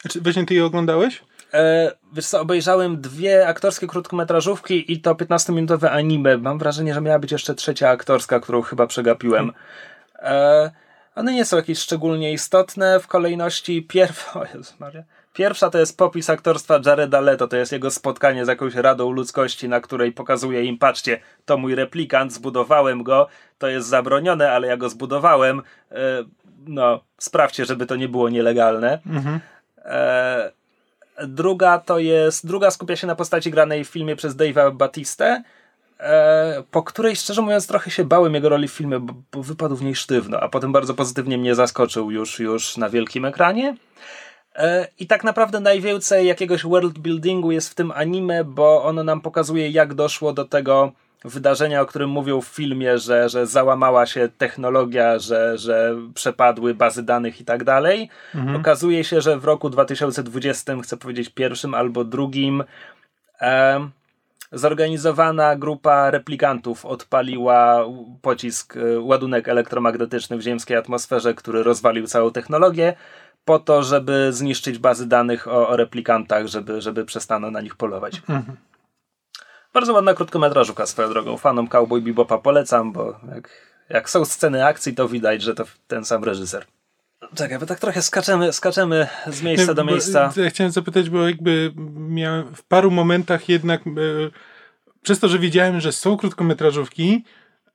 [0.00, 1.22] Znaczy, właśnie ty je oglądałeś?
[1.54, 6.38] E, wiesz co, obejrzałem dwie aktorskie krótkometrażówki i to 15-minutowe anime.
[6.38, 9.52] Mam wrażenie, że miała być jeszcze trzecia aktorska, którą chyba przegapiłem.
[10.18, 10.70] E,
[11.14, 14.30] one nie są jakieś szczególnie istotne w kolejności pierw...
[14.36, 15.02] O Jezus Maria.
[15.34, 19.68] Pierwsza to jest popis aktorstwa Jareda Leto, to jest jego spotkanie z jakąś radą ludzkości,
[19.68, 23.28] na której pokazuje im, patrzcie, to mój replikant, zbudowałem go,
[23.58, 25.62] to jest zabronione, ale ja go zbudowałem,
[25.92, 26.24] e,
[26.66, 28.98] no, sprawdźcie, żeby to nie było nielegalne.
[29.06, 29.40] Mhm.
[29.84, 30.52] E,
[31.26, 35.42] druga to jest, druga skupia się na postaci granej w filmie przez Dave'a Batistę,
[36.00, 39.76] e, po której szczerze mówiąc trochę się bałem jego roli w filmie, bo, bo wypadł
[39.76, 43.76] w niej sztywno, a potem bardzo pozytywnie mnie zaskoczył już, już na wielkim ekranie.
[44.56, 49.20] E, I tak naprawdę najwięcej jakiegoś world buildingu jest w tym anime, bo ono nam
[49.20, 50.92] pokazuje, jak doszło do tego
[51.24, 57.02] wydarzenia, o którym mówią w filmie, że, że załamała się technologia, że, że przepadły bazy
[57.02, 58.10] danych i tak dalej.
[58.34, 58.56] Mhm.
[58.56, 62.64] Okazuje się, że w roku 2020, chcę powiedzieć pierwszym albo drugim,
[63.40, 63.88] e,
[64.52, 67.84] zorganizowana grupa replikantów odpaliła
[68.22, 72.94] pocisk, e, ładunek elektromagnetyczny w ziemskiej atmosferze, który rozwalił całą technologię
[73.44, 78.22] po to, żeby zniszczyć bazy danych o, o replikantach, żeby, żeby przestano na nich polować.
[78.28, 78.56] Mhm.
[79.74, 81.36] Bardzo ładna krótkometrażówka swoją drogą.
[81.36, 83.50] Fanom Cowboy Bebopa polecam, bo jak,
[83.88, 86.64] jak są sceny akcji, to widać, że to ten sam reżyser.
[87.34, 90.32] Czekaj, bo tak trochę skaczemy, skaczemy z miejsca do miejsca.
[90.36, 93.90] ja chciałem zapytać, bo jakby miałem w paru momentach jednak e,
[95.02, 97.24] przez to, że wiedziałem, że są krótkometrażówki,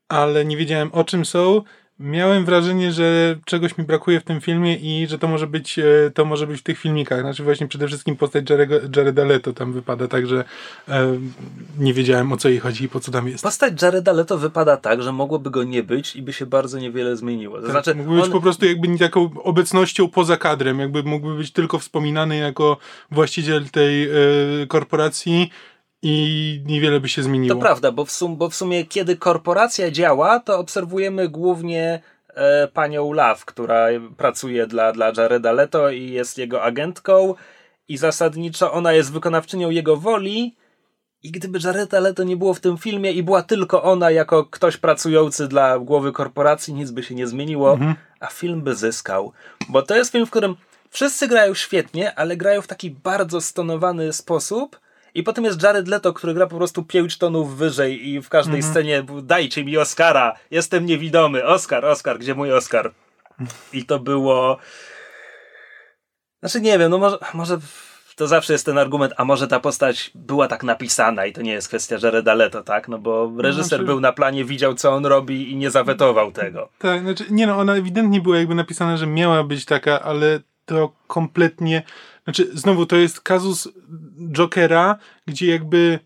[0.08, 1.62] ale nie wiedziałem o czym są,
[2.00, 6.12] miałem wrażenie, że czegoś mi brakuje w tym filmie i że to może być, e,
[6.14, 7.22] to może być w tych filmikach.
[7.22, 10.44] Znaczy właśnie przede wszystkim postać Jared, Jareda Leto tam wypada tak, że
[10.88, 11.18] e,
[11.78, 13.44] nie wiedziałem o co jej chodzi i po co tam jest.
[13.44, 17.18] Postać Jareda Leto wypada tak, że mogłoby go nie być i by się bardzo niewiele
[17.18, 17.56] zmieniło.
[17.56, 18.22] To tak, znaczy, mógłby on...
[18.22, 22.78] być po prostu jakby taką obecnością poza kadrem, jakby mógłby być tylko wspominany jako
[23.12, 24.10] właściciel tej e,
[24.68, 25.50] korporacji
[26.02, 27.56] i niewiele by się zmieniło.
[27.56, 32.68] To prawda, bo w, sum, bo w sumie kiedy korporacja działa, to obserwujemy głównie e,
[32.68, 37.36] panią Love, która pracuje dla, dla Jareda Leto i jest jego agentką
[37.88, 40.56] i zasadniczo ona jest wykonawczynią jego woli
[41.24, 44.78] i gdyby Jareda Leto nie było w tym filmie i była tylko ona jako ktoś
[44.78, 47.96] pracujący dla głowy korporacji, nic by się nie zmieniło, mhm.
[48.20, 49.32] a film by zyskał.
[49.70, 50.56] Bo to jest film, w którym
[50.90, 54.80] wszyscy grają świetnie, ale grają w taki bardzo stonowany sposób,
[55.14, 58.56] i potem jest Jared Leto, który gra po prostu pięć tonów wyżej i w każdej
[58.56, 58.74] mhm.
[58.74, 62.92] scenie dajcie mi Oscara, jestem niewidomy, Oscar, Oscar, gdzie mój Oscar?
[63.74, 64.58] I to było...
[66.40, 67.58] Znaczy nie wiem, no może, może
[68.20, 71.52] to zawsze jest ten argument, a może ta postać była tak napisana i to nie
[71.52, 72.88] jest kwestia Jareda Leto, tak?
[72.88, 73.84] No bo reżyser znaczy...
[73.84, 76.70] był na planie, widział co on robi i nie zawetował tego.
[76.80, 80.92] Tak, znaczy nie no, ona ewidentnie była jakby napisana, że miała być taka, ale to
[81.08, 81.84] kompletnie
[82.30, 83.70] znaczy, znowu, to jest kazus
[84.32, 84.98] Jokera,
[85.28, 86.00] gdzie jakby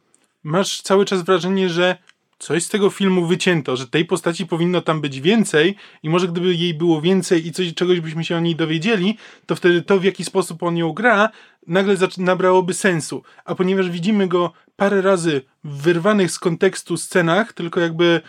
[0.44, 1.98] masz cały czas wrażenie, że
[2.40, 6.56] coś z tego filmu wycięto, że tej postaci powinno tam być więcej i może gdyby
[6.56, 10.04] jej było więcej i coś, czegoś byśmy się o niej dowiedzieli, to wtedy to, w
[10.04, 11.30] jaki sposób on ją gra,
[11.68, 13.24] nagle nabrałoby sensu.
[13.45, 18.22] A ponieważ widzimy go parę razy w wyrwanych z kontekstu scenach, tylko jakby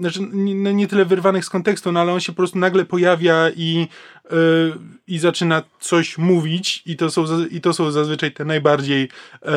[0.00, 3.50] znaczy nie, nie, tyle wyrwanych z kontekstu, no ale on się po prostu nagle pojawia
[3.56, 3.88] i,
[4.30, 4.72] yy,
[5.06, 9.00] i zaczyna coś mówić i to są, i to są zazwyczaj te najbardziej
[9.42, 9.50] yy,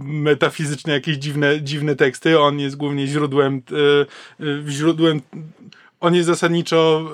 [0.00, 2.40] metafizyczne, jakieś dziwne, dziwne teksty.
[2.40, 3.62] On jest głównie źródłem,
[4.38, 5.20] yy, źródłem
[6.00, 7.10] on jest zasadniczo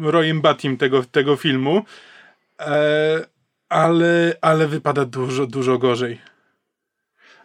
[0.00, 1.82] Royem Batim tego, tego filmu,
[3.68, 6.18] ale, ale wypada dużo, dużo gorzej.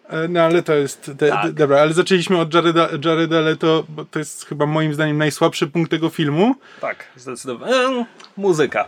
[0.10, 1.12] E, no ale to jest.
[1.18, 1.52] Te, tak.
[1.52, 5.92] dobra, ale zaczęliśmy od Jareda, Jareda Leto, bo to jest chyba moim zdaniem najsłabszy punkt
[5.92, 6.56] tego filmu.
[6.82, 7.74] Tak, zdecydowanie.
[7.74, 8.06] E,
[8.38, 8.88] muzyka.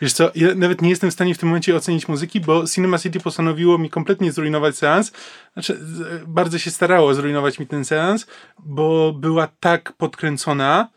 [0.00, 2.98] Wiesz co, ja nawet nie jestem w stanie w tym momencie ocenić muzyki, bo Cinema
[2.98, 5.12] City postanowiło mi kompletnie zrujnować seans.
[5.52, 5.78] Znaczy,
[6.26, 8.26] bardzo się starało zrujnować mi ten seans,
[8.58, 10.88] bo była tak podkręcona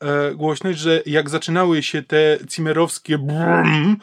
[0.00, 3.96] e, głośność, że jak zaczynały się te cimerowskie brum,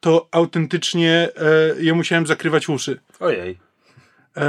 [0.00, 3.00] to autentycznie e, ja musiałem zakrywać uszy.
[3.20, 3.71] Ojej.
[4.36, 4.44] E,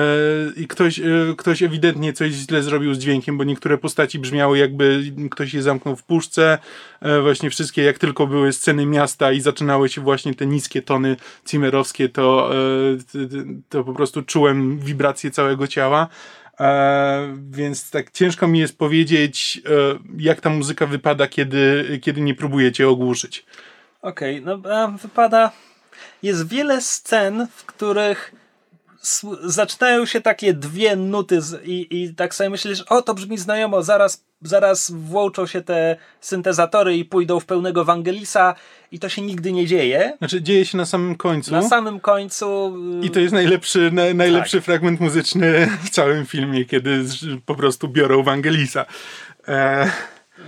[0.55, 1.03] I ktoś, e,
[1.37, 5.95] ktoś ewidentnie coś źle zrobił z dźwiękiem, bo niektóre postaci brzmiały jakby ktoś je zamknął
[5.95, 6.57] w puszce.
[7.01, 11.15] E, właśnie wszystkie, jak tylko były sceny miasta i zaczynały się właśnie te niskie tony
[11.45, 12.51] cimerowskie, to,
[13.69, 16.07] to po prostu czułem wibrację całego ciała.
[17.51, 19.61] więc tak ciężko mi jest powiedzieć,
[20.17, 23.45] jak ta muzyka wypada, kiedy, kiedy nie próbujecie ogłuszyć.
[24.01, 25.51] Okej, okay, no wypada.
[26.23, 28.42] Jest wiele scen, w których
[29.43, 33.83] zaczynają się takie dwie nuty z, i, i tak sobie myślisz, o to brzmi znajomo,
[33.83, 38.55] zaraz, zaraz włączą się te syntezatory i pójdą w pełnego Wangelisa
[38.91, 40.13] i to się nigdy nie dzieje.
[40.17, 41.51] Znaczy dzieje się na samym końcu.
[41.51, 42.77] Na samym końcu.
[43.01, 44.65] I to jest najlepszy, na, najlepszy tak.
[44.65, 47.03] fragment muzyczny w całym filmie, kiedy
[47.45, 48.85] po prostu biorą Wangelisa.
[49.47, 49.91] E...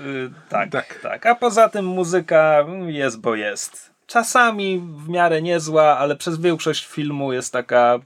[0.06, 1.26] Yy, tak, tak, tak.
[1.26, 3.92] A poza tym muzyka jest, bo jest.
[4.08, 8.00] Czasami w miarę niezła, ale przez większość filmu jest taka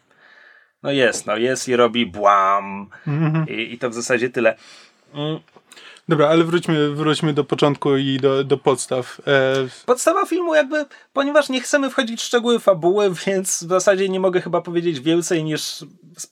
[0.84, 2.90] no jest, no jest i robi błam.
[3.08, 3.50] -hmm.
[3.52, 4.56] I, I, to w zasadzie tyle.
[5.14, 5.40] Mm.
[6.10, 9.22] Dobra, ale wróćmy, wróćmy do początku i do, do podstaw.
[9.28, 9.54] E...
[9.86, 14.42] Podstawa filmu jakby, ponieważ nie chcemy wchodzić w szczegóły fabuły, więc w zasadzie nie mogę
[14.42, 15.86] chyba powiedzieć więcej niż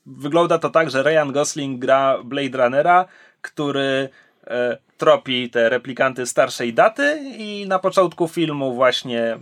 [0.06, 3.06] wygląda to tak, że Ryan Gosling gra Blade Runnera,
[3.42, 4.10] który
[4.48, 9.38] e, tropi te replikanty starszej daty i na początku filmu właśnie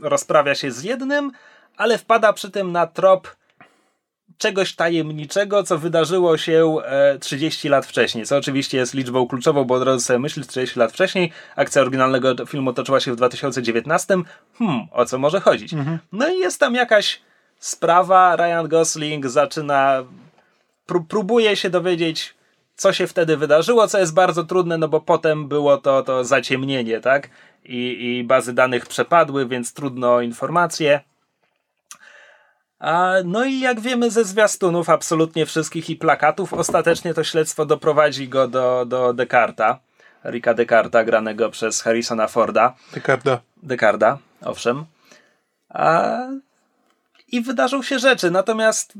[0.00, 1.32] rozprawia się z jednym,
[1.76, 3.36] ale wpada przy tym na trop
[4.38, 6.76] czegoś tajemniczego, co wydarzyło się
[7.20, 10.78] 30 e, lat wcześniej, co oczywiście jest liczbą kluczową, bo od razu sobie myślisz 30
[10.78, 14.14] lat wcześniej, akcja oryginalnego filmu toczyła się w 2019,
[14.58, 15.74] hmm, o co może chodzić?
[15.74, 15.98] Mhm.
[16.12, 17.20] No i jest tam jakaś
[17.58, 20.04] sprawa, Ryan Gosling zaczyna,
[20.86, 22.34] pró próbuje się dowiedzieć,
[22.76, 27.00] co się wtedy wydarzyło, co jest bardzo trudne, no bo potem było to, to zaciemnienie,
[27.00, 27.30] tak?
[27.64, 31.00] I, I bazy danych przepadły, więc trudno informacje.
[32.78, 38.28] A, no i jak wiemy ze zwiastunów absolutnie wszystkich i plakatów, ostatecznie to śledztwo doprowadzi
[38.28, 39.78] go do, do Descarta.
[40.24, 42.74] Rika Descarta, granego przez Harrisona Forda.
[42.94, 43.40] Descarta.
[43.62, 44.84] Descarta, owszem.
[45.68, 46.18] A,
[47.32, 48.92] I wydarzą się rzeczy, natomiast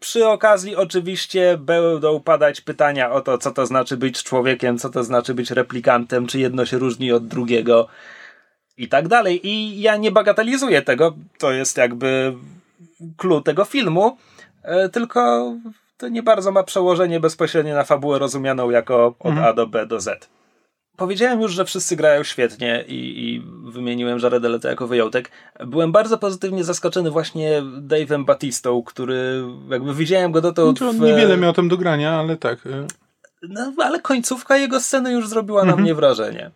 [0.00, 5.04] przy okazji oczywiście będą padać pytania o to, co to znaczy być człowiekiem, co to
[5.04, 7.88] znaczy być replikantem, czy jedno się różni od drugiego
[8.76, 9.46] i tak dalej.
[9.46, 12.34] I ja nie bagatelizuję tego, to jest jakby
[13.16, 14.16] clue tego filmu,
[14.62, 15.52] e, tylko
[15.96, 19.46] to nie bardzo ma przełożenie bezpośrednie na fabułę rozumianą jako od mhm.
[19.46, 20.28] A do B do Z.
[20.96, 25.30] Powiedziałem już, że wszyscy grają świetnie i, i wymieniłem Jared Leto jako wyjątek.
[25.66, 30.80] Byłem bardzo pozytywnie zaskoczony właśnie Dave'em Batistą, który jakby widziałem go dotąd...
[30.80, 31.00] No, w...
[31.00, 32.66] Niewiele miał tam do grania, ale tak.
[32.66, 32.86] E.
[33.42, 35.78] No, ale końcówka jego sceny już zrobiła mhm.
[35.78, 36.50] na mnie wrażenie.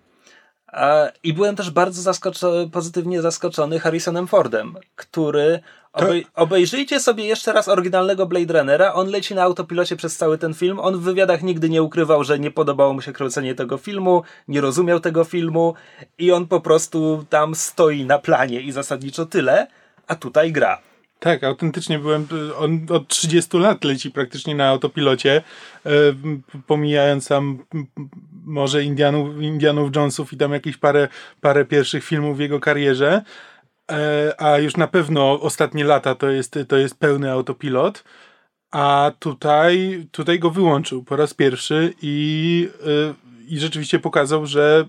[1.23, 5.61] I byłem też bardzo zaskoczony, pozytywnie zaskoczony Harrisonem Fordem, który
[5.93, 8.93] Obej obejrzyjcie sobie jeszcze raz oryginalnego Blade Runnera.
[8.93, 10.79] On leci na autopilocie przez cały ten film.
[10.79, 14.61] On w wywiadach nigdy nie ukrywał, że nie podobało mu się kręcenie tego filmu, nie
[14.61, 15.75] rozumiał tego filmu
[16.19, 19.67] i on po prostu tam stoi na planie i zasadniczo tyle,
[20.07, 20.79] a tutaj gra.
[21.19, 22.27] Tak, autentycznie byłem.
[22.59, 25.43] On od 30 lat leci praktycznie na autopilocie,
[26.67, 27.59] pomijając tam
[28.45, 31.09] może Indianów, Indianów Jonesów i tam jakieś parę,
[31.41, 33.23] parę pierwszych filmów w jego karierze.
[33.91, 38.05] E, a już na pewno ostatnie lata to jest, to jest pełny autopilot.
[38.71, 43.15] A tutaj, tutaj go wyłączył po raz pierwszy i, e,
[43.49, 44.87] i rzeczywiście pokazał, że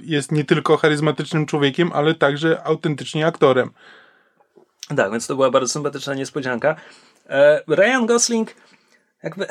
[0.00, 3.70] jest nie tylko charyzmatycznym człowiekiem, ale także autentycznie aktorem.
[4.96, 6.76] Tak, więc to była bardzo sympatyczna niespodzianka.
[7.28, 8.54] E, Ryan Gosling,
[9.22, 9.46] jakby.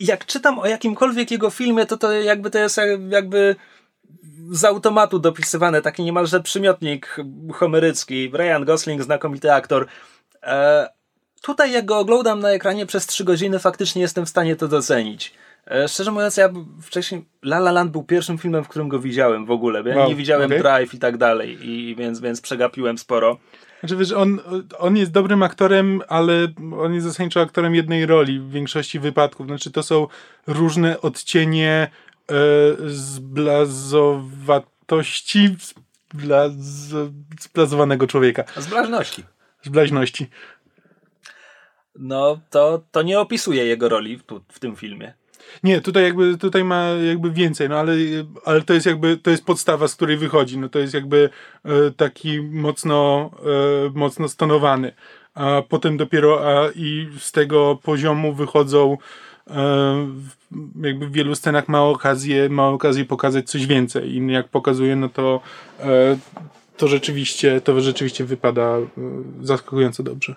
[0.00, 3.56] Jak czytam o jakimkolwiek jego filmie, to to jakby to jest jakby
[4.50, 7.16] z automatu dopisywane, taki niemalże przymiotnik
[7.52, 8.30] homerycki.
[8.34, 9.86] Ryan Gosling, znakomity aktor.
[10.42, 10.88] E,
[11.42, 15.34] tutaj jak go oglądam na ekranie przez trzy godziny, faktycznie jestem w stanie to docenić.
[15.70, 16.48] E, szczerze mówiąc, ja
[16.82, 19.82] wcześniej La La Land był pierwszym filmem, w którym go widziałem w ogóle.
[19.86, 20.58] Ja wow, nie widziałem okay.
[20.58, 23.38] Drive i tak dalej, i więc, więc przegapiłem sporo.
[23.80, 24.40] Znaczy wiesz, on,
[24.78, 26.48] on jest dobrym aktorem, ale
[26.78, 29.46] on jest zasadniczo aktorem jednej roli w większości wypadków.
[29.46, 30.06] Znaczy to są
[30.46, 31.90] różne odcienie
[32.30, 32.34] e,
[32.88, 35.56] zblazowatości
[36.14, 36.52] zblaz,
[37.40, 38.44] zblazowanego człowieka.
[38.56, 39.24] Zblaźności.
[39.62, 40.26] Zblaźności.
[41.98, 45.14] No, to, to nie opisuje jego roli w, tu, w tym filmie.
[45.62, 47.92] Nie, tutaj jakby tutaj ma jakby więcej, no ale,
[48.44, 50.58] ale to jest jakby to jest podstawa, z której wychodzi.
[50.58, 51.30] No to jest jakby
[51.64, 53.30] e, taki mocno,
[53.86, 54.92] e, mocno stonowany.
[55.34, 58.96] A potem dopiero a, i z tego poziomu wychodzą
[60.82, 64.16] jakby w wielu scenach ma okazję, ma okazję pokazać coś więcej.
[64.16, 65.40] I jak pokazuje, no to
[65.80, 66.18] e,
[66.76, 68.88] to rzeczywiście, to rzeczywiście wypada e,
[69.42, 70.34] zaskakująco dobrze.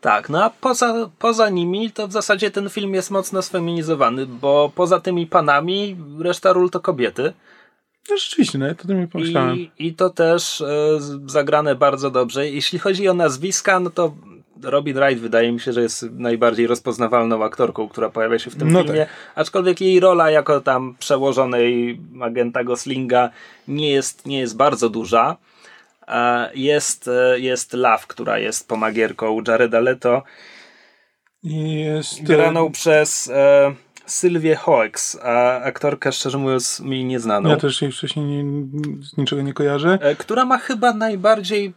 [0.00, 4.72] Tak, no a poza, poza nimi to w zasadzie ten film jest mocno sfeminizowany, bo
[4.74, 7.32] poza tymi panami reszta ról to kobiety.
[8.10, 9.56] No rzeczywiście, no ja to tym nie pomyślałem.
[9.56, 12.50] I, I to też e, zagrane bardzo dobrze.
[12.50, 14.14] Jeśli chodzi o nazwiska, no to
[14.62, 18.72] Robin Wright wydaje mi się, że jest najbardziej rozpoznawalną aktorką, która pojawia się w tym
[18.72, 18.98] no filmie.
[18.98, 19.08] Tak.
[19.34, 23.30] Aczkolwiek jej rola jako tam przełożonej agenta Goslinga
[23.68, 25.36] nie jest, nie jest bardzo duża.
[26.08, 30.22] E, jest, e, jest Love, która jest pomagierką Jareda Leto.
[31.42, 32.22] Jest...
[32.22, 33.74] Graną e, przez e,
[34.06, 37.48] Sylwię Hoeks, a aktorkę szczerze mówiąc mi nieznaną.
[37.48, 38.44] Ja też jej wcześniej nie,
[39.18, 39.98] niczego nie kojarzę.
[40.18, 41.74] która ma chyba najbardziej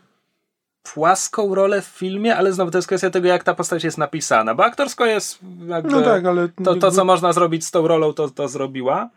[0.83, 4.55] płaską rolę w filmie, ale znowu to jest kwestia tego, jak ta postać jest napisana,
[4.55, 8.13] bo aktorsko jest jakby no tak, ale to, to, co można zrobić z tą rolą,
[8.13, 9.09] to, to zrobiła.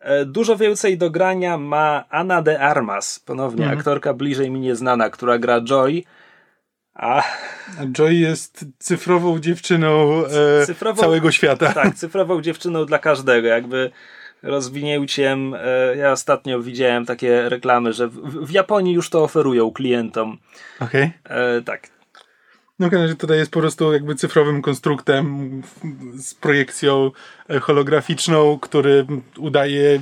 [0.00, 3.78] E, dużo więcej do grania ma Ana de Armas, ponownie mhm.
[3.78, 6.02] aktorka bliżej mi nieznana, która gra Joy.
[6.94, 7.22] A...
[7.92, 10.22] Joy jest cyfrową dziewczyną
[10.60, 11.72] e, cyfrową, całego świata.
[11.72, 13.48] Tak, cyfrową dziewczyną dla każdego.
[13.48, 13.90] Jakby
[14.42, 15.54] rozwinięciem.
[15.54, 20.38] E, ja ostatnio widziałem takie reklamy, że w, Japonii już to oferują klientom.
[20.80, 21.10] Okej.
[21.24, 21.88] E, tak.
[22.78, 25.62] No razie tutaj jest po prostu jakby cyfrowym konstruktem
[26.18, 27.10] z projekcją
[27.48, 29.06] e, holograficzną, który
[29.38, 30.00] udaje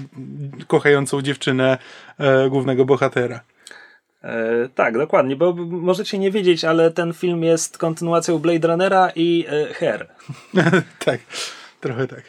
[0.66, 1.78] kochającą dziewczynę
[2.50, 3.40] głównego bohatera.
[4.24, 9.46] E, tak, dokładnie, bo możecie nie wiedzieć, ale ten film jest kontynuacją Blade Runnera i
[9.48, 10.08] e, Her.
[11.04, 11.20] tak,
[11.80, 12.22] trochę tak.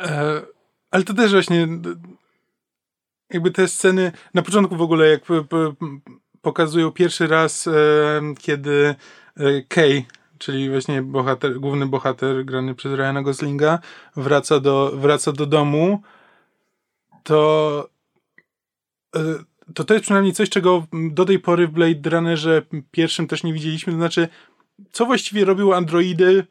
[0.00, 0.42] E,
[0.90, 1.68] ale to też właśnie
[3.30, 5.22] jakby te sceny, na początku w ogóle jak
[6.42, 7.72] pokazują pierwszy raz, e,
[8.38, 8.94] kiedy
[9.36, 10.04] e, Kay,
[10.38, 13.78] czyli właśnie bohater, główny bohater grany przez Ryana Goslinga
[14.16, 16.02] wraca do, wraca do domu,
[17.22, 17.88] to
[19.74, 23.52] to to jest przynajmniej coś, czego do tej pory w Blade Runnerze pierwszym też nie
[23.52, 24.28] widzieliśmy, to znaczy
[24.92, 26.46] co właściwie robią androidy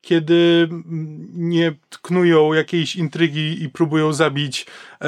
[0.00, 0.68] kiedy
[1.32, 4.66] nie tknują jakiejś intrygi i próbują zabić
[5.00, 5.06] e,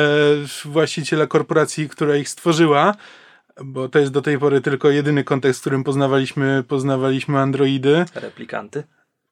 [0.64, 2.94] właściciela korporacji, która ich stworzyła,
[3.64, 8.04] bo to jest do tej pory tylko jedyny kontekst, w którym poznawaliśmy, poznawaliśmy androidy.
[8.14, 8.84] Replikanty.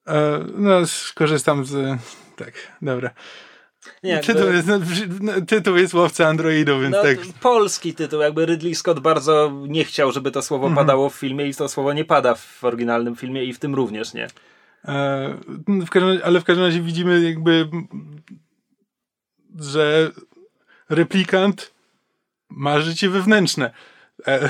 [0.06, 2.00] E, no, skorzystam z...
[2.36, 3.10] Tak, dobra.
[4.02, 4.68] Nie, tytuł, jest,
[5.20, 7.18] no, tytuł jest Łowca Androidów, więc no, tak.
[7.40, 10.86] Polski tytuł, jakby Ridley Scott bardzo nie chciał, żeby to słowo mhm.
[10.86, 14.14] padało w filmie i to słowo nie pada w oryginalnym filmie i w tym również
[14.14, 14.28] nie.
[14.84, 15.34] E,
[15.68, 17.68] w każdym, ale w każdym razie widzimy jakby,
[19.60, 20.10] że
[20.88, 21.74] replikant
[22.48, 23.70] ma życie wewnętrzne.
[24.26, 24.48] E,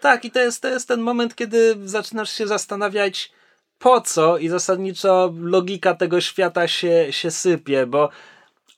[0.00, 3.32] tak, i to jest, to jest ten moment, kiedy zaczynasz się zastanawiać,
[3.78, 8.10] po co i zasadniczo logika tego świata się, się sypie, bo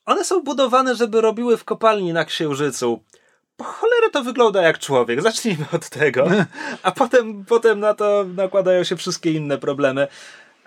[0.05, 3.03] one są budowane, żeby robiły w kopalni na Księżycu.
[3.57, 5.21] Po cholerę to wygląda jak człowiek.
[5.21, 6.27] Zacznijmy od tego.
[6.83, 10.07] A potem, potem na to nakładają się wszystkie inne problemy.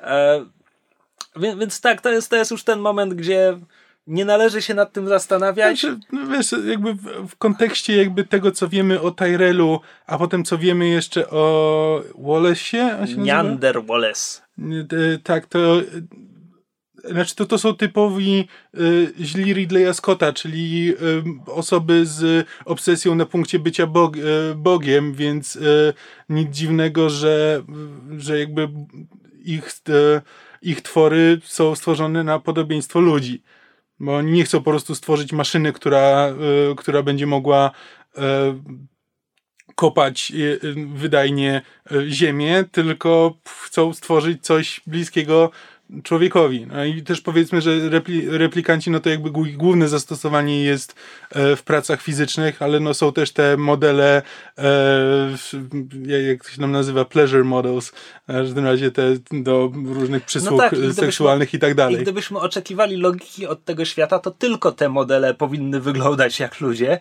[0.03, 0.45] E,
[1.37, 3.59] więc, więc tak, to jest, to jest już ten moment, gdzie
[4.07, 5.81] nie należy się nad tym zastanawiać.
[5.81, 10.45] Znaczy, no wiesz, jakby w, w, kontekście jakby tego, co wiemy o Tyrellu, a potem
[10.45, 13.17] co wiemy jeszcze o Wallace'ie.
[13.17, 14.43] Neander Wallace.
[15.25, 15.81] Tak, to
[17.05, 18.49] znaczy to, to są typowi
[18.79, 20.95] y, źli Ridleya Scotta, czyli
[21.47, 24.21] y, osoby z obsesją na punkcie bycia bog, y,
[24.57, 25.59] Bogiem, więc
[26.29, 27.63] nic dziwnego, że,
[28.19, 28.69] że jakby
[29.45, 30.23] ich, e,
[30.63, 33.43] ich twory są stworzone na podobieństwo ludzi.
[34.01, 36.35] Bo oni nie chcą po prostu stworzyć maszyny, która, e,
[36.77, 37.71] która będzie mogła
[38.17, 38.61] e,
[39.75, 40.33] kopać
[40.95, 41.63] wydajnie
[42.09, 43.35] ziemię, tylko
[43.65, 45.51] chcą stworzyć coś bliskiego
[46.03, 46.67] człowiekowi.
[46.67, 50.95] No i też powiedzmy, że repli, replikanci, no to jakby główne zastosowanie jest
[51.31, 54.23] e, w pracach fizycznych, ale no są też te modele,
[54.59, 55.37] e,
[56.29, 60.59] jak to się nam nazywa, pleasure models, w każdym razie te do różnych przysług no
[60.59, 61.97] tak, i seksualnych i tak dalej.
[61.97, 67.01] I gdybyśmy oczekiwali logiki od tego świata, to tylko te modele powinny wyglądać jak ludzie.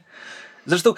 [0.66, 0.94] Zresztą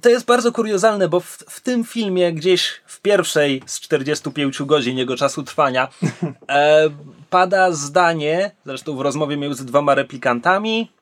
[0.00, 4.98] to jest bardzo kuriozalne, bo w, w, tym filmie gdzieś w pierwszej z 45 godzin
[4.98, 5.88] jego czasu trwania
[6.48, 6.90] e,
[7.32, 10.92] pada zdanie, zresztą w rozmowie między dwoma replikantami,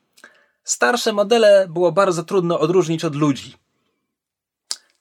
[0.65, 3.55] starsze modele było bardzo trudno odróżnić od ludzi.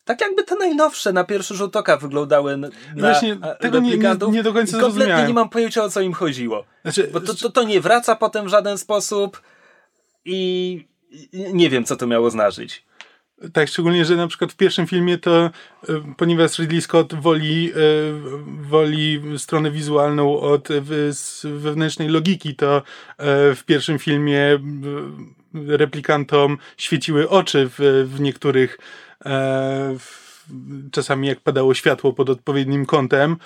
[0.06, 4.44] Tak jakby te najnowsze na pierwszy rzut oka wyglądały na Właśnie, tego nie, nie, nie,
[4.44, 6.66] do końca kompletnie nie mam pojęcia o co im chodziło.
[6.82, 9.42] Znaczy, bo to, to, to nie wraca potem w żaden sposób
[10.26, 10.88] i
[11.34, 12.86] nie wiem co to miało znaczyć.
[13.54, 15.52] Tak, szczególnie, że na przykład w pierwszym filmie to, e,
[16.18, 17.76] ponieważ Ridley Scott woli, e,
[18.62, 20.68] woli stronę wizualną od
[21.44, 22.82] wewnętrznej logiki, to e,
[23.56, 24.60] w pierwszym filmie
[25.54, 28.78] replikantom świeciły oczy w, w niektórych
[30.92, 33.38] czasami jak padało światło pod odpowiednim kątem,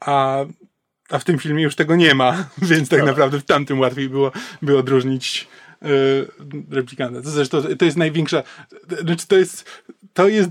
[0.00, 0.44] a,
[1.10, 4.32] a w tym filmie już tego nie ma, więc tak naprawdę w tamtym łatwiej było,
[4.62, 5.48] było odróżnić
[6.70, 7.22] replikanta.
[7.22, 8.42] To zresztą to jest największa,
[9.00, 9.82] znaczy to jest,
[10.12, 10.50] to jest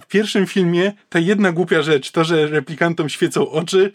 [0.00, 3.92] w pierwszym filmie ta jedna głupia rzecz, to, że replikantom świecą oczy,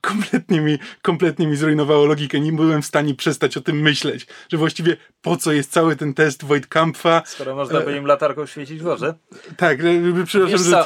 [0.00, 2.40] kompletnie mi, kompletnie mi zrujnowało logikę.
[2.40, 6.14] Nie byłem w stanie przestać o tym myśleć, że właściwie po co jest cały ten
[6.14, 7.22] test Wojtkampfa.
[7.26, 9.14] Skoro można by im latarką świecić w oczy.
[9.56, 9.78] Tak,
[10.24, 10.84] przepraszam, że...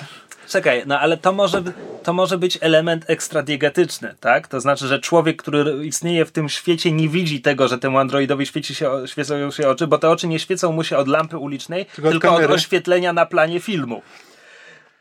[0.49, 1.63] Czekaj, no ale to może,
[2.03, 4.49] to może być element ekstradiegetyczny, tak?
[4.49, 8.47] To znaczy, że człowiek, który istnieje w tym świecie, nie widzi tego, że temu androidowi
[8.47, 11.87] świeci się, świecą się oczy, bo te oczy nie świecą mu się od lampy ulicznej,
[11.87, 14.03] tylko, tylko od, od oświetlenia na planie filmu.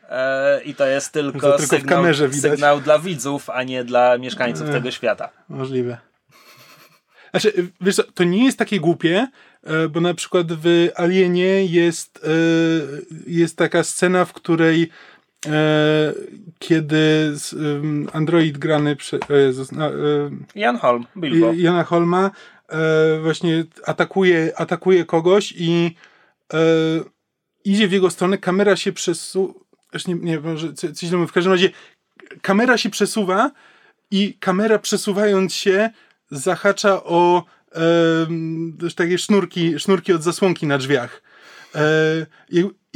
[0.08, 4.68] E, I to jest tylko, to tylko sygnał, sygnał dla widzów, a nie dla mieszkańców
[4.68, 5.28] e, tego świata.
[5.48, 5.98] Możliwe.
[7.30, 9.28] Znaczy, wiesz co, to nie jest takie głupie,
[9.64, 12.26] e, bo na przykład w Alienie jest,
[13.26, 14.90] jest taka scena, w której
[16.58, 17.32] kiedy
[18.12, 19.72] Android grany przez
[20.54, 21.52] Jan Holm, Bilbo.
[21.52, 22.30] Jana Holma
[22.68, 25.96] e, właśnie atakuje, atakuje kogoś i
[26.52, 26.58] e,
[27.64, 29.54] idzie w jego stronę, kamera się przesuwa,
[30.08, 31.70] nie, nie może coś źle mówię, w każdym razie
[32.42, 33.50] kamera się przesuwa
[34.10, 35.90] i kamera przesuwając się
[36.30, 37.44] zahacza o
[37.74, 41.22] e, takie sznurki, sznurki od zasłonki na drzwiach.
[41.74, 41.80] E,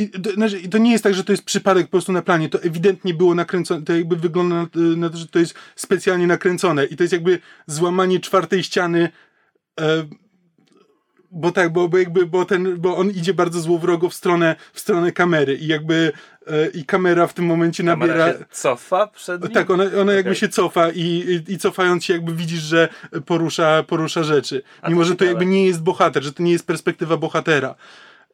[0.01, 2.49] i, to, znaczy, to nie jest tak, że to jest przypadek po prostu na planie.
[2.49, 3.83] To ewidentnie było nakręcone.
[3.83, 6.85] To jakby wygląda na, na to, że to jest specjalnie nakręcone.
[6.85, 9.09] I to jest jakby złamanie czwartej ściany.
[9.81, 10.05] E,
[11.31, 14.81] bo tak, bo, bo jakby, bo ten, bo on idzie bardzo złowrogo w stronę, w
[14.81, 16.13] stronę kamery i jakby
[16.47, 18.39] e, i kamera w tym momencie Kamera nabiera...
[18.39, 19.53] się cofa przed nim?
[19.53, 20.17] Tak, ona, ona Okej.
[20.17, 22.89] jakby się cofa i, i, i cofając się jakby widzisz, że
[23.27, 24.63] porusza, porusza rzeczy.
[24.83, 27.75] A Mimo, to że to jakby nie jest bohater, że to nie jest perspektywa bohatera.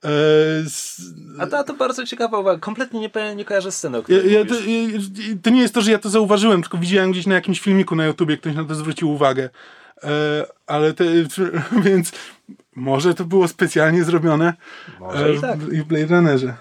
[0.06, 2.60] E, A to, to bardzo ciekawa uwaga.
[2.60, 4.58] Kompletnie nie, nie kojarzę sceny, o ja, której ja, mówisz.
[4.58, 7.60] to, ja- to nie jest to, że ja to zauważyłem, tylko widziałem gdzieś na jakimś
[7.60, 9.50] filmiku na YouTubie, ktoś na to zwrócił uwagę.
[10.04, 10.08] E,
[10.66, 11.04] ale te,
[11.86, 12.12] więc
[12.74, 14.54] może to było specjalnie zrobione
[15.00, 15.58] Może i e, tak.
[15.58, 16.54] w, i w Blade Runnerze.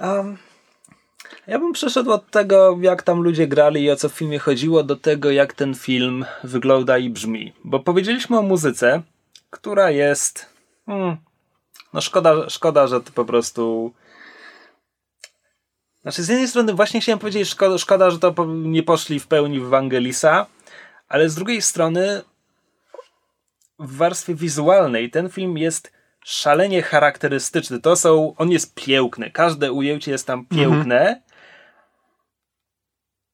[0.00, 0.36] Um,
[1.46, 4.82] ja bym przeszedł od tego, jak tam ludzie grali i o co w filmie chodziło,
[4.82, 7.52] do tego, jak ten film wygląda i brzmi.
[7.64, 9.02] Bo powiedzieliśmy o muzyce,
[9.50, 10.46] która jest.
[10.86, 11.16] Hmm,
[11.92, 13.92] no szkoda, szkoda, że to po prostu.
[16.02, 19.60] Znaczy, z jednej strony właśnie chciałem powiedzieć, szkoda, szkoda że to nie poszli w pełni
[19.60, 20.46] w Wangelisa,
[21.08, 22.22] ale z drugiej strony
[23.78, 25.92] w warstwie wizualnej ten film jest
[26.24, 27.80] szalenie charakterystyczny.
[27.80, 29.30] To są, on jest piękny.
[29.30, 31.22] Każde ujęcie jest tam piękne.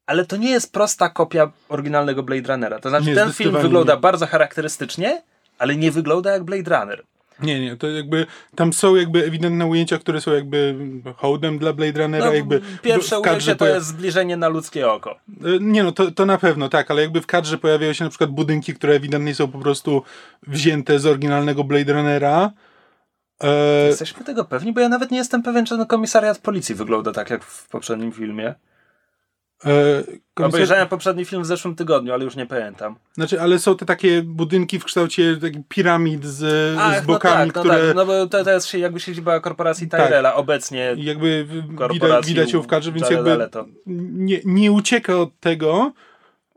[0.06, 2.78] Ale to nie jest prosta kopia oryginalnego Blade Runnera.
[2.78, 4.00] To znaczy, Nie, ten film wygląda nie.
[4.00, 5.22] bardzo charakterystycznie,
[5.58, 7.04] ale nie wygląda jak Blade Runner.
[7.42, 10.74] Nie, nie, to jakby tam są jakby ewidentne ujęcia, które są jakby
[11.16, 15.10] hołdem dla Blade Runnera, No, jakby pierwsze ujęcie to jest zbliżenie na ludzkie oko.
[15.10, 18.10] E, Nie no, to, to na pewno, tak, ale jakby w kadrze pojawiają się na
[18.10, 20.02] przykład budynki, które ewidentnie są po prostu
[20.46, 22.50] wzięte z oryginalnego Blade Runnera.
[23.42, 27.12] E, Jesteśmy tego pewni, bo ja nawet nie jestem pewien, czy ten komisariat policji wygląda
[27.12, 28.54] tak jak w poprzednim filmie.
[29.64, 30.02] E,
[30.34, 32.96] komisar- Obejrzałem poprzedni film w zeszłym tygodniu, ale już nie pamiętam.
[33.14, 35.36] Znaczy, ale są te takie budynki w kształcie
[35.68, 36.38] piramid z,
[37.02, 39.40] z bokami, no tak, no które tak, no bo to, to jest się- jakby siedziba
[39.40, 40.06] korporacji Tak.
[40.06, 40.94] Tyrella obecnie.
[40.96, 41.46] jakby
[41.92, 43.48] widać, widać ją w kadrze, więc jakby
[43.86, 45.92] nie, nie ucieka od tego,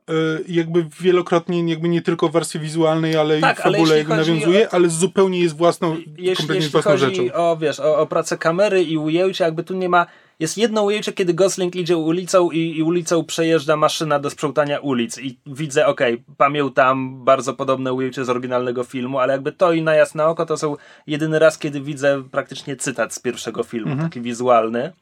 [0.10, 0.14] e,
[0.48, 4.32] jakby wielokrotnie, jakby nie tylko w warstwie wizualnej, ale Tak, i w fabule jakby chodzi
[4.32, 7.34] nawiązuje, o- ale zupełnie jest własną, Jeśli, kompletnie jeśli własną chodzi rzeczą.
[7.34, 10.06] o, wiesz, o, o pracę kamery i ujęcia, jakby tu nie ma.
[10.40, 15.18] Jest jedno ujęcie, kiedy Gosling idzie ulicą i, i ulicą przejeżdża maszyna do sprzątania ulic
[15.18, 19.96] i widzę, okej, pamiętam bardzo podobne ujęcie z oryginalnego filmu, ale jakby to i na
[19.96, 20.76] jasne oko to są
[21.08, 24.10] jedyny raz, kiedy widzę praktycznie cytat z pierwszego filmu, Mhm.
[24.10, 24.94] taki wizualny.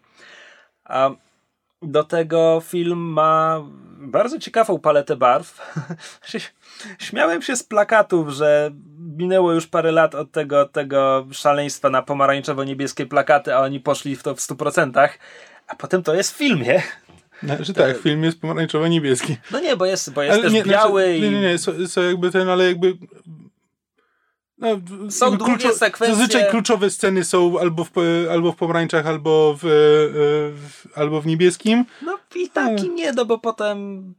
[0.84, 1.10] A
[1.82, 3.64] do tego film ma
[4.00, 5.76] bardzo ciekawą paletę barw.
[7.00, 8.72] Śmiałem się z plakatów, że
[9.18, 14.16] minęło już parę lat od tego, od tego szaleństwa na pomarańczowo-niebieskie plakaty, a oni poszli
[14.16, 15.10] w to w 100%,
[15.68, 16.82] a potem to jest w filmie.
[17.44, 19.36] Znaczy tak, film jest pomarańczowo-niebieski.
[19.52, 21.22] No nie, bo jest, bo jest Ale też nie, biały znaczy, i...
[21.22, 21.58] Nie, nie, nie,
[21.88, 22.98] są, jakby ten, ale jakby...
[24.58, 24.68] No,
[25.10, 26.16] Są jakby długie sekwencje.
[26.16, 27.92] Zazwyczaj kluczowe sceny są albo w,
[28.32, 29.70] albo w pomarańczach, albo w, e,
[30.54, 31.86] w, albo w niebieskim.
[32.02, 34.14] No i tak i nie, no bo potem...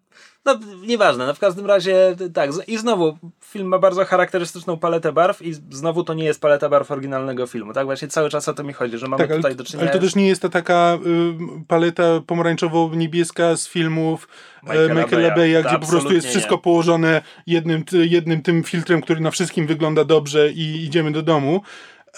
[0.49, 2.51] No nieważne, no w każdym razie tak.
[2.67, 6.91] I znowu film ma bardzo charakterystyczną paletę barw i znowu to nie jest paleta barw
[6.91, 7.85] oryginalnego filmu, tak?
[7.85, 9.91] Właśnie cały czas o to mi chodzi, że mamy Tak, tutaj do czynienia...
[9.91, 14.29] ale to też nie jest ta taka y, paleta pomarańczowo-niebieska z filmów
[14.63, 16.61] Michaela Michaela, Michaela To gdzie po prostu jest wszystko nie.
[16.61, 21.63] położone jednym, jednym tym filtrem, który na wszystkim wygląda dobrze i idziemy do domu.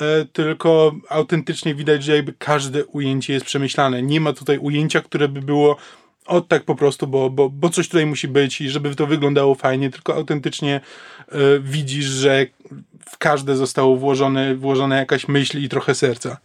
[0.01, 4.02] E, tylko autentycznie widać, że jakby każde ujęcie jest przemyślane.
[4.02, 5.77] Nie ma tutaj ujęcia, które by było
[6.27, 9.55] od tak po prostu, bo, bo, bo coś tutaj musi być i żeby to wyglądało
[9.55, 10.81] fajnie, tylko autentycznie
[11.29, 12.47] e, widzisz, że
[13.11, 16.37] w każde zostało włożone, włożona jakaś myśl i trochę serca.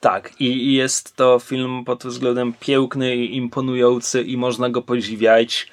[0.00, 5.68] Tak, i jest to film pod względem piękny i imponujący i można go podziwiać.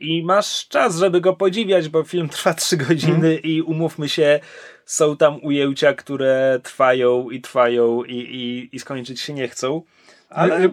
[0.00, 4.40] I masz czas, żeby go podziwiać, bo film trwa 3 godziny i umówmy się,
[4.86, 9.82] są tam ujęcia, które trwają i trwają i, i, i skończyć się nie chcą.
[10.28, 10.72] Ale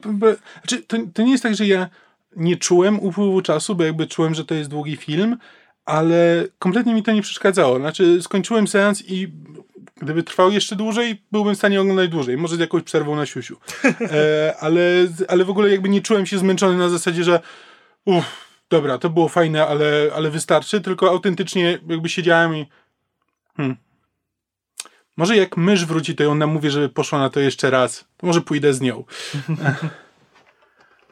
[0.61, 1.89] znaczy, to, to nie jest tak, że ja
[2.35, 5.37] nie czułem upływu czasu, bo jakby czułem, że to jest długi film,
[5.85, 7.79] ale kompletnie mi to nie przeszkadzało.
[7.79, 9.27] Znaczy, skończyłem seans i
[10.01, 12.37] gdyby trwał jeszcze dłużej, byłbym w stanie oglądać dłużej.
[12.37, 13.57] Może z jakąś przerwą na siusiu.
[14.11, 14.81] E, ale,
[15.27, 17.39] ale w ogóle jakby nie czułem się zmęczony na zasadzie, że
[18.05, 18.25] uff,
[18.69, 22.67] dobra, to było fajne, ale, ale wystarczy, tylko autentycznie jakby siedziałem i
[23.57, 23.77] hmm,
[25.17, 28.05] może jak mysz wróci, to ją namówię, żeby poszła na to jeszcze raz.
[28.17, 29.03] To może pójdę z nią.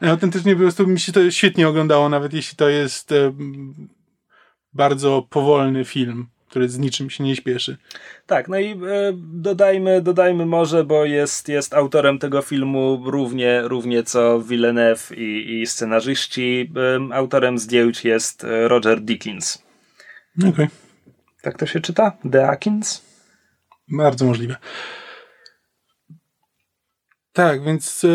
[0.00, 3.32] Autentycznie po prostu mi się to świetnie oglądało, nawet jeśli to jest e,
[4.72, 6.26] bardzo powolny film.
[6.48, 7.76] który z niczym się nie śpieszy.
[8.26, 8.76] Tak, no i e,
[9.32, 15.66] dodajmy, dodajmy może, bo jest, jest autorem tego filmu równie, równie co Villeneuve i, i
[15.66, 16.72] scenarzyści.
[17.10, 19.62] E, autorem zdjęć jest e, Roger Dickens.
[20.38, 20.50] Okej.
[20.50, 20.68] Okay.
[21.42, 22.12] Tak to się czyta?
[22.24, 23.03] Deakins?
[23.88, 24.56] Bardzo możliwe.
[27.32, 28.08] Tak, więc e,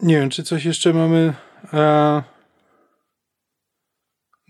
[0.00, 1.34] nie wiem, czy coś jeszcze mamy
[1.72, 2.22] e,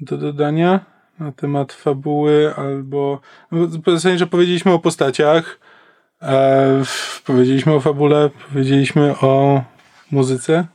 [0.01, 0.85] do dodania
[1.19, 3.21] na temat fabuły, albo
[3.53, 5.59] w zasadzie, że powiedzieliśmy o postaciach,
[6.23, 6.83] e,
[7.25, 9.63] powiedzieliśmy o fabule, powiedzieliśmy o
[10.11, 10.67] muzyce.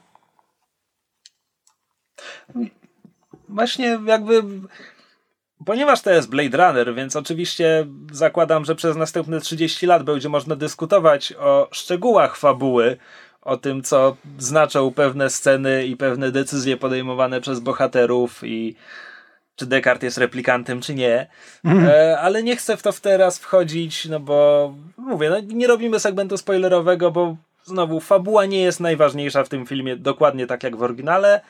[3.50, 4.44] Właśnie jakby
[5.66, 10.56] Ponieważ to jest Blade Runner, więc oczywiście zakładam, że przez następne 30 lat będzie można
[10.56, 12.98] dyskutować o szczegółach fabuły,
[13.42, 18.76] o tym, co znaczą pewne sceny i pewne decyzje podejmowane przez bohaterów i
[19.56, 21.28] czy Descartes jest replikantem, czy nie.
[21.64, 21.86] Mm.
[21.90, 26.00] E, ale nie chcę w to w teraz wchodzić, no bo mówię, no, nie robimy
[26.00, 30.84] segmentu spoilerowego, bo znowu fabuła nie jest najważniejsza w tym filmie, dokładnie tak jak w
[30.84, 31.42] oryginale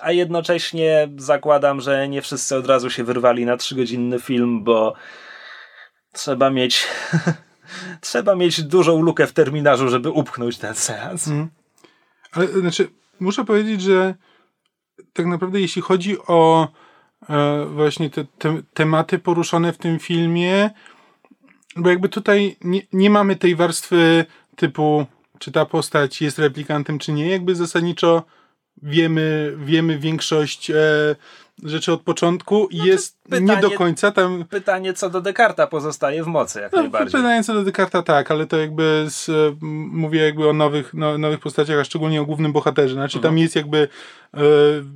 [0.00, 4.94] a jednocześnie zakładam, że nie wszyscy od razu się wyrwali na trzygodzinny film, bo
[6.12, 6.86] trzeba mieć
[8.00, 11.28] trzeba mieć dużą lukę w terminarzu, żeby upchnąć ten seans.
[11.28, 11.48] Mm.
[12.32, 12.88] Ale znaczy,
[13.20, 14.14] muszę powiedzieć, że
[15.12, 16.68] tak naprawdę jeśli chodzi o
[17.28, 20.70] e, właśnie te, te, tematy poruszone w tym filmie,
[21.76, 24.24] bo jakby tutaj nie, nie mamy tej warstwy
[24.56, 25.06] typu,
[25.38, 28.22] czy ta postać jest replikantem, czy nie, jakby zasadniczo
[28.82, 30.74] wiemy, wiemy większość e,
[31.62, 34.44] rzeczy od początku i no jest pytanie, nie do końca tam...
[34.50, 37.20] Pytanie co do Descarta pozostaje w mocy jak no, najbardziej.
[37.20, 39.30] Pytanie co do Descarta tak, ale to jakby z,
[39.92, 42.94] mówię jakby o nowych, no, nowych postaciach, a szczególnie o głównym bohaterze.
[42.94, 43.32] Znaczy mhm.
[43.34, 43.88] tam jest jakby
[44.34, 44.40] e,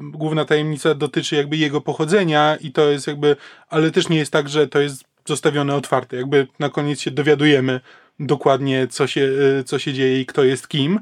[0.01, 3.37] główna tajemnica dotyczy jakby jego pochodzenia i to jest jakby,
[3.69, 6.17] ale też nie jest tak, że to jest zostawione otwarte.
[6.17, 7.81] Jakby na koniec się dowiadujemy
[8.21, 9.29] dokładnie co się,
[9.61, 11.01] e, co się dzieje i kto jest kim.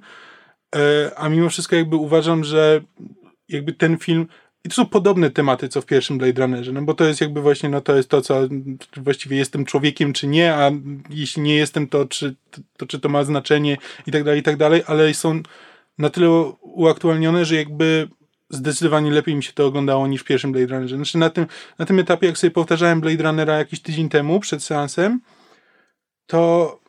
[0.74, 2.80] E, a mimo wszystko jakby uważam, że
[3.48, 4.26] jakby ten film
[4.64, 7.40] i to są podobne tematy, co w pierwszym Blade Runnerze, no bo to jest jakby
[7.40, 8.40] właśnie, no to jest to, co
[8.96, 10.70] właściwie jestem człowiekiem, czy nie, a
[11.10, 12.34] jeśli nie jestem, to czy
[12.76, 13.76] to, czy to ma znaczenie
[14.06, 15.42] i tak dalej, i tak dalej, ale są
[15.98, 16.30] na tyle
[16.60, 18.08] uaktualnione, że jakby
[18.50, 20.96] zdecydowanie lepiej mi się to oglądało niż w pierwszym Blade Runnerze.
[20.96, 21.46] Znaczy na tym,
[21.78, 25.20] na tym etapie, jak sobie powtarzałem Blade Runnera jakiś tydzień temu, przed seansem,
[26.26, 26.83] to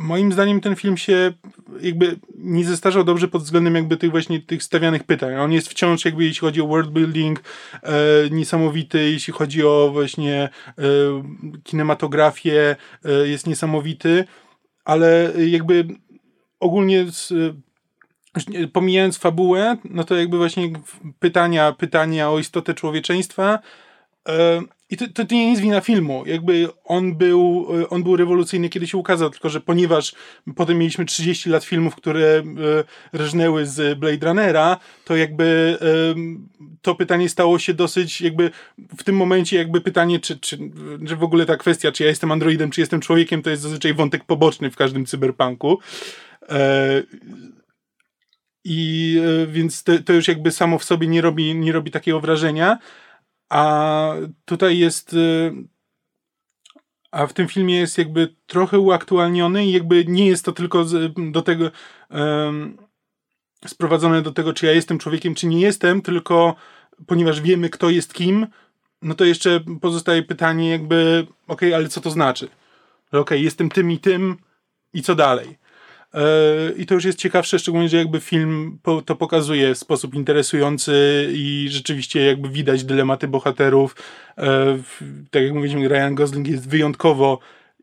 [0.00, 1.32] moim zdaniem ten film się
[1.80, 5.36] jakby nie zestarzał dobrze pod względem jakby tych właśnie tych stawianych pytań.
[5.36, 7.42] On jest wciąż jakby jeśli chodzi o world building
[7.82, 7.92] e,
[8.30, 10.82] niesamowity, jeśli chodzi o właśnie e,
[11.64, 14.24] kinematografię e, jest niesamowity,
[14.84, 15.86] ale jakby
[16.60, 17.32] ogólnie z,
[18.72, 20.72] pomijając fabułę, no to jakby właśnie
[21.18, 23.58] pytania, pytania o istotę człowieczeństwa
[24.28, 24.60] e,
[24.90, 26.22] i to, to, nie jest wina filmu.
[26.26, 30.14] Jakby on był, on był rewolucyjny, kiedy się ukazał, tylko że ponieważ
[30.56, 32.42] potem mieliśmy 30 lat filmów, które
[33.14, 35.86] e, rżnęły z Blade Runnera, to jakby e,
[36.82, 38.50] to pytanie stało się dosyć jakby
[38.98, 40.58] w tym momencie jakby pytanie, czy, czy,
[41.08, 43.94] czy w ogóle ta kwestia, czy ja jestem androidem, czy jestem człowiekiem, to jest zazwyczaj
[43.94, 45.78] wątek poboczny w każdym cyberpunku.
[46.48, 47.02] E,
[48.64, 52.78] I więc to, to już jakby samo w sobie nie robi, nie robi takiego wrażenia.
[53.50, 54.14] A
[54.44, 55.12] tutaj jest.
[55.14, 55.52] Y,
[57.10, 60.84] a w tym filmie jest jakby trochę uaktualniony i jakby nie jest to tylko
[61.32, 61.70] do tego
[62.10, 62.76] um,
[63.66, 66.54] sprowadzone do tego, czy ja jestem człowiekiem, czy nie jestem, tylko
[67.06, 68.46] ponieważ wiemy, kto jest kim,
[69.02, 72.48] no to jeszcze pozostaje pytanie, jakby, okej, okay, ale co to znaczy?
[73.08, 74.36] Okej, okay, jestem tym i tym
[74.92, 75.58] i co dalej?
[76.14, 81.28] E, I to już jest ciekawsze, szczególnie, że jakby film to pokazuje w sposób interesujący
[81.32, 83.96] i rzeczywiście jakby widać dylematy bohaterów.
[84.38, 84.78] E,
[85.30, 87.38] tak jak mówiliśmy, Ryan Gosling jest wyjątkowo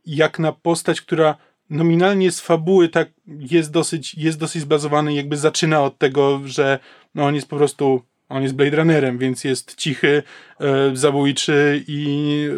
[0.05, 1.35] jak na postać, która
[1.69, 6.79] nominalnie z fabuły tak jest dosyć, jest dosyć zbazowany, jakby zaczyna od tego, że
[7.15, 10.23] no on jest po prostu on jest Blade Runnerem, więc jest cichy,
[10.59, 12.49] e, zabójczy i,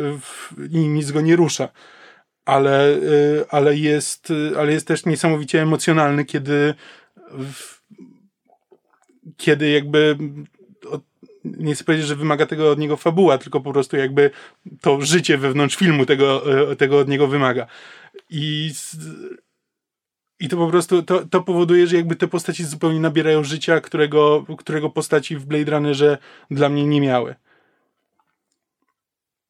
[0.72, 1.70] i nic go nie rusza
[2.50, 6.74] ale, y, ale, jest, ale jest też niesamowicie emocjonalny, kiedy
[9.38, 10.18] kiedy jakby
[11.44, 14.32] nie chcę powiedzieć, że wymaga tego od niego fabuła, tylko po prostu jakby
[14.82, 17.68] to życie wewnątrz filmu tego, y, tego od niego wymaga.
[18.30, 18.72] I,
[20.40, 24.46] i to po prostu to, to powoduje, że jakby te postaci zupełnie nabierają życia, którego,
[24.58, 26.18] którego postaci w Blade Runnerze
[26.52, 27.36] dla mnie nie miały.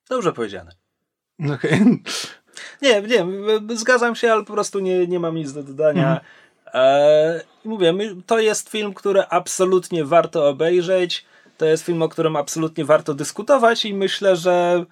[0.09, 0.71] Dobrze powiedziane.
[1.55, 1.81] Okej.
[1.81, 1.97] Okay.
[2.81, 3.25] Nie, nie,
[3.75, 6.09] zgadzam się, ale po prostu nie, nie mam nic do dodania.
[6.09, 6.25] Mhm.
[6.73, 7.93] E, mówię,
[8.25, 11.25] to jest film, który absolutnie warto obejrzeć.
[11.57, 14.85] To jest film, o którym absolutnie warto dyskutować i myślę, że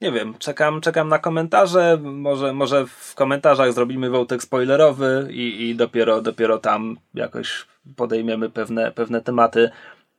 [0.00, 1.98] nie wiem, czekam, czekam na komentarze.
[2.02, 7.66] Może, może w komentarzach zrobimy wątek spoilerowy i, i dopiero, dopiero tam jakoś
[7.96, 9.70] podejmiemy pewne, pewne tematy.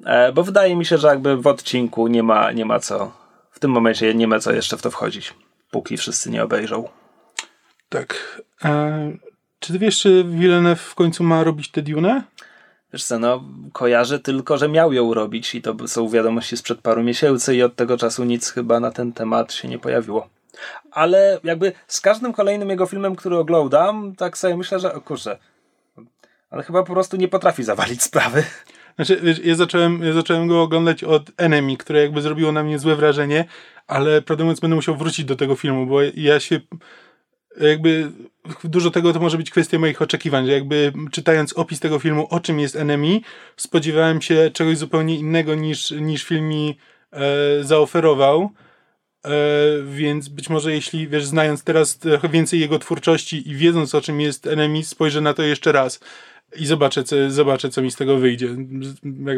[0.05, 3.11] E, bo wydaje mi się, że jakby w odcinku nie ma, nie ma co,
[3.51, 5.33] w tym momencie nie ma co jeszcze w to wchodzić,
[5.75, 6.89] póki wszyscy nie obejrzą.
[7.89, 8.41] Tak.
[8.65, 9.11] E,
[9.59, 12.23] czy ty wiesz, czy Villeneuve w końcu ma robić tę Dune?
[12.93, 13.43] Wiesz co, no
[13.73, 17.75] kojarzę tylko, że miał ją robić i to są wiadomości sprzed paru miesięcy i od
[17.75, 20.29] tego czasu nic chyba na ten temat się nie pojawiło.
[20.91, 25.37] Ale jakby z każdym kolejnym jego filmem, który oglądam, tak sobie myślę, że o kurczę,
[26.49, 28.43] ale chyba po prostu nie potrafi zawalić sprawy.
[28.95, 32.79] Znaczy, wiesz, ja zacząłem, ja zacząłem go oglądać od Enemy, które jakby zrobiło na mnie
[32.79, 33.45] złe wrażenie,
[33.87, 36.59] ale prawdę mówiąc będę musiał wrócić do tego filmu, bo ja się
[37.61, 38.11] jakby
[38.63, 42.39] dużo tego to może być kwestia moich oczekiwań, że jakby czytając opis tego filmu, o
[42.39, 43.19] czym jest Enemy,
[43.57, 46.77] spodziewałem się czegoś zupełnie innego niż, niż film mi
[47.11, 48.49] e, zaoferował.
[49.25, 49.29] E,
[49.85, 54.21] więc być może jeśli, wiesz, znając teraz trochę więcej jego twórczości i wiedząc o czym
[54.21, 55.99] jest Enemy, spojrzę na to jeszcze raz
[56.57, 58.47] i zobaczę, co, zobaczę, co mi z tego wyjdzie.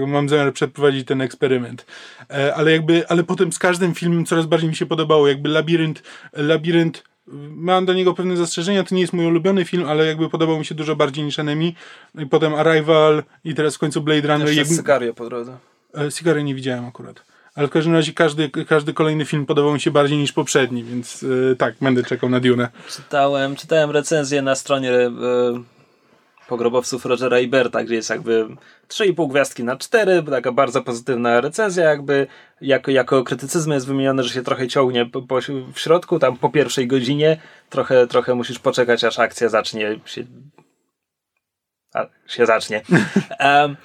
[0.08, 1.86] Mam zamiar przeprowadzić ten eksperyment.
[2.30, 5.28] E, ale jakby, ale potem z każdym filmem coraz bardziej mi się podobało.
[5.28, 6.04] Jakby Labirynt,
[6.34, 7.04] Labirynt
[7.56, 10.66] mam do niego pewne zastrzeżenia, to nie jest mój ulubiony film, ale jakby podobał mi
[10.66, 11.74] się dużo bardziej niż Enemy.
[12.18, 14.48] I potem Arrival i teraz w końcu Blade Runner.
[14.48, 14.76] Jeszcze jakby...
[14.76, 15.58] Sykario po drodze.
[15.94, 17.24] E, Sykario nie widziałem akurat.
[17.56, 21.26] Ale w każdym razie każdy, każdy kolejny film podobał mi się bardziej niż poprzedni, więc
[21.52, 22.70] e, tak, będę czekał na Dune.
[22.90, 25.12] Czytałem, czytałem recenzję na stronie e,
[26.48, 28.48] pogrobowców Rogera Iberta, gdzie jest jakby
[28.88, 32.28] 3,5 gwiazdki na 4, taka bardzo pozytywna recenzja, jakby
[32.62, 35.40] jako, jako krytycyzm jest wymienione, że się trochę ciągnie po, po,
[35.74, 37.38] w środku, tam po pierwszej godzinie
[37.70, 40.24] trochę, trochę musisz poczekać, aż akcja zacznie się
[41.94, 42.82] a, się zacznie.
[43.40, 43.78] um,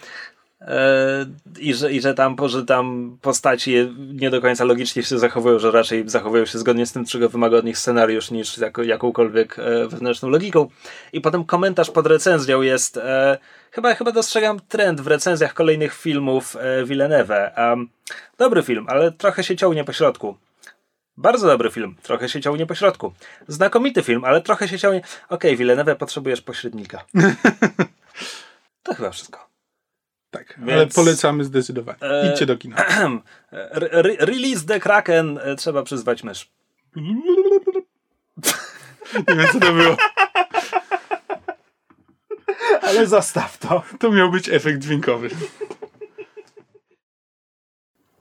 [1.58, 3.74] i że, I że tam, że tam postaci
[4.14, 7.56] nie do końca logicznie się zachowują, że raczej zachowują się zgodnie z tym, czego wymaga
[7.56, 10.68] od nich scenariusz, niż jako, jakąkolwiek e, wewnętrzną logiką.
[11.12, 12.96] I potem komentarz pod recenzją jest.
[12.96, 13.38] E,
[13.70, 17.52] chyba, chyba dostrzegam trend w recenzjach kolejnych filmów e, Villeneuve.
[17.56, 17.88] Um,
[18.38, 20.36] dobry film, ale trochę się ciągnie po środku.
[21.16, 23.12] Bardzo dobry film, trochę się ciągnie po środku.
[23.48, 25.00] Znakomity film, ale trochę się ciągnie.
[25.00, 27.04] Okej, okay, Villeneuve, potrzebujesz pośrednika.
[28.82, 29.51] to chyba wszystko.
[30.32, 30.70] Tak, Więc...
[30.72, 31.98] ale polecamy zdecydowanie.
[32.02, 32.76] E, Idźcie do kina.
[33.72, 36.50] Re release the Kraken, e, trzeba przyzwać mysz.
[39.28, 39.96] Nie wiem, co to było.
[42.82, 43.82] Ale zostaw to.
[43.98, 45.30] To miał być efekt dźwiękowy.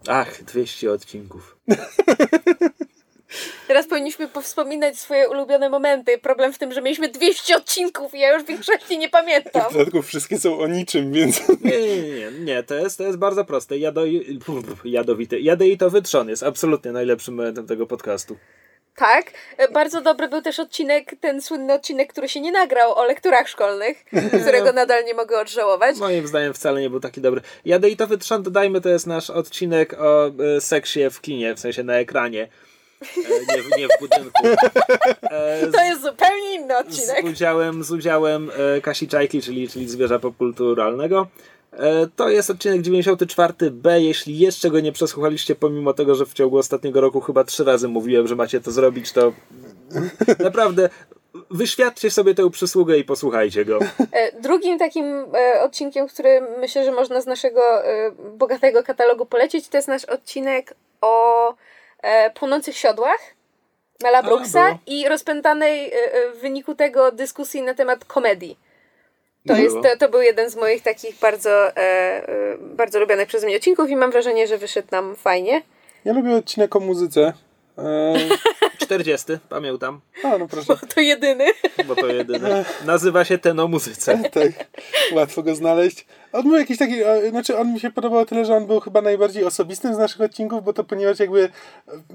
[0.07, 1.57] Ach, 200 odcinków.
[3.67, 6.17] Teraz powinniśmy powspominać swoje ulubione momenty.
[6.17, 9.69] Problem w tym, że mieliśmy 200 odcinków i ja już większości nie pamiętam.
[9.69, 11.41] W dodatku wszystkie są o niczym, więc...
[11.61, 12.63] Nie, nie, nie, nie.
[12.63, 13.77] To, jest, to jest bardzo proste.
[13.77, 14.01] Jado,
[14.83, 15.39] jadowity.
[15.39, 18.37] Jadeitowy trzon jest absolutnie najlepszym momentem tego podcastu.
[18.95, 19.31] Tak.
[19.73, 24.05] Bardzo dobry był też odcinek, ten słynny odcinek, który się nie nagrał o lekturach szkolnych,
[24.41, 25.97] którego nadal nie mogę odżałować.
[25.97, 27.41] Moim zdaniem wcale nie był taki dobry.
[27.65, 31.93] Jadeitowy trzon, dodajmy, to jest nasz odcinek o e, seksie w kinie, w sensie na
[31.93, 32.47] ekranie.
[33.01, 34.47] E, nie, nie w budynku.
[35.21, 37.27] E, to jest zupełnie inny odcinek.
[37.27, 41.27] Z udziałem, z udziałem e, Kasi Czajki, czyli, czyli zwierza popkulturalnego.
[42.15, 43.89] To jest odcinek 94b.
[43.99, 47.87] Jeśli jeszcze go nie przesłuchaliście, pomimo tego, że w ciągu ostatniego roku chyba trzy razy
[47.87, 49.33] mówiłem, że macie to zrobić, to
[50.39, 50.89] naprawdę
[51.51, 53.79] wyświadczcie sobie tę przysługę i posłuchajcie go.
[54.41, 55.25] Drugim takim
[55.61, 57.61] odcinkiem, który myślę, że można z naszego
[58.37, 61.53] bogatego katalogu polecić, to jest nasz odcinek o
[62.01, 63.19] e, płonących siodłach
[64.03, 68.57] Mela Brooksa i rozpętanej e, e, w wyniku tego dyskusji na temat komedii.
[69.47, 73.47] To, jest, to, to, był jeden z moich takich bardzo, e, e, bardzo lubionych przeze
[73.47, 75.61] mnie odcinków i mam wrażenie, że wyszedł nam fajnie.
[76.05, 77.33] Ja lubię odcinek o muzyce.
[78.91, 78.95] E...
[78.95, 80.01] 40, pamiętam.
[80.23, 80.67] A, no proszę.
[80.67, 81.45] Bo to jedyny.
[81.87, 82.65] Bo to jedyny.
[82.85, 84.19] Nazywa się ten o muzyce.
[84.33, 84.51] tak,
[85.13, 86.05] łatwo go znaleźć.
[86.33, 86.95] On był jakiś taki,
[87.29, 90.63] znaczy on mi się podobał tyle, że on był chyba najbardziej osobistym z naszych odcinków,
[90.63, 91.49] bo to ponieważ jakby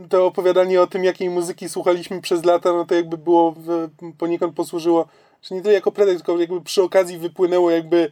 [0.09, 3.55] to opowiadanie o tym, jakiej muzyki słuchaliśmy przez lata, no to jakby było
[4.19, 5.09] poniekąd posłużyło,
[5.43, 8.11] że nie tyle jako pretekst, tylko jakby przy okazji wypłynęło jakby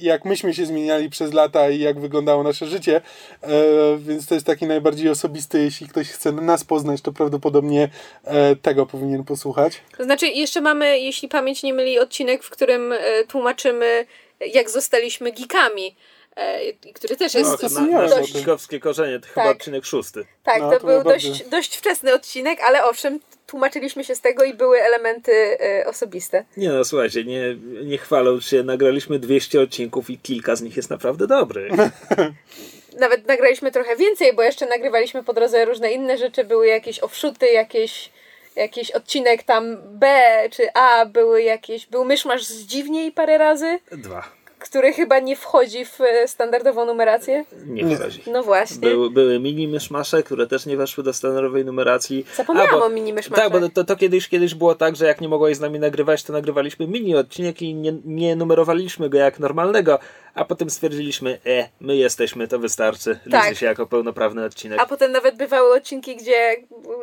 [0.00, 3.00] jak myśmy się zmieniali przez lata i jak wyglądało nasze życie,
[3.42, 3.50] e,
[3.98, 7.88] więc to jest taki najbardziej osobisty, jeśli ktoś chce nas poznać, to prawdopodobnie
[8.24, 9.80] e, tego powinien posłuchać.
[9.96, 12.98] To znaczy jeszcze mamy, jeśli pamięć nie myli, odcinek, w którym e,
[13.28, 14.06] tłumaczymy
[14.54, 15.96] jak zostaliśmy geekami.
[16.36, 18.32] E, który też jest no, na, dość...
[18.80, 19.34] Korzenie, to tak.
[19.34, 20.24] chyba odcinek szósty.
[20.42, 24.44] Tak, no, to, to, był dość, dość wczesny odcinek, ale owszem, tłumaczyliśmy się z tego
[24.44, 26.44] i były elementy e, osobiste.
[26.56, 30.90] Nie no, słuchajcie, nie, nie chwaląc się, nagraliśmy 200 odcinków i kilka z nich jest
[30.90, 31.72] naprawdę dobrych.
[32.98, 37.46] nawet nagraliśmy trochę więcej, bo jeszcze nagrywaliśmy po drodze różne inne rzeczy, były jakieś offshooty,
[37.46, 38.10] jakieś
[38.56, 44.41] jakiś odcinek tam B czy A, były jakieś, był myszmasz z dziwniej parę razy, Dwa.
[44.62, 47.44] Który chyba nie wchodzi w e, standardową numerację.
[47.66, 47.96] Nie Nie.
[47.96, 48.22] wchodzi.
[48.32, 48.78] No właśnie.
[48.88, 52.24] Były, były mini myszmasze, które też nie weszły do standardowej numeracji.
[52.36, 53.50] Zapomniałam A, bo- o mini myszmaszach.
[53.52, 56.22] Tak, bo to, to kiedyś, kiedyś było tak, że jak nie mogłeś z nami nagrywać,
[56.24, 59.98] to nagrywaliśmy mini odcinek i nie, nie numerowaliśmy go jak normalnego,
[60.34, 63.18] a potem stwierdziliśmy, e, my jesteśmy, to wystarczy.
[63.30, 63.44] Tak.
[63.44, 64.80] Liczy się jako pełnoprawny odcinek.
[64.80, 66.56] A potem nawet bywały odcinki, gdzie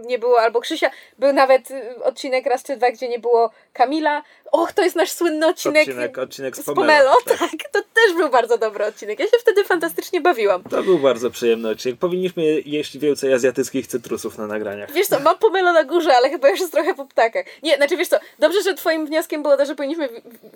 [0.06, 0.92] nie było albo Krzysia.
[1.20, 4.24] Był nawet y, odcinek raz czy dwa, gdzie nie było Kamila.
[4.52, 6.88] Och, to jest nasz słynny odcinek, Odcinek, odcinek z z Pomelo.
[7.26, 7.40] Pomelo.
[7.40, 7.72] Tak.
[7.72, 9.20] to też był bardzo dobry odcinek.
[9.20, 10.64] Ja się wtedy fantastycznie bawiłam.
[10.64, 12.00] To był bardzo przyjemny odcinek.
[12.00, 14.92] Powinniśmy jeść więcej azjatyckich cytrusów na nagraniach.
[14.92, 17.46] Wiesz co, mam pomelo na górze, ale chyba już jest trochę po ptakach.
[17.64, 20.10] Nie, znaczy wiesz co, dobrze, że twoim wnioskiem było to, że powinniśmy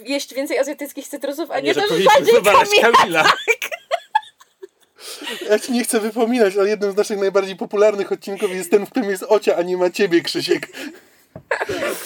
[0.06, 3.24] jeść więcej azjatyckich cytrusów, a, nie, że to, że bardziej wywalać Kamila.
[3.24, 3.34] Kamila.
[5.50, 8.90] Ja ci nie chcę wypominać, ale jednym z naszych najbardziej popularnych odcinków jest ten, w
[8.90, 10.68] którym jest Ocia, a nie ma ciebie, Krzysiek.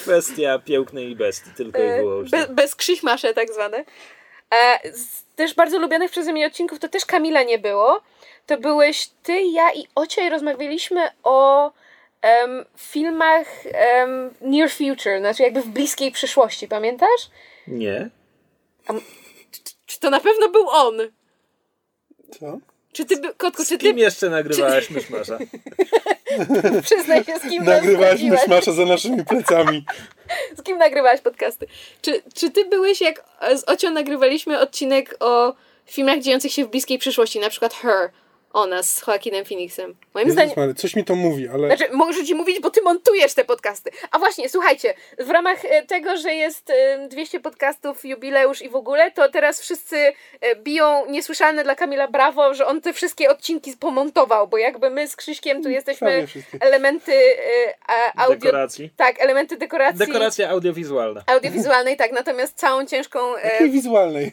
[0.04, 2.40] Kwestia pięknej bestii, tylko i E, wyłącznie.
[2.40, 3.86] Be, bez krzychmasze tak zwane.
[4.52, 8.02] E, z też bardzo lubianych przeze mnie odcinków to też Kamila nie było.
[8.46, 11.72] To byłeś ty, ja i Ocia i rozmawialiśmy o
[12.22, 17.30] em, filmach em, near future, znaczy jakby w bliskiej przyszłości, pamiętasz?
[17.68, 18.10] Nie.
[19.88, 20.98] Czy to na pewno był on?
[22.40, 22.58] Co?
[22.94, 25.38] Czy ty, by- Kotku, czy Z kim ty jeszcze nagrywałaś myszmasza?
[26.84, 28.44] przyznaj się, z kim Nagrywaliśmy rozmawiałeś?
[28.64, 29.86] smasza za naszymi plecami.
[30.58, 31.68] Z kim nagrywałaś podcasty?
[32.02, 33.24] Czy, czy ty byłeś, jak
[33.56, 35.54] z Ocią nagrywaliśmy odcinek o
[35.86, 38.10] filmach dziejących się w bliskiej przyszłości, na przykład Her,
[38.58, 39.96] o nas z Joaquinem Phoenixem?
[40.14, 40.54] Moim zdaniem...
[40.58, 41.68] Mary, coś mi to mówi, ale...
[41.68, 43.92] Znaczy, mogę ci mówić, bo ty montujesz te podcasty.
[44.12, 48.76] A właśnie, słuchajcie, w ramach e, tego, że jest e, 200 podcastów, jubileusz i w
[48.76, 49.98] ogóle, to teraz wszyscy
[50.42, 55.08] e, biją niesłyszalne dla Kamila brawo, że on te wszystkie odcinki pomontował, bo jakby my
[55.08, 56.58] z Krzyśkiem tu jesteśmy prawie wszystkie.
[56.62, 58.36] elementy e, a, audio...
[58.40, 58.90] Dekoracji.
[58.98, 60.00] Tak, elementy dekoracji.
[60.00, 61.24] Dekoracja audiowizualna.
[61.28, 63.36] Audiowizualnej, tak, natomiast całą ciężką.
[63.36, 64.32] E, Takiej wizualnej.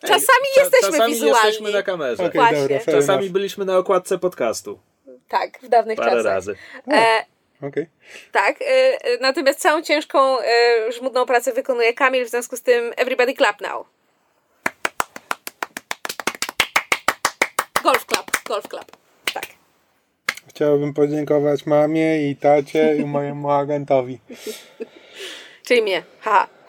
[0.00, 1.46] czasami Cza- jesteśmy czasami wizualni.
[1.46, 2.24] jesteśmy na kamerze.
[2.24, 2.78] Okej, Właśnie.
[2.78, 3.32] dobra, Czasami enough.
[3.50, 4.78] Byliśmy na okładce podcastu.
[5.28, 6.24] Tak, w dawnych Parę czasach.
[6.24, 6.54] razy.
[6.88, 7.24] E,
[7.62, 7.86] Okej.
[8.32, 12.92] tak, e, e, natomiast całą ciężką, e, żmudną pracę wykonuje Kamil, w związku z tym
[12.96, 13.86] everybody clap now.
[17.82, 18.90] Golf clap, golf clap.
[19.34, 19.46] Tak.
[20.48, 24.18] Chciałbym podziękować mamie i tacie i mojemu agentowi.
[25.66, 26.02] Czyli mnie.
[26.20, 26.59] Haha.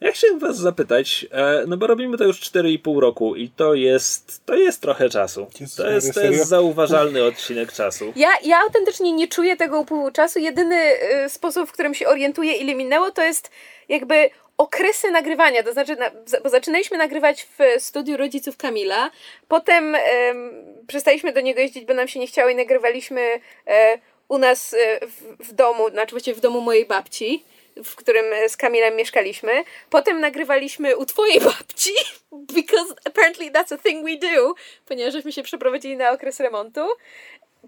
[0.00, 4.46] Ja chciałem was zapytać, e, no bo robimy to już 4,5 roku i to jest,
[4.46, 5.46] to jest trochę czasu.
[5.60, 8.12] Jezus To jest, to jest zauważalny odcinek czasu.
[8.16, 10.38] Ja, ja autentycznie nie czuję tego upływu czasu.
[10.38, 10.76] Jedyny
[11.24, 13.50] y, sposób, w którym się orientuję, ile minęło, to jest
[13.88, 15.62] jakby okresy nagrywania.
[15.62, 16.10] To znaczy, na,
[16.42, 19.10] bo zaczynaliśmy nagrywać w studiu rodziców Kamila,
[19.48, 20.50] potem em,
[20.86, 23.98] przestaliśmy do niego jeździć, bo nam się nie chciało i nagrywaliśmy e,
[24.28, 27.44] u nas e, w, w domu, znaczy właściwie w domu mojej babci
[27.84, 29.64] w którym e, z Kamilem mieszkaliśmy.
[29.90, 31.90] Potem nagrywaliśmy u twojej babci,
[32.56, 34.54] because apparently that's a thing we do,
[34.86, 36.80] ponieważ żeśmy się przeprowadzili na okres remontu.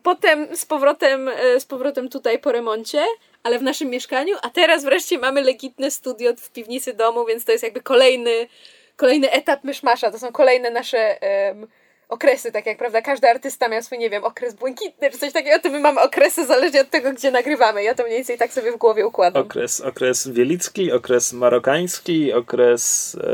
[0.02, 3.04] Potem z powrotem, e, z powrotem tutaj po remoncie,
[3.42, 7.52] ale w naszym mieszkaniu, a teraz wreszcie mamy legitne studio w piwnicy domu, więc to
[7.52, 8.48] jest jakby kolejny,
[8.96, 10.10] kolejny etap myszmasza.
[10.10, 11.68] To są kolejne nasze em,
[12.08, 15.58] okresy, tak jak prawda, każdy artysta miał swój, nie wiem, okres błękitny czy coś takiego,
[15.60, 17.82] to my mamy okresy zależnie od tego, gdzie nagrywamy.
[17.82, 19.42] Ja to mniej więcej tak sobie w głowie układam.
[19.42, 23.28] Okres, okres wielicki, okres marokański, okres e,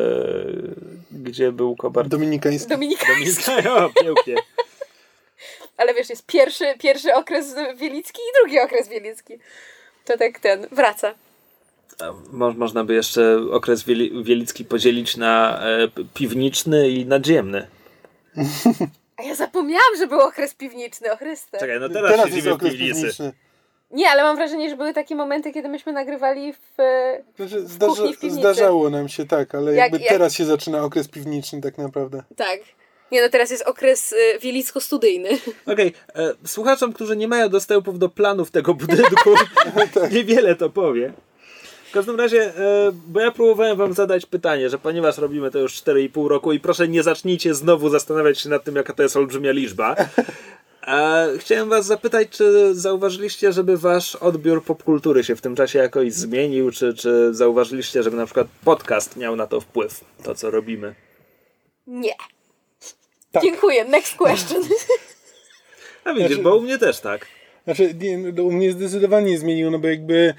[1.12, 2.08] gdzie był kobar...
[2.08, 2.68] Dominikański.
[2.68, 4.34] Dominika, Dominika, o, pięknie.
[5.76, 9.38] ale wiesz, jest pierwszy, pierwszy okres wielicki i drugi okres wielicki.
[10.04, 11.14] To tak ten, wraca.
[12.32, 17.66] Mo, można by jeszcze okres wieli, wielicki podzielić na e, piwniczny i nadziemny.
[19.16, 21.58] A ja zapomniałam, że był okres piwniczny, o Chryste.
[21.58, 22.94] Czekaj, no teraz, Teraz jest w okres piwnicy.
[22.94, 23.32] piwniczny.
[23.90, 26.80] Nie, ale mam wrażenie, że były takie momenty, kiedy myśmy nagrywali w...
[26.80, 28.34] e, Znaczy, kuchni, zdarza, w piwnicy.
[28.36, 32.22] zdarzało nam się tak, ale Jak- jakby jak- teraz się zaczyna okres piwniczny tak naprawdę.
[32.36, 32.60] Tak.
[33.12, 35.28] Nie no, teraz jest okres y, wielicko-studyjny.
[35.72, 39.30] Okej, e, słuchaczom, którzy nie mają dostępów do planów tego budynku,
[40.12, 41.12] niewiele to powie.
[41.94, 45.72] W każdym razie, e, bo ja próbowałem wam zadać pytanie, że ponieważ robimy to już
[45.74, 49.52] 4,5 roku i proszę nie zacznijcie znowu zastanawiać się nad tym, jaka to jest olbrzymia
[49.52, 49.96] liczba.
[50.86, 56.12] E, chciałem was zapytać, czy zauważyliście, żeby wasz odbiór popkultury się w tym czasie jakoś
[56.12, 60.94] zmienił, czy, czy zauważyliście, żeby na przykład podcast miał na to wpływ, to co robimy?
[61.86, 62.14] Nie.
[63.32, 63.42] Tak.
[63.42, 63.84] Dziękuję.
[63.84, 64.62] Next question.
[66.04, 67.26] A widzisz, bo u mnie też tak.
[67.64, 70.34] Znaczy, nie, no, u mnie zdecydowanie zmieniło, no bo jakby.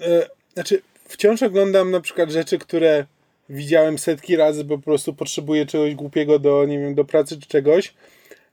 [0.00, 3.04] E, znaczy, wciąż oglądam na przykład rzeczy, które
[3.48, 7.48] widziałem setki razy, bo po prostu potrzebuję czegoś głupiego do, nie wiem, do pracy czy
[7.48, 7.94] czegoś,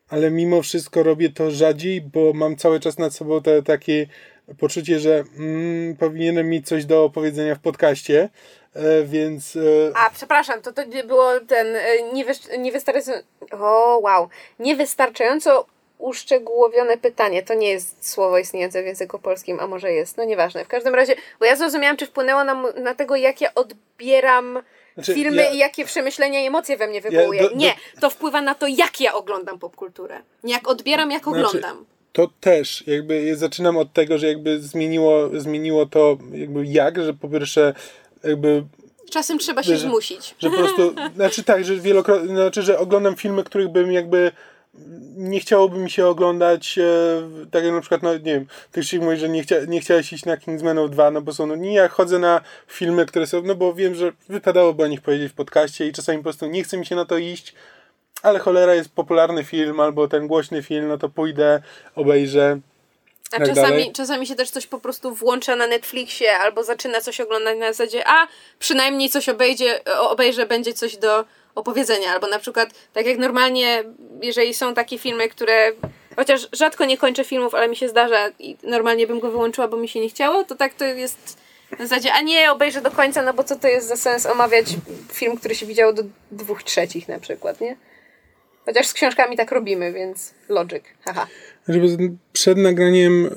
[0.09, 4.07] ale mimo wszystko robię to rzadziej, bo mam cały czas nad sobą te takie
[4.59, 8.29] poczucie, że mm, powinienem mieć coś do opowiedzenia w podcaście,
[8.73, 9.55] e, więc...
[9.55, 13.11] E, A, przepraszam, to to było ten e, niewystarczająco...
[13.51, 14.29] O, wow.
[14.59, 15.65] Niewystarczająco
[15.97, 17.43] uszczegółowione pytanie.
[17.43, 20.17] To nie jest słowo istniejące w języku polskim, a może jest.
[20.17, 20.65] No nieważne.
[20.65, 24.59] W każdym razie, bo ja zrozumiałam, czy wpłynęło na, na tego, jak ja odbieram
[24.93, 27.41] Znaczy, filmy ja- i jakie przemyślenia i emocje we mnie wywołuje.
[27.41, 30.19] do- do- Nie, to wpływa na to, jak ja oglądam popkulturę.
[30.43, 31.85] Nie jak odbieram, jak Znaczy- oglądam.
[32.13, 37.13] to też, jakby ja zaczynam od tego, że jakby zmieniło, zmieniło to jakby jak, że
[37.13, 37.73] po pierwsze
[38.23, 38.63] jakby
[39.11, 40.35] Czasem trzeba się że- zmusić.
[40.39, 44.31] że po prostu, znaczy tak, że wielokrotnie, znaczy, że oglądam filmy, których bym jakby
[45.17, 46.83] nie chciałoby mi się oglądać, e,
[47.51, 50.13] tak jak na przykład, no nie wiem, ty się mówisz, że nie, chcia, nie chciałeś
[50.13, 53.41] iść na Kingsmanów 2, no bo są, no nie, ja chodzę na filmy, które są,
[53.41, 56.63] no bo wiem, że wypadałoby o nich powiedzieć w podcaście i czasami po prostu nie
[56.63, 57.53] chce mi się na to iść,
[58.21, 61.61] ale cholera jest popularny film, albo ten głośny film, no to pójdę,
[61.95, 62.59] obejrzę.
[63.31, 63.91] A tak czasami, dalej.
[63.93, 68.07] czasami się też coś po prostu włącza na Netflixie albo zaczyna coś oglądać na zasadzie,
[68.07, 68.27] a
[68.59, 71.25] przynajmniej coś obejdzie, obejrzę, będzie coś do
[71.57, 72.11] opowiedzenia.
[72.13, 73.83] Albo na przykład, tak jak normalnie,
[74.21, 75.71] jeżeli są takie filmy, które.
[76.15, 79.77] Chociaż rzadko nie kończę filmów, ale mi się zdarza i normalnie bym go wyłączyła, bo
[79.77, 81.37] mi się nie chciało, to tak to jest
[81.71, 84.65] na zasadzie, a nie, obejrzę do końca, no bo co to jest za sens omawiać
[85.13, 87.77] film, który się widziało do dwóch trzecich na przykład, nie?
[88.65, 91.27] Chociaż z książkami tak robimy, więc logic, haha.
[92.33, 93.29] Przed nagraniem y,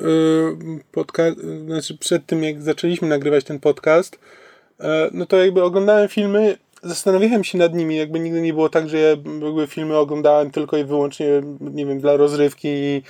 [0.93, 6.59] podcast, znaczy przed tym jak zaczęliśmy nagrywać ten podcast, y, no to jakby oglądałem filmy,
[6.82, 9.09] zastanawiałem się nad nimi, jakby nigdy nie było tak, że ja
[9.43, 11.27] jakby filmy oglądałem tylko i wyłącznie,
[11.61, 13.02] nie wiem, dla rozrywki i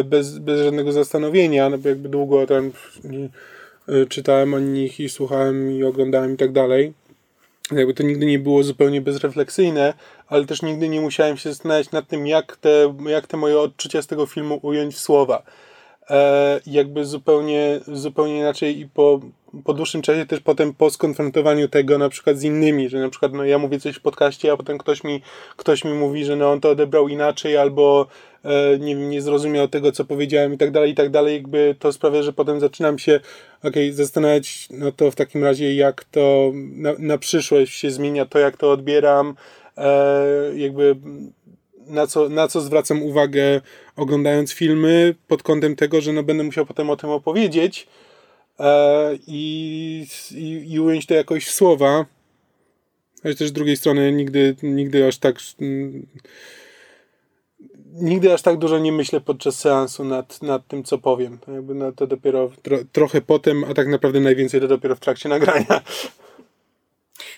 [0.00, 2.72] y, bez, bez żadnego zastanowienia, no bo jakby długo tam
[3.88, 6.92] y, czytałem o nich i słuchałem i oglądałem i tak dalej.
[7.72, 9.94] Jakby to nigdy nie było zupełnie bezrefleksyjne,
[10.28, 14.02] ale też nigdy nie musiałem się zastanawiać nad tym, jak te, jak te moje odczucia
[14.02, 15.42] z tego filmu ująć w słowa.
[16.10, 19.20] E, jakby zupełnie, zupełnie inaczej i po,
[19.64, 23.32] po dłuższym czasie też potem po skonfrontowaniu tego na przykład z innymi, że na przykład
[23.32, 25.22] no, ja mówię coś w podcaście, a potem ktoś mi,
[25.56, 28.06] ktoś mi mówi, że no, on to odebrał inaczej albo
[28.44, 31.34] e, nie, nie zrozumiał tego, co powiedziałem i tak dalej, i tak dalej.
[31.34, 33.20] Jakby to sprawia, że potem zaczynam się
[33.64, 38.38] okej, zastanawiać no to w takim razie, jak to na, na przyszłość się zmienia, to
[38.38, 39.34] jak to odbieram,
[39.76, 40.96] e, jakby
[41.86, 43.60] na co, na co zwracam uwagę
[43.96, 47.86] oglądając filmy pod kątem tego, że no będę musiał potem o tym opowiedzieć
[49.26, 52.06] i, i, i ująć to jakoś w słowa.
[53.24, 56.06] Ale też z drugiej strony nigdy, nigdy aż tak mm,
[57.92, 61.38] nigdy aż tak dużo nie myślę podczas seansu nad, nad tym, co powiem.
[61.38, 65.00] To jakby no, to dopiero tro, trochę potem, a tak naprawdę najwięcej to dopiero w
[65.00, 65.80] trakcie nagrania.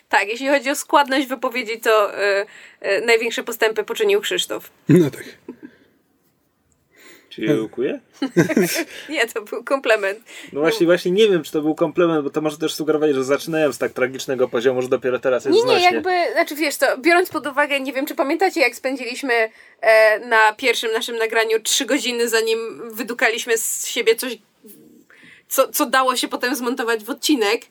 [0.08, 2.46] Tak, jeśli chodzi o składność wypowiedzi, to y,
[2.88, 4.70] y, największe postępy poczynił Krzysztof.
[4.88, 5.24] No tak.
[7.38, 8.00] Dziękuję.
[9.08, 10.18] Nie, to był komplement.
[10.52, 13.24] No właśnie, właśnie nie wiem, czy to był komplement, bo to może też sugerować, że
[13.24, 15.94] zaczynałem z tak tragicznego poziomu, że dopiero teraz jest Nie, nie, znośnie.
[15.94, 19.50] jakby, znaczy wiesz to, biorąc pod uwagę, nie wiem czy pamiętacie jak spędziliśmy
[19.80, 24.38] e, na pierwszym naszym nagraniu trzy godziny zanim wydukaliśmy z siebie coś,
[25.48, 27.62] co, co dało się potem zmontować w odcinek,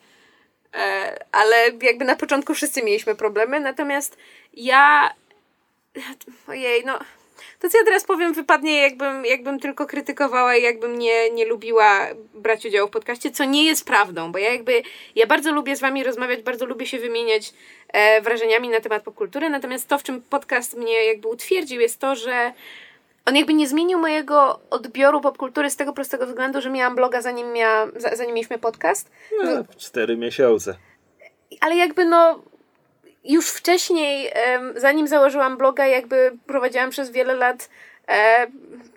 [0.73, 4.17] e, ale jakby na początku wszyscy mieliśmy problemy, natomiast
[4.53, 5.13] ja,
[6.47, 6.99] ojej, no...
[7.59, 12.07] To co ja teraz powiem wypadnie jakbym, jakbym tylko krytykowała i jakbym nie, nie lubiła
[12.33, 14.81] brać udziału w podcaście, co nie jest prawdą, bo ja jakby,
[15.15, 17.53] ja bardzo lubię z wami rozmawiać, bardzo lubię się wymieniać
[17.93, 22.15] e, wrażeniami na temat popkultury, natomiast to, w czym podcast mnie jakby utwierdził jest to,
[22.15, 22.53] że
[23.25, 27.53] on jakby nie zmienił mojego odbioru popkultury z tego prostego względu, że miałam bloga zanim,
[27.53, 29.11] miałam, za- zanim mieliśmy podcast,
[29.43, 30.75] No, cztery miesiące.
[31.61, 32.43] ale jakby no
[33.23, 34.31] już wcześniej,
[34.75, 37.69] zanim założyłam bloga, jakby prowadziłam przez wiele lat
[38.07, 38.47] e,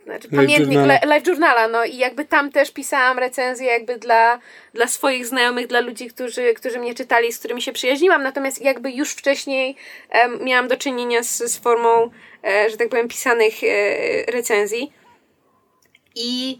[0.04, 0.94] znaczy pamiętnik journala.
[0.94, 4.38] li- live journala, no i jakby tam też pisałam recenzje jakby dla,
[4.74, 8.90] dla swoich znajomych, dla ludzi, którzy, którzy mnie czytali, z którymi się przyjaźniłam, natomiast jakby
[8.92, 9.76] już wcześniej
[10.40, 12.10] miałam do czynienia z, z formą,
[12.44, 14.92] e, że tak powiem, pisanych e, recenzji
[16.14, 16.58] i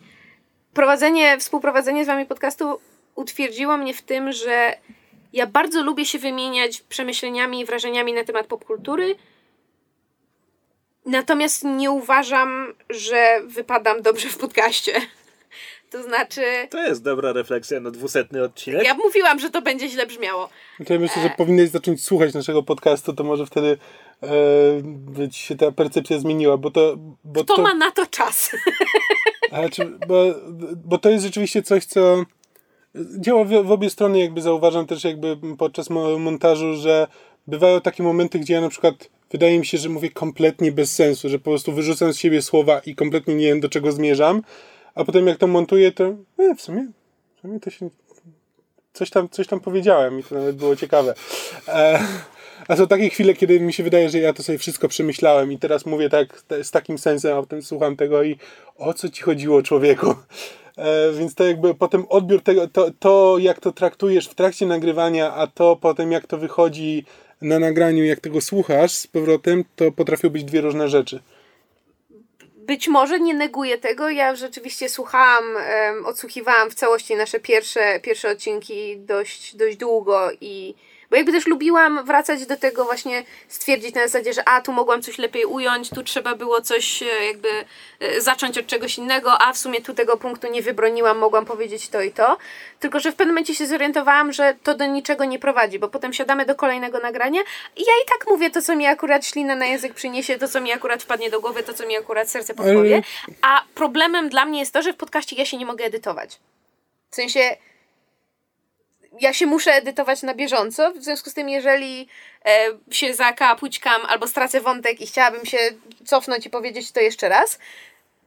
[0.75, 2.81] prowadzenie, współprowadzenie z wami podcastu
[3.15, 4.77] utwierdziło mnie w tym, że
[5.35, 9.17] ja bardzo lubię się wymieniać przemyśleniami i wrażeniami na temat popkultury.
[11.07, 14.93] Natomiast nie uważam, że wypadam dobrze w podcaście.
[15.91, 18.85] To znaczy, To jest dobra refleksja na dwusetny odcinek.
[18.85, 20.49] ja mówiłam, że to będzie źle brzmiało.
[20.79, 23.79] No to ja myślę, że powinnaś zacząć słuchać naszego podcastu, to może wtedy
[24.23, 24.29] e,
[24.85, 26.97] być się ta percepcja zmieniła, bo to...
[27.25, 28.51] Bo Kto to ma na to czas?
[29.53, 30.25] ale czy, bo,
[30.85, 32.25] bo to jest rzeczywiście coś, co
[33.19, 37.07] działa w, w obie strony, jakby zauważam też jakby podczas montażu, że
[37.47, 38.95] bywają takie momenty, gdzie ja na przykład
[39.31, 42.81] wydaje mi się, że mówię kompletnie bez sensu, że po prostu wyrzucam z siebie słowa
[42.87, 44.43] i kompletnie nie wiem do czego zmierzam,
[44.95, 46.05] a potem jak to montuję, to
[46.39, 46.87] e, w sumie,
[47.37, 47.91] w sumie to się
[48.93, 51.15] coś tam, coś tam powiedziałem i to nawet było ciekawe.
[51.69, 52.01] E,
[52.69, 55.59] a są takie chwile, kiedy mi się wydaje, że ja to sobie wszystko przemyślałem i
[55.59, 58.37] teraz mówię tak z takim sensem, a potem słucham tego i
[58.79, 60.15] o co ci chodziło człowieku?
[60.79, 65.35] E, więc to jakby potem odbiór tego, to, to jak to traktujesz w trakcie nagrywania,
[65.35, 67.05] a to potem jak to wychodzi
[67.43, 71.21] na nagraniu, jak tego słuchasz z powrotem, to potrafią być dwie różne rzeczy.
[72.57, 74.11] Być może nie neguję tego.
[74.11, 80.75] Ja rzeczywiście słuchałam, um, odsłuchiwałam w całości nasze pierwsze, pierwsze odcinki dość, dość długo i
[81.15, 85.03] bo jakby też lubiłam wracać do tego właśnie, stwierdzić na zasadzie, że a, tu mogłam
[85.03, 87.49] coś lepiej ująć, tu trzeba było coś e, jakby
[88.01, 91.89] e, zacząć od czegoś innego, a w sumie tu tego punktu nie wybroniłam, mogłam powiedzieć
[91.89, 92.37] to i to.
[92.81, 96.13] Tylko, że w pewnym momencie się zorientowałam, że to do niczego nie prowadzi, bo potem
[96.13, 97.41] siadamy do kolejnego nagrania
[97.77, 100.61] i ja i tak mówię to, co mi akurat ślina na język przyniesie, to, co
[100.61, 103.03] mi akurat wpadnie do głowy, to, co mi akurat serce podpowie.
[103.43, 106.39] A problemem dla mnie jest to, że w podcaście ja się nie mogę edytować.
[107.11, 107.57] W sensie
[109.21, 112.09] ja się muszę edytować na bieżąco, w związku z tym, jeżeli
[112.45, 115.59] e, się zakapućkam albo stracę wątek i chciałabym się
[116.05, 117.59] cofnąć i powiedzieć to jeszcze raz,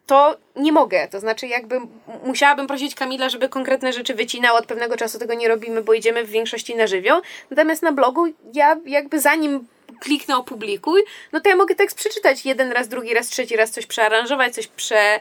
[0.06, 1.08] to nie mogę.
[1.08, 1.80] To znaczy, jakby
[2.24, 4.56] musiałabym prosić Kamila, żeby konkretne rzeczy wycinał.
[4.56, 7.22] Od pewnego czasu tego nie robimy, bo idziemy w większości na żywioł.
[7.50, 9.68] Natomiast na blogu ja jakby zanim
[10.00, 11.02] kliknę opublikuj,
[11.32, 14.68] no to ja mogę tekst przeczytać jeden raz, drugi raz, trzeci raz, coś przearanżować, coś
[14.68, 15.20] prze,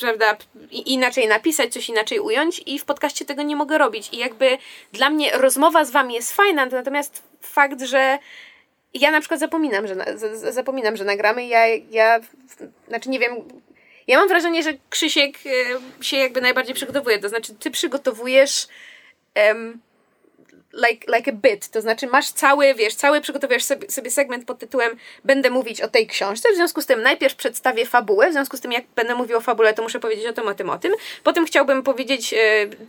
[0.00, 0.36] prawda,
[0.70, 4.08] inaczej napisać, coś inaczej ująć i w podcaście tego nie mogę robić.
[4.12, 4.58] I jakby
[4.92, 8.18] dla mnie rozmowa z wami jest fajna, natomiast fakt, że
[8.94, 10.04] ja na przykład zapominam, że, na,
[10.52, 12.20] zapominam, że nagramy, ja, ja,
[12.88, 13.34] znaczy nie wiem,
[14.06, 18.66] ja mam wrażenie, że Krzysiek e, się jakby najbardziej przygotowuje, to znaczy ty przygotowujesz
[20.76, 24.58] like, like a bit, to znaczy masz cały, wiesz, cały przygotowujesz sobie, sobie segment pod
[24.58, 28.56] tytułem będę mówić o tej książce, w związku z tym najpierw przedstawię fabułę, w związku
[28.56, 30.78] z tym jak będę mówił o fabule, to muszę powiedzieć o tym, o tym, o
[30.78, 30.92] tym.
[31.24, 32.38] Potem chciałbym powiedzieć, e,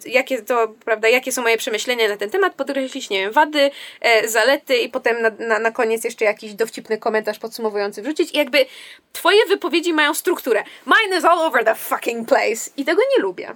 [0.05, 4.27] jakie to, prawda, jakie są moje przemyślenia na ten temat, podkreślić, nie wiem, wady, e,
[4.27, 8.65] zalety i potem na, na, na koniec jeszcze jakiś dowcipny komentarz podsumowujący wrzucić i jakby
[9.13, 10.63] twoje wypowiedzi mają strukturę.
[10.85, 13.55] Mine is all over the fucking place i tego nie lubię.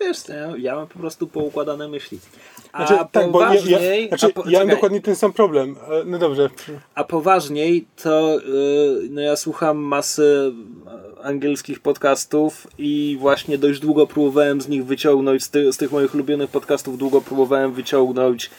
[0.00, 2.18] Wiesz, ja, ja mam po prostu poukładane myśli.
[2.72, 5.76] A znaczy, tak, bo ja, ja, znaczy, po, ja mam dokładnie ten sam problem.
[5.90, 6.50] E, no dobrze.
[6.94, 10.52] A poważniej, to yy, no ja słucham masy
[11.22, 16.14] angielskich podcastów i właśnie dość długo próbowałem z nich wyciągnąć, z, ty, z tych moich
[16.14, 18.50] ulubionych podcastów długo próbowałem wyciągnąć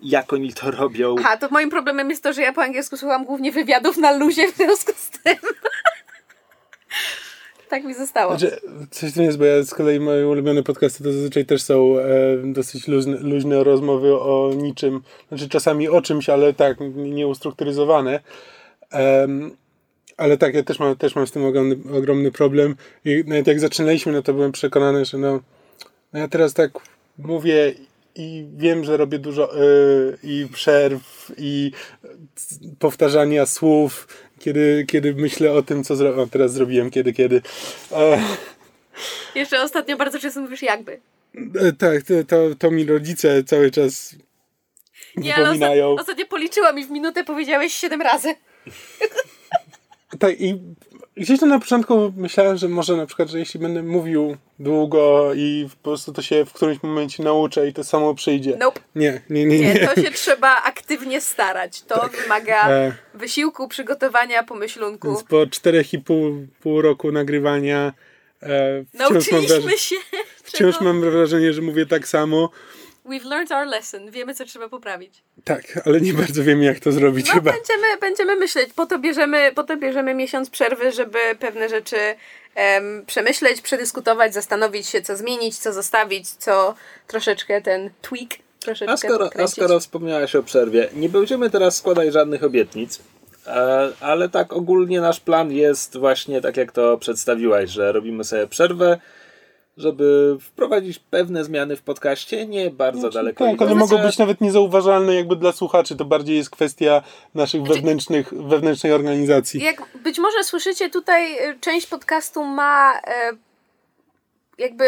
[0.00, 1.14] jak oni to robią.
[1.18, 4.52] Aha, to moim problemem jest to, że ja po angielsku słucham głównie wywiadów na luzie
[4.52, 5.36] w związku z tym.
[7.68, 8.38] Tak mi zostało.
[8.38, 8.56] Znaczy,
[8.90, 12.04] coś tu jest, bo ja z kolei moje ulubione podcasty to zazwyczaj też są e,
[12.44, 15.00] dosyć luźne, luźne rozmowy o niczym.
[15.28, 18.20] Znaczy czasami o czymś, ale tak, nieustrukturyzowane.
[18.92, 19.56] Um,
[20.16, 22.76] ale tak, ja też mam, też mam z tym ogromny, ogromny problem.
[23.04, 25.40] I nawet jak zaczynaliśmy, no to byłem przekonany, że no,
[26.12, 26.70] no ja teraz tak
[27.18, 27.74] mówię
[28.14, 31.72] i wiem, że robię dużo y, i przerw, i
[32.78, 36.28] powtarzania słów, kiedy, kiedy myślę o tym, co zrobiłem.
[36.28, 37.42] Teraz zrobiłem kiedy, kiedy.
[37.92, 38.22] E...
[39.34, 41.00] Jeszcze ostatnio bardzo często mówisz jakby.
[41.60, 44.14] E, tak, to, to, to mi rodzice cały czas
[45.16, 45.94] Nie, wypominają.
[45.94, 48.34] Ostatnio policzyłam i w minutę powiedziałeś siedem razy.
[50.18, 50.60] Tak, i
[51.16, 55.68] gdzieś tam na początku myślałem, że może na przykład, że jeśli będę mówił długo i
[55.70, 58.56] po prostu to się w którymś momencie nauczę i to samo przyjdzie.
[58.56, 58.80] Nope.
[58.94, 59.74] Nie, nie, nie, nie.
[59.74, 61.82] nie to się trzeba aktywnie starać.
[61.82, 62.22] To tak.
[62.22, 62.92] wymaga e...
[63.14, 65.08] wysiłku, przygotowania, pomyślunku.
[65.08, 67.92] Więc po czterech i pół, pół roku nagrywania
[68.42, 69.96] e, Nauczyliśmy mam się.
[70.44, 72.50] Wciąż mam wrażenie, że mówię tak samo.
[73.08, 74.10] We've learned our lesson.
[74.10, 75.22] Wiemy, co trzeba poprawić.
[75.44, 77.52] Tak, ale nie bardzo wiemy, jak to zrobić no, chyba.
[77.52, 78.72] Będziemy, będziemy myśleć.
[78.72, 81.96] Po to, bierzemy, po to bierzemy miesiąc przerwy, żeby pewne rzeczy
[82.56, 86.74] um, przemyśleć, przedyskutować, zastanowić się, co zmienić, co zostawić, co
[87.06, 88.28] troszeczkę ten tweak
[88.60, 93.00] troszeczkę a skoro, a skoro wspomniałaś o przerwie, nie będziemy teraz składać żadnych obietnic,
[93.46, 98.46] e, ale tak ogólnie nasz plan jest właśnie tak, jak to przedstawiłaś, że robimy sobie
[98.46, 98.98] przerwę,
[99.76, 103.44] żeby wprowadzić pewne zmiany w podcaście, nie bardzo znaczy, daleko.
[103.44, 107.02] Tak, ale mogą być nawet niezauważalne jakby dla słuchaczy, to bardziej jest kwestia
[107.34, 109.62] naszych znaczy, wewnętrznych, wewnętrznej organizacji.
[109.62, 113.32] Jak być może słyszycie tutaj, y, część podcastu ma e,
[114.58, 114.84] jakby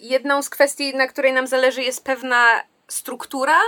[0.00, 2.46] jedną z kwestii, na której nam zależy jest pewna
[2.88, 3.58] struktura,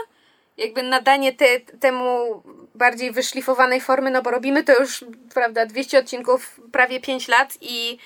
[0.56, 2.43] jakby nadanie te, temu
[2.74, 5.05] bardziej wyszlifowanej formy, no bo robimy to już,
[5.35, 7.98] prawda, 200 odcinków, prawie 5 lat i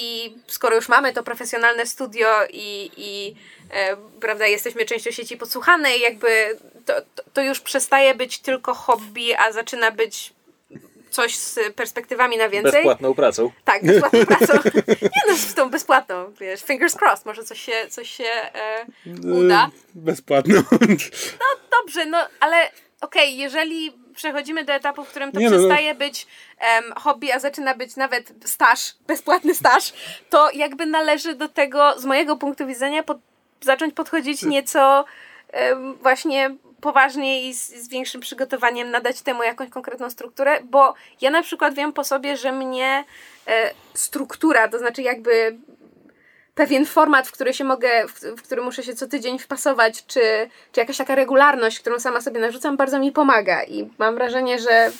[0.00, 3.34] i skoro już mamy to profesjonalne studio i, i
[3.70, 9.34] e, prawda, jesteśmy częścią sieci podsłuchanej, jakby to, to, to już przestaje być tylko hobby,
[9.34, 10.32] a zaczyna być
[11.10, 12.72] coś z perspektywami na więcej.
[12.72, 13.50] Bezpłatną pracą.
[13.64, 14.52] Tak, bezpłatną pracą.
[15.02, 18.86] Nie no, z tą bezpłatną, wiesz, fingers crossed, może coś się, coś się e,
[19.32, 19.64] uda.
[19.64, 20.62] E, Bezpłatno.
[21.40, 21.46] No
[21.80, 22.70] dobrze, no ale
[23.00, 25.62] okej, jeżeli przechodzimy do etapu, w którym to Nie no, no.
[25.62, 26.26] przestaje być
[26.58, 29.92] em, hobby, a zaczyna być nawet staż, bezpłatny staż,
[30.30, 33.18] to jakby należy do tego, z mojego punktu widzenia, pod,
[33.60, 35.04] zacząć podchodzić nieco
[35.52, 41.30] em, właśnie poważniej i z, z większym przygotowaniem, nadać temu jakąś konkretną strukturę, bo ja
[41.30, 43.04] na przykład wiem po sobie, że mnie
[43.46, 45.58] e, struktura, to znaczy jakby
[46.58, 50.20] pewien format, w który się mogę, w, w który muszę się co tydzień wpasować, czy,
[50.72, 54.90] czy jakaś taka regularność, którą sama sobie narzucam, bardzo mi pomaga i mam wrażenie, że,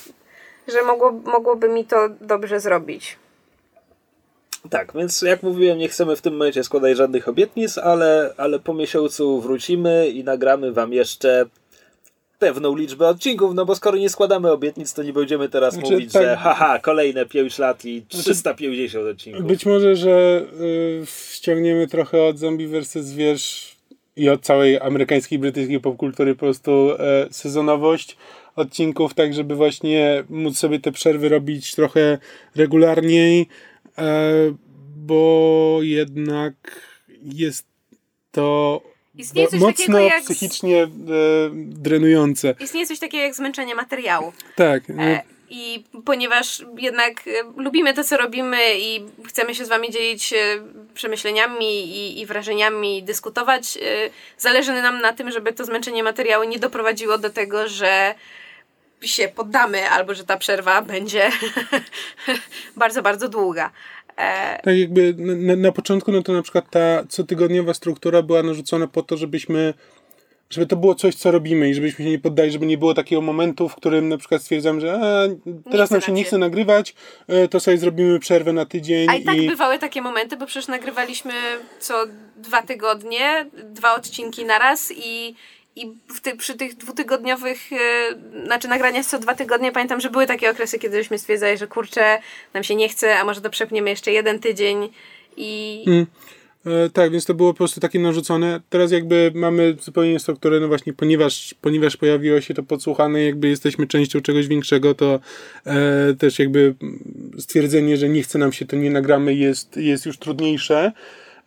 [0.69, 3.17] że mogło, mogłoby mi to dobrze zrobić.
[4.71, 8.75] Tak, więc jak mówiłem, nie chcemy w tym momencie składać żadnych obietnic, ale, ale po
[8.75, 11.47] miesiącu wrócimy i nagramy wam jeszcze
[12.39, 16.13] pewną liczbę odcinków, no bo skoro nie składamy obietnic, to nie będziemy teraz Znaczy, mówić,
[16.13, 16.23] tak.
[16.23, 19.47] że haha, kolejne 5 lat i 350 odcinków.
[19.47, 21.03] Być może, że y,
[21.33, 22.93] ściągniemy trochę od Zombie vs.
[22.93, 23.79] Zwierz
[24.19, 28.17] i od całej amerykańskiej, brytyjskiej popkultury po prostu e, sezonowość
[28.57, 32.19] odcinków, tak żeby właśnie móc sobie te przerwy robić trochę
[32.57, 33.49] regularniej,
[33.99, 34.33] e,
[34.97, 36.55] bo jednak
[37.23, 37.67] jest
[38.33, 38.83] to
[39.19, 40.89] Istnieje coś mocno takiego jak psychicznie e,
[41.55, 42.55] drenujące.
[42.61, 44.33] Istnieje coś takiego jak zmęczenie materiału.
[44.57, 44.83] Tak.
[44.99, 50.33] E, I ponieważ jednak e, lubimy to, co robimy i chcemy się z Wami dzielić
[50.33, 50.37] e,
[50.95, 53.81] przemyśleniami i, i wrażeniami, dyskutować, e,
[54.39, 58.15] zależy nam na tym, żeby to zmęczenie materiału nie doprowadziło do tego, że
[59.03, 61.31] się poddamy albo że ta przerwa będzie
[62.77, 63.71] bardzo, bardzo długa.
[64.19, 68.87] E, Tak jakby na, na, początku, no to na przykład ta cotygodniowa struktura była narzucona
[68.87, 69.75] po to, żebyśmy
[70.51, 73.23] żeby to było coś, co robimy i żebyśmy się nie poddali, żeby nie było takiego
[73.23, 75.29] momentu, w którym na przykład stwierdzam, że a,
[75.71, 76.95] teraz nam się nie chce nagrywać,
[77.29, 80.47] e, to sobie zrobimy przerwę na tydzień A i tak i bywały takie momenty, bo
[80.47, 81.33] przecież nagrywaliśmy
[81.81, 82.05] co
[82.37, 85.35] dwa tygodnie, dwa odcinki na raz i,
[85.83, 85.93] i
[86.23, 90.79] ty, przy tych dwutygodniowych, e, znaczy nagraniach co dwa tygodnie, pamiętam, że były takie okresy,
[90.79, 92.19] kiedy żeśmy stwierdzali, że kurczę,
[92.55, 94.89] nam się nie chce, a może to przepniemy jeszcze jeden tydzień
[95.37, 96.07] i Mm.
[96.67, 98.61] E, tak, więc to było po prostu takie narzucone.
[98.69, 103.87] Teraz jakby mamy zupełnie strukturę, no właśnie, ponieważ, ponieważ pojawiło się to podsłuchane, jakby jesteśmy
[103.87, 105.21] częścią czegoś większego, to
[105.67, 106.75] e, też jakby
[107.39, 110.93] stwierdzenie, że nie chce nam się, to nie nagramy, jest, jest już trudniejsze.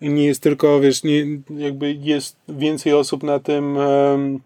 [0.01, 1.25] Nie jest tylko, wiesz, nie,
[1.57, 4.41] jakby jest więcej osób na tym, em,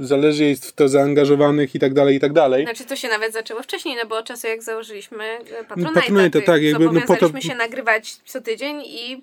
[0.00, 2.64] zależy, jest w to zaangażowanych i tak dalej, i tak dalej.
[2.64, 6.30] Znaczy to się nawet zaczęło wcześniej, no bo od czasu jak założyliśmy e, Patronite'a, Patronite'a,
[6.30, 9.22] to tak, jakby, no po to- się nagrywać co tydzień i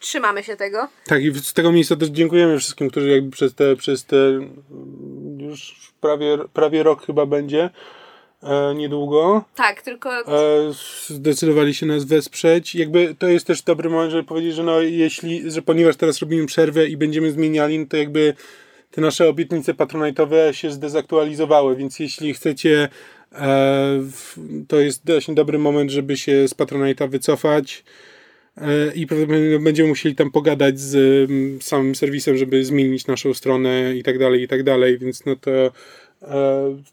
[0.00, 0.88] trzymamy się tego.
[1.06, 5.40] Tak, i z tego miejsca też dziękujemy wszystkim, którzy jakby przez te, przez te mm,
[5.40, 7.70] już prawie, prawie rok chyba będzie,
[8.44, 10.72] e, niedługo, Tak, tylko e,
[11.06, 12.74] zdecydowali się nas wesprzeć.
[12.74, 16.46] Jakby to jest też dobry moment, żeby powiedzieć, że no jeśli, że ponieważ teraz robimy
[16.46, 18.34] przerwę i będziemy zmieniali, no to jakby
[18.90, 22.88] te nasze obietnice patronajtowe się zdezaktualizowały, więc jeśli chcecie,
[23.32, 24.00] e,
[24.68, 27.84] to jest właśnie dobry moment, żeby się z patronajta wycofać.
[28.56, 30.94] E, I prawdopodobnie będziemy musieli tam pogadać z
[31.30, 35.36] mm, samym serwisem, żeby zmienić naszą stronę i tak dalej, i tak dalej, więc no
[35.36, 35.50] to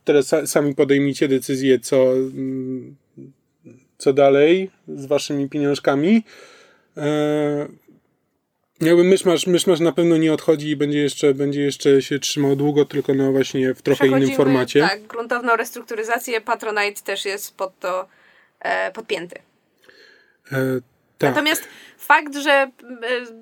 [0.04, 2.14] teraz sa- sami podejmijcie decyzję, co,
[3.98, 6.24] co dalej z waszymi pieniążkami.
[6.98, 7.68] E,
[8.82, 12.86] jakby myszmasz, myszmasz na pewno nie odchodzi i będzie jeszcze, będzie jeszcze się trzymał długo,
[12.86, 14.82] tylko no właśnie w trochę innym formacie.
[14.82, 16.42] Tak, gruntowną restrukturyzację.
[16.42, 18.08] Patronite też jest pod to
[18.60, 19.40] e, podpięty.
[20.52, 20.58] E,
[21.22, 21.30] tak.
[21.30, 21.64] Natomiast
[21.98, 22.70] fakt, że e,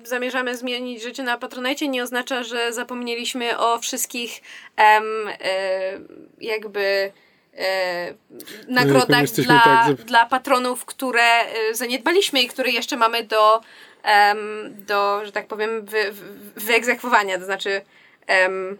[0.04, 4.40] zamierzamy zmienić życie na Patronite nie oznacza, że zapomnieliśmy o wszystkich
[4.76, 6.00] em, e,
[6.40, 7.12] jakby
[7.58, 8.14] e,
[8.68, 13.60] nagrodach dla, tak za- dla patronów, które e, zaniedbaliśmy i które jeszcze mamy do,
[14.02, 14.38] em,
[14.86, 16.24] do że tak powiem, wy, wy,
[16.60, 17.80] wyegzekwowania, to znaczy
[18.26, 18.78] em,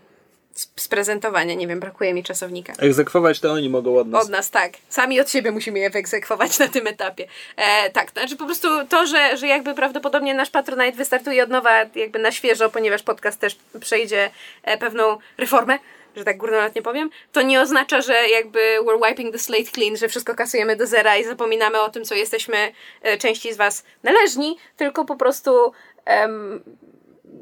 [0.55, 1.55] sprezentowania.
[1.55, 2.73] Nie wiem, brakuje mi czasownika.
[2.79, 4.25] Egzekwować to oni mogą od nas.
[4.25, 4.73] Od nas, tak.
[4.89, 7.27] Sami od siebie musimy je wyegzekwować na tym etapie.
[7.57, 11.71] E, tak, znaczy po prostu to, że, że jakby prawdopodobnie nasz Patronite wystartuje od nowa,
[11.95, 14.31] jakby na świeżo, ponieważ podcast też przejdzie
[14.63, 15.79] e, pewną reformę,
[16.17, 20.09] że tak górnolotnie powiem, to nie oznacza, że jakby we're wiping the slate clean, że
[20.09, 22.73] wszystko kasujemy do zera i zapominamy o tym, co jesteśmy
[23.03, 25.73] e, części z was należni, tylko po prostu
[26.05, 26.63] em,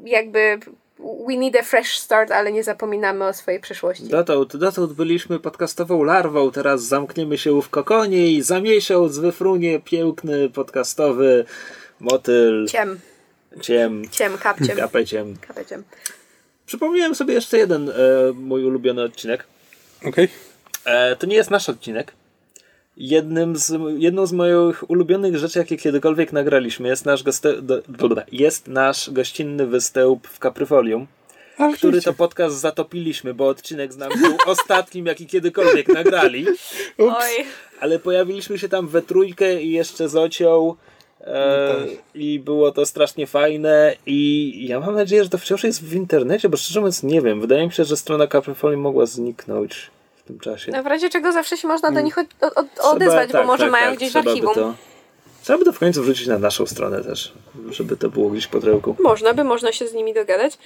[0.05, 0.59] jakby
[1.27, 4.03] we need a fresh start, ale nie zapominamy o swojej przeszłości.
[4.03, 10.49] Dotąd, dotąd byliśmy podcastową larwą, teraz zamkniemy się w kokonie i za miesiąc wyfrunie piękny
[10.49, 11.45] podcastowy
[11.99, 12.67] motyl.
[12.69, 12.99] Ciem,
[13.61, 14.09] Ciem.
[14.11, 14.77] ciem, kapciem.
[14.77, 15.37] Kapeciem.
[15.47, 15.83] Kapeciem.
[16.65, 17.93] Przypomniałem sobie jeszcze jeden e,
[18.33, 19.43] mój ulubiony odcinek.
[20.05, 20.27] Okej.
[20.85, 22.11] E, to nie jest nasz odcinek.
[22.99, 28.23] Jednym z, jedną z moich ulubionych rzeczy, jakie kiedykolwiek nagraliśmy, jest nasz, goste, do, dobra,
[28.31, 31.07] jest nasz gościnny występ w Kapryfolium,
[31.57, 36.45] A, który to podcast zatopiliśmy, bo odcinek z nami był ostatnim, jaki kiedykolwiek nagrali.
[36.49, 36.75] Ups.
[36.97, 37.45] Oj,
[37.79, 40.75] Ale pojawiliśmy się tam we trójkę i jeszcze z Ocią.
[41.21, 41.97] E, No tak.
[42.15, 46.49] I było to strasznie fajne i ja mam nadzieję, że to wciąż jest w internecie,
[46.49, 47.41] bo szczerze mówiąc nie wiem.
[47.41, 49.91] Wydaje mi się, że strona Caprifolio mogła zniknąć
[50.29, 50.71] tym czasie.
[50.71, 53.47] no w razie czego zawsze się można do nich od, od, Trzeba- odezwać, tak, bo
[53.47, 54.53] może tak, mają tak, gdzieś w trzeba by archiwum.
[54.55, 54.73] To,
[55.43, 57.33] trzeba by to w końcu wrzucić na naszą stronę też,
[57.69, 58.95] żeby to było gdzieś po drełku.
[58.99, 60.57] Można by, można się z nimi dogadać.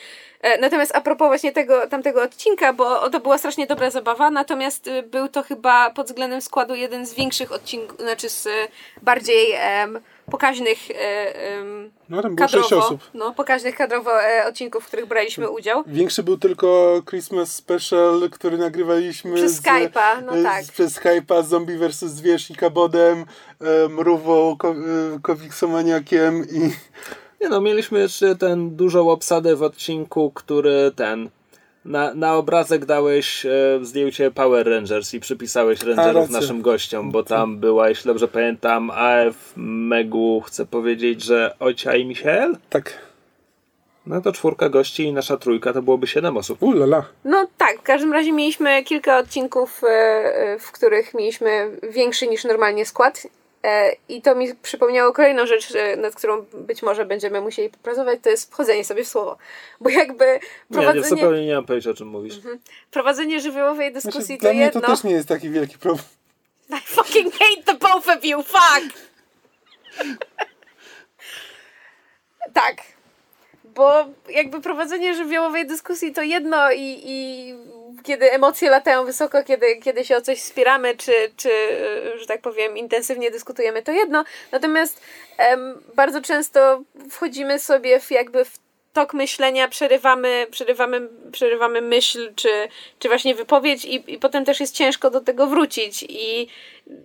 [0.41, 4.87] E, Natomiast a propos właśnie tego, tamtego odcinka, bo to była strasznie dobra zabawa, natomiast
[4.87, 8.49] y, był to chyba pod względem składu jeden z większych odcinków, znaczy z y,
[9.01, 9.99] bardziej em,
[10.31, 13.01] pokaźnych e, em, No tam było sześć kadrowo, osób.
[13.13, 15.83] no pokaźnych kadrowo e, odcinków, w których braliśmy udział.
[15.87, 20.63] Większy był tylko Christmas Special, który nagrywaliśmy Przez z, Skype'a, no z, tak.
[20.63, 21.99] przez Skype'a z Zombie vs.
[21.99, 23.25] Zwierz i Kabodem,
[23.61, 24.75] e, Mrówą, ko, e,
[25.21, 26.59] Kowiksomaniakiem i
[27.41, 31.29] Nie no, mieliśmy jeszcze ten dużą obsadę w odcinku, który ten...
[31.85, 36.39] Na, na obrazek dałeś e, zdjęcie Power Rangers i przypisałeś Rangerów racja.
[36.39, 42.05] naszym gościom, bo tam była, jeśli dobrze pamiętam, AF, Megu, chcę powiedzieć, że Ocia i
[42.05, 42.57] Michael?
[42.69, 43.13] tak.
[44.05, 46.63] No to czwórka gości i nasza trójka to byłoby siedem osób.
[46.63, 47.05] Ulala.
[47.25, 52.43] No tak, w każdym razie mieliśmy kilka odcinków, e, e, w których mieliśmy większy niż
[52.43, 53.27] normalnie skład.
[53.63, 58.19] E, I to mi przypomniało kolejną rzecz, e, nad którą być może będziemy musieli popracować,
[58.23, 59.37] to jest wchodzenie sobie w słowo.
[59.81, 60.39] Bo jakby Nie, nie,
[60.73, 62.35] prowadzenie, zupełnie nie mam pojęcia o czym mówisz.
[62.91, 64.81] prowadzenie żywiołowej dyskusji Znaczy, to dla mnie jedno.
[64.81, 66.05] to też nie jest taki wielki problem.
[66.77, 68.83] I fucking hate the both of you, fuck!
[72.53, 72.75] tak.
[73.63, 77.53] Bo jakby prowadzenie żywiołowej dyskusji to jedno i, i
[78.03, 81.49] kiedy emocje latają wysoko, kiedy, kiedy się o coś spieramy, czy, czy,
[82.19, 84.23] że tak powiem, intensywnie dyskutujemy, to jedno.
[84.51, 85.01] Natomiast
[85.37, 88.63] em, bardzo często wchodzimy sobie w jakby w
[88.93, 92.49] tok myślenia, przerywamy, przerywamy, przerywamy myśl, czy,
[92.99, 96.47] czy właśnie wypowiedź i, i potem też jest ciężko do tego wrócić i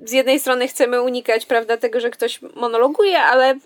[0.05, 3.59] z jednej strony chcemy unikać, prawda, tego, że ktoś monologuje, ale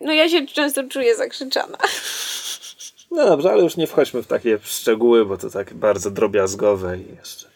[0.00, 1.78] no ja się często czuję zakrzyczana.
[3.10, 7.16] No dobrze, ale już nie wchodźmy w takie szczegóły, bo to tak bardzo drobiazgowe i
[7.16, 7.48] jeszcze.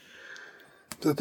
[1.06, 1.14] E,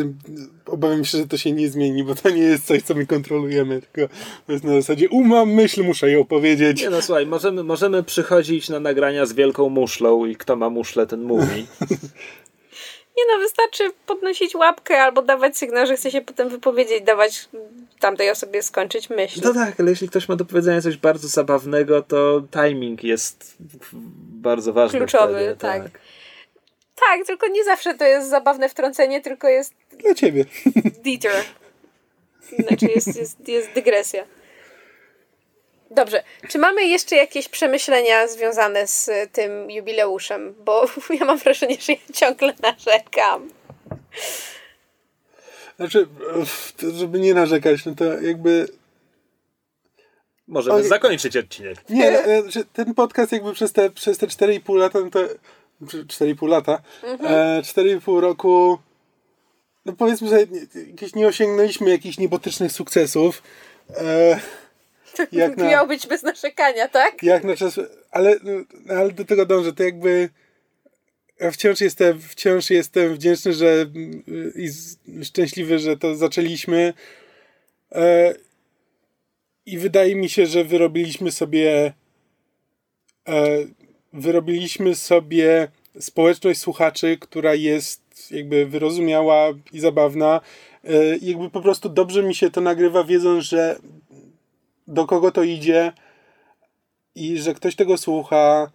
[0.65, 3.81] obawiam się, że to się nie zmieni, bo to nie jest coś, co my kontrolujemy,
[3.81, 4.14] tylko
[4.47, 6.81] to jest na zasadzie umam myśl, muszę ją powiedzieć.
[6.81, 11.07] Nie no słuchaj, możemy, możemy przychodzić na nagrania z wielką muszlą i kto ma muszlę,
[11.07, 11.65] ten mówi.
[13.20, 17.50] Nie no, wystarczy podnosić łapkę albo dawać sygnał, że chce się potem wypowiedzieć, dawać
[18.00, 19.41] tamtej osobie skończyć myśl.
[19.44, 23.56] No tak, ale jeśli ktoś ma do powiedzenia coś bardzo zabawnego, to timing jest
[24.41, 25.00] bardzo ważny.
[25.00, 25.82] Kluczowy, wtedy, tak.
[26.96, 30.46] Tak, tylko nie zawsze to jest zabawne wtrącenie, tylko jest Dla ciebie.
[31.06, 31.44] detour.
[32.60, 34.24] Znaczy jest, jest, jest dygresja.
[35.91, 36.24] Dobrze.
[36.48, 40.56] Czy mamy jeszcze jakieś przemyślenia związane z tym jubileuszem?
[40.66, 40.86] Bo
[41.20, 43.49] ja mam wrażenie, że ja ciągle narzekam.
[45.78, 46.07] Znaczy,
[46.84, 48.68] e, żeby nie narzekać, no to jakby
[50.48, 50.88] Możemy Oj.
[50.88, 51.90] zakończyć odcinek.
[51.90, 55.20] Nie, e, że ten podcast jakby przez te, przez te 4,5 lata, no to
[55.82, 58.80] 4,5 lata, e, 4,5 roku
[59.86, 63.44] no powiedzmy, że nie, jakieś nie osiągnęliśmy jakichś niebotycznych sukcesów.
[63.90, 64.40] E,
[65.31, 67.23] Jak na- Miał być bez narzekania, tak?
[67.23, 67.80] jak na czas,
[68.11, 68.52] ale, no,
[68.95, 70.30] ale do tego dążę, to jakby
[71.40, 74.23] ja wciąż jestem, wciąż jestem wdzięczny, że mm,
[74.56, 74.69] i
[75.26, 76.94] szczęśliwy, że to zaczęliśmy.
[77.91, 78.36] E,
[79.65, 81.94] I wydaje mi się, że wyrobiliśmy sobie
[83.27, 83.57] e,
[84.14, 85.68] wyrobiliśmy sobie
[85.99, 90.41] społeczność słuchaczy, która jest jakby wyrozumiała i zabawna.
[90.84, 93.80] E, jakby po prostu dobrze mi się to nagrywa, wiedząc, że
[94.90, 95.91] do kogo to idzie
[97.16, 98.72] i że ktoś tego słucha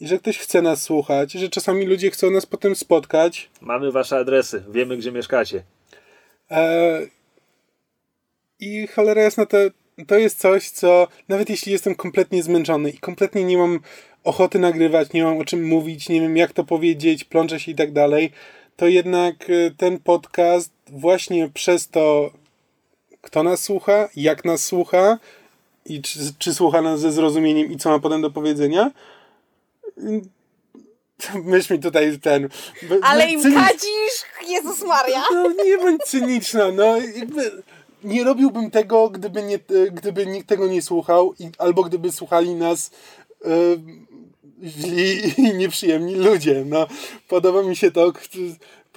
[0.00, 3.50] i że ktoś chce nas słuchać, i że czasami ludzie chcą nas potem spotkać.
[3.60, 5.62] Mamy wasze adresy, wiemy gdzie mieszkacie.
[6.50, 7.00] E,
[8.60, 9.58] I cholera jasna, to,
[10.06, 13.80] to jest coś, co nawet jeśli jestem kompletnie zmęczony i kompletnie nie mam
[14.24, 17.74] ochoty nagrywać, nie mam o czym mówić, nie wiem jak to powiedzieć, plączę się i
[17.74, 18.32] tak dalej,
[18.76, 22.30] to jednak e, ten podcast właśnie przez to,
[23.20, 25.18] kto nas słucha, jak nas słucha
[25.88, 28.90] i czy, czy słucha nas ze zrozumieniem i co ma potem do powiedzenia,
[31.44, 32.48] Myś mi tutaj ten...
[33.02, 34.48] Ale im cynic- kadzisz!
[34.48, 35.22] Jezus Maria!
[35.32, 37.62] No nie bądź cyniczna, no jakby
[38.04, 39.58] nie robiłbym tego, gdyby, nie,
[39.92, 42.90] gdyby nikt tego nie słuchał i, albo gdyby słuchali nas
[43.44, 43.48] e,
[44.62, 46.64] źli i nieprzyjemni ludzie.
[46.66, 46.86] No,
[47.28, 48.12] podoba mi się to,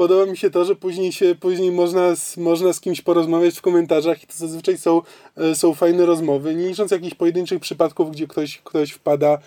[0.02, 3.62] podoba mi się to, że później się później można z, można z kimś porozmawiać w
[3.62, 5.02] komentarzach i to zazwyczaj są,
[5.38, 9.38] e, są fajne rozmowy, nie licząc jakichś pojedynczych przypadków, gdzie ktoś, ktoś wpada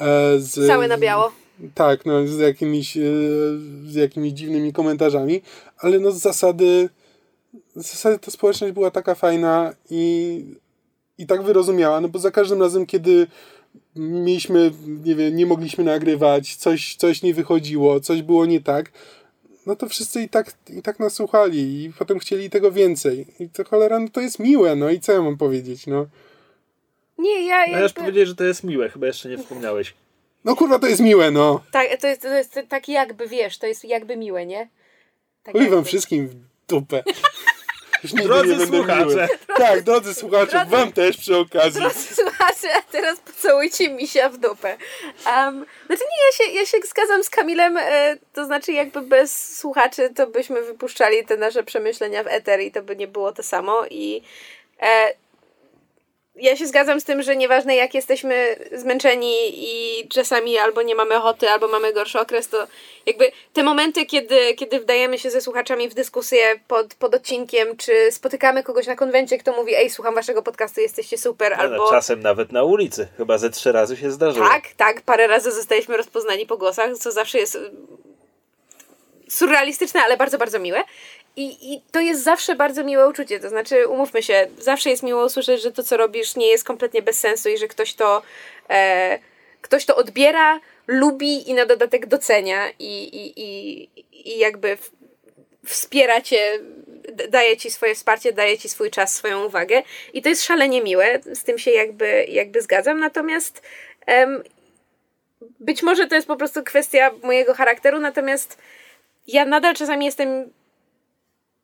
[0.00, 0.66] e, z...
[0.66, 1.32] Całe na biało.
[1.74, 3.00] Tak, no, z jakimiś, e,
[3.86, 5.42] z jakimiś dziwnymi komentarzami,
[5.78, 6.88] ale no z zasady,
[7.76, 10.44] z zasady ta społeczność była taka fajna i,
[11.18, 13.26] i tak wyrozumiała, no bo za każdym razem, kiedy
[13.96, 14.72] mieliśmy,
[15.04, 18.92] nie wiem, nie mogliśmy nagrywać, coś, coś nie wychodziło, coś było nie tak,
[19.66, 23.26] no to wszyscy i tak, i tak nas słuchali i potem chcieli tego więcej.
[23.40, 26.06] I to cholera, no to jest miłe, no i co ja mam powiedzieć, no.
[27.18, 29.94] Nie, ja No ja już powiedzieć, że to jest miłe, chyba jeszcze nie wspomniałeś.
[30.44, 31.62] No kurwa, to jest miłe, no.
[31.70, 34.68] Tak, to jest, to jest tak jakby, wiesz, to jest jakby miłe, nie?
[35.42, 36.34] Tak wam wszystkim w
[36.68, 37.02] dupę.
[38.02, 39.04] Już nigdy Drodzy nie będę słuchacze.
[39.06, 39.28] miły.
[39.56, 41.80] Tak, drodzy słuchacze, Drodzy- wam też przy okazji.
[41.80, 44.76] Drodzy słuchacze, a teraz pocałujcie misia w dupę.
[45.26, 49.58] Um, znaczy nie, ja się, ja się zgadzam z Kamilem, e, to znaczy jakby bez
[49.58, 53.42] słuchaczy to byśmy wypuszczali te nasze przemyślenia w eter i to by nie było to
[53.42, 54.22] samo i
[54.82, 55.12] e,
[56.36, 61.16] ja się zgadzam z tym, że nieważne jak jesteśmy zmęczeni i czasami albo nie mamy
[61.16, 62.66] ochoty, albo mamy gorszy okres, to
[63.06, 68.12] jakby te momenty, kiedy, kiedy wdajemy się ze słuchaczami w dyskusję pod, pod odcinkiem, czy
[68.12, 71.90] spotykamy kogoś na konwencie, kto mówi, ej, słucham waszego podcastu, jesteście super, No, no, albo...
[71.90, 73.08] czasem nawet na ulicy.
[73.16, 74.48] Chyba ze trzy razy się zdarzyło.
[74.48, 77.58] Tak, tak, parę razy zostaliśmy rozpoznani po głosach, co zawsze jest
[79.28, 80.84] surrealistyczne, ale bardzo, bardzo miłe.
[81.36, 83.40] I, I to jest zawsze bardzo miłe uczucie.
[83.40, 87.02] To znaczy, umówmy się, zawsze jest miło usłyszeć, że to, co robisz, nie jest kompletnie
[87.02, 88.22] bez sensu i że ktoś to,
[88.70, 89.18] e,
[89.60, 94.90] ktoś to odbiera, lubi i na dodatek docenia i, i, i, i jakby w,
[95.66, 96.58] wspiera cię,
[97.28, 99.82] daje ci swoje wsparcie, daje ci swój czas, swoją uwagę.
[100.12, 103.00] I to jest szalenie miłe, z tym się jakby, jakby zgadzam.
[103.00, 103.62] Natomiast
[104.06, 104.42] em,
[105.60, 108.58] być może to jest po prostu kwestia mojego charakteru, natomiast
[109.26, 110.50] ja nadal czasami jestem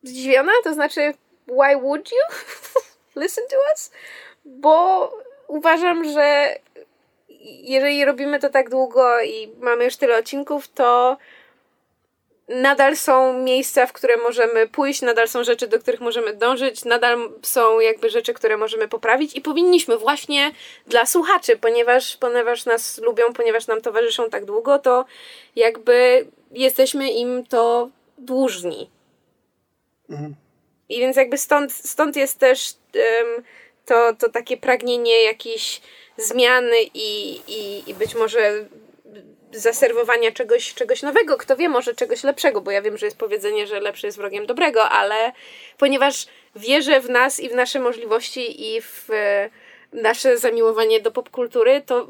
[0.03, 1.13] zdziwiona, to znaczy,
[1.47, 2.35] why would you
[3.21, 3.91] listen to us?
[4.45, 5.11] Bo
[5.47, 6.55] uważam, że
[7.63, 11.17] jeżeli robimy to tak długo i mamy już tyle odcinków, to
[12.49, 17.29] nadal są miejsca, w które możemy pójść, nadal są rzeczy, do których możemy dążyć, nadal
[17.41, 20.51] są jakby rzeczy, które możemy poprawić i powinniśmy właśnie
[20.87, 25.05] dla słuchaczy, ponieważ, ponieważ nas lubią, ponieważ nam towarzyszą tak długo, to
[25.55, 28.89] jakby jesteśmy im to dłużni.
[30.89, 33.43] I więc jakby stąd, stąd jest też em,
[33.85, 35.81] to, to takie pragnienie jakiejś
[36.17, 38.65] zmiany i, i, i być może
[39.51, 41.37] zaserwowania czegoś, czegoś nowego.
[41.37, 44.45] Kto wie, może czegoś lepszego, bo ja wiem, że jest powiedzenie, że lepszy jest wrogiem
[44.45, 45.31] dobrego, ale
[45.77, 49.49] ponieważ wierzę w nas i w nasze możliwości i w e,
[49.93, 52.07] nasze zamiłowanie do popkultury, to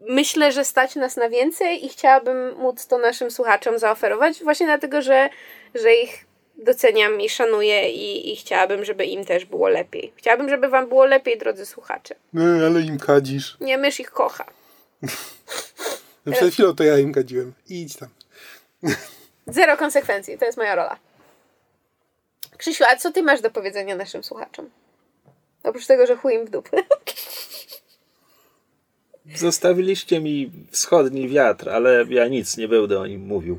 [0.00, 5.02] myślę, że stać nas na więcej i chciałabym móc to naszym słuchaczom zaoferować, właśnie dlatego,
[5.02, 5.28] że,
[5.74, 6.25] że ich
[6.56, 10.12] doceniam i szanuję i, i chciałabym, żeby im też było lepiej.
[10.16, 12.14] Chciałabym, żeby wam było lepiej, drodzy słuchacze.
[12.32, 13.56] No, ale im kadzisz.
[13.60, 14.44] Nie, mysz ich kocha.
[16.26, 17.52] No, przed chwilą to ja im kadziłem.
[17.68, 18.08] Idź tam.
[19.46, 20.98] Zero konsekwencji, to jest moja rola.
[22.56, 24.70] Krzysiu, a co ty masz do powiedzenia naszym słuchaczom?
[25.62, 26.82] Oprócz tego, że chuj im w dupę.
[29.34, 33.58] Zostawiliście mi wschodni wiatr, ale ja nic nie będę o nim mówił.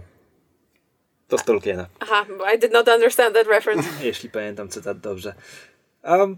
[1.28, 2.26] To z Tolkiena, Aha,
[2.56, 3.90] I did not understand that reference.
[4.06, 5.34] jeśli pamiętam cytat dobrze.
[6.04, 6.38] Um,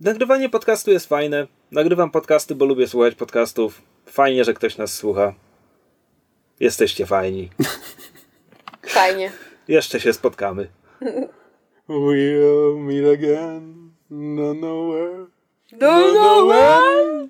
[0.00, 1.46] nagrywanie podcastu jest fajne.
[1.70, 3.82] Nagrywam podcasty, bo lubię słuchać podcastów.
[4.06, 5.34] Fajnie, że ktoś nas słucha.
[6.60, 7.50] Jesteście fajni.
[8.86, 9.32] Fajnie.
[9.68, 10.68] Jeszcze się spotkamy.
[11.88, 13.90] We'll meet again.
[14.10, 15.26] No nowhere.
[15.72, 17.28] No, nowhere.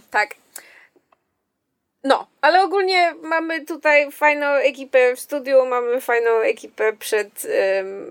[0.10, 0.34] tak.
[2.04, 8.10] No, ale ogólnie mamy tutaj fajną ekipę w studiu, mamy fajną ekipę przed em,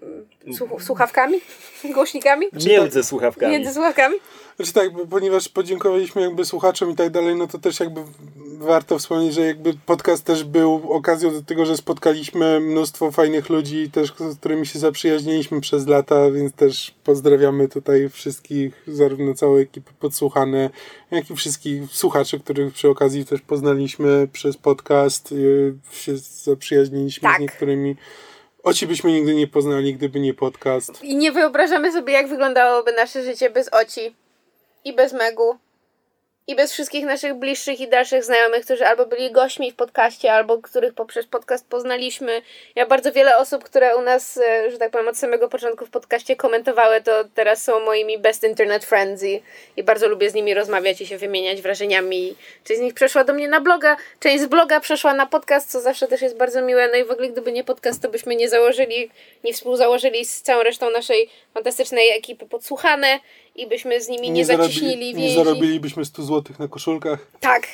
[0.58, 1.38] słuch- słuchawkami,
[1.94, 3.52] głośnikami, Między słuchawkami.
[3.52, 4.16] między słuchawkami.
[4.56, 8.02] Znaczy tak, ponieważ podziękowaliśmy jakby słuchaczom i tak dalej, no to też jakby
[8.60, 13.92] warto wspomnieć, że jakby podcast też był okazją do tego, że spotkaliśmy mnóstwo fajnych ludzi
[13.92, 19.92] też, z którymi się zaprzyjaźniliśmy przez lata, więc też pozdrawiamy tutaj wszystkich, zarówno całą ekipę
[20.00, 20.70] podsłuchane,
[21.12, 27.38] jak i wszystkich słuchaczy, których przy okazji też poznaliśmy przez podcast, yy, się zaprzyjaźniliśmy Tak.
[27.38, 27.96] z niektórymi.
[28.64, 31.04] Oci byśmy nigdy nie poznali, gdyby nie podcast.
[31.04, 34.16] I nie wyobrażamy sobie, jak wyglądałoby nasze życie bez Oci
[34.86, 35.58] i bez Megu
[36.48, 40.58] i bez wszystkich naszych bliższych i dalszych znajomych, którzy albo byli gośćmi w podcaście, albo
[40.58, 42.42] których poprzez podcast poznaliśmy.
[42.76, 45.90] Ja bardzo wiele osób, które u nas, e, że tak powiem, od samego początku w
[45.90, 49.44] podcaście komentowały, to teraz są moimi best internet friends i,
[49.78, 52.36] i bardzo lubię z nimi rozmawiać i się wymieniać wrażeniami.
[52.64, 55.82] Część z nich przeszła do mnie na bloga, część z bloga przeszła na podcast, co
[55.82, 56.90] zawsze też jest bardzo miłe.
[56.92, 59.12] No i w ogóle gdyby nie podcast, to byśmy nie założyli,
[59.44, 63.20] nie współzałożyli z całą resztą naszej fantastycznej ekipy podsłuchane
[63.58, 65.36] i byśmy z nimi nie, zaciśnili Nie więzi.
[65.36, 67.68] zarobilibyśmy 100 zł na koszulkach Tak.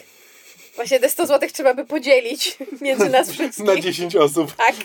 [0.75, 3.65] Właśnie te 100 zł trzeba by podzielić między nas wszystkich.
[3.65, 4.55] na 10 osób.
[4.55, 4.75] Tak.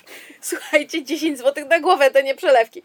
[0.41, 2.83] Słuchajcie, 10 zł na głowę to nie przelewki.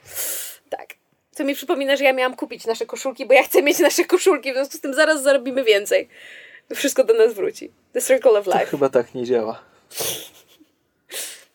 [0.70, 0.88] Tak.
[1.32, 4.52] Co mi przypomina, że ja miałam kupić nasze koszulki, bo ja chcę mieć nasze koszulki,
[4.52, 6.08] w związku z tym zaraz zarobimy więcej.
[6.76, 7.72] Wszystko do nas wróci.
[7.94, 8.66] The circle of To life.
[8.66, 9.60] chyba tak nie działa.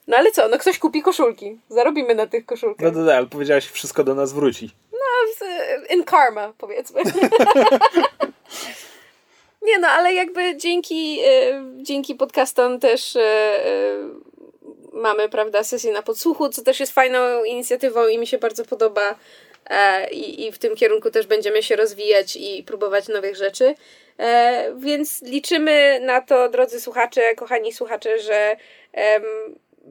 [0.06, 1.58] No ale co, no ktoś kupi koszulki.
[1.68, 2.84] Zarobimy na tych koszulkach.
[2.94, 4.70] No to tak, ale powiedziałaś, wszystko do nas wróci.
[5.90, 7.02] In karma, powiedzmy.
[9.62, 13.62] Nie no, ale jakby dzięki, e, dzięki podcastom też e, e,
[14.92, 19.14] mamy, prawda, sesję na podsłuchu, co też jest fajną inicjatywą i mi się bardzo podoba.
[19.70, 23.74] E, I, I w tym kierunku też będziemy się rozwijać i próbować nowych rzeczy.
[24.18, 28.56] E, więc liczymy na to, drodzy słuchacze, kochani słuchacze, że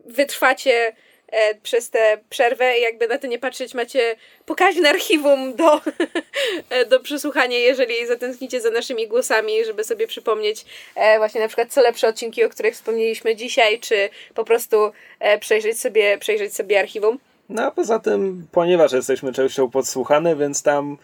[0.06, 0.96] wytrwacie
[1.28, 5.82] e, przez tę przerwę jakby na to nie patrzeć, macie pokaźne archiwum do,
[6.70, 11.74] e, do przesłuchania, jeżeli zatęsknicie za naszymi głosami, żeby sobie przypomnieć e, właśnie na przykład
[11.74, 16.80] co lepsze odcinki, o których wspomnieliśmy dzisiaj, czy po prostu e, przejrzeć sobie, przejrzeć sobie
[16.80, 17.20] archiwum.
[17.50, 20.98] No a poza tym, ponieważ jesteśmy częścią podsłuchane, więc tam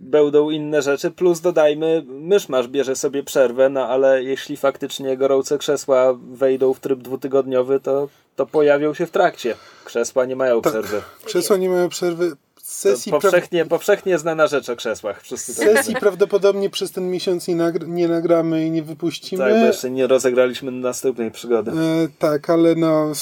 [0.00, 6.18] będą inne rzeczy, plus dodajmy, myszmasz bierze sobie przerwę, no ale jeśli faktycznie gorące krzesła
[6.32, 9.56] wejdą w tryb dwutygodniowy, to, to pojawią się w trakcie.
[9.84, 11.02] Krzesła nie mają przerwy.
[11.24, 12.30] Krzesła nie mają przerwy.
[12.30, 13.20] To Sesji, pra...
[13.20, 15.22] powszechnie, powszechnie znana rzecz o krzesłach.
[15.22, 19.44] Wszyscy tak Sesji prawdopodobnie przez ten miesiąc nie, nagr- nie nagramy i nie wypuścimy.
[19.44, 21.70] Tak, bo jeszcze nie rozegraliśmy następnej przygody.
[21.70, 23.12] E, tak, ale no,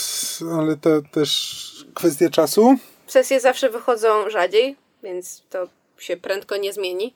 [0.58, 2.76] ale to też kwestia czasu.
[3.06, 5.68] Sesje zawsze wychodzą rzadziej, więc to
[6.02, 7.14] się prędko nie zmieni,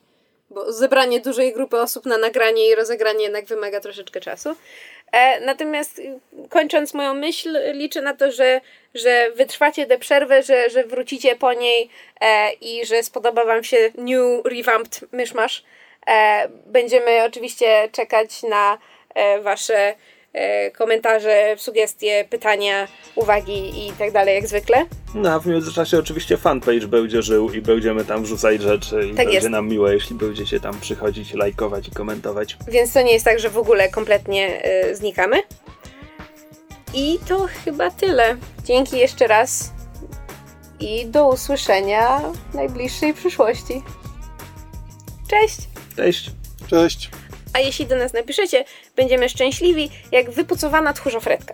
[0.49, 4.55] bo zebranie dużej grupy osób na nagranie i rozegranie jednak wymaga troszeczkę czasu.
[5.11, 6.19] E, natomiast y,
[6.49, 8.61] kończąc moją myśl, liczę na to, że,
[8.95, 11.89] że wytrwacie tę przerwę, że, że wrócicie po niej
[12.21, 15.63] e, i że spodoba Wam się new revamped myszmasz.
[16.07, 18.77] E, będziemy oczywiście czekać na
[19.41, 19.95] Wasze
[20.77, 24.85] komentarze, sugestie, pytania, uwagi i tak dalej, jak zwykle.
[25.15, 29.15] No a w międzyczasie oczywiście fanpage będzie żył i będziemy tam wrzucać rzeczy i Tak
[29.17, 29.49] będzie jest.
[29.49, 32.57] nam miło, jeśli będziecie tam przychodzić, lajkować i komentować.
[32.67, 35.37] Więc to nie jest tak, że w ogóle kompletnie y, znikamy.
[36.93, 38.37] I to chyba tyle.
[38.63, 39.71] Dzięki jeszcze raz
[40.79, 42.19] i do usłyszenia
[42.51, 43.83] w najbliższej przyszłości.
[45.29, 45.57] Cześć!
[45.95, 46.31] Cześć!
[46.67, 47.09] Cześć.
[47.53, 48.65] A jeśli do nas napiszecie,
[48.95, 51.53] będziemy szczęśliwi jak wypucowana tchórzofretka.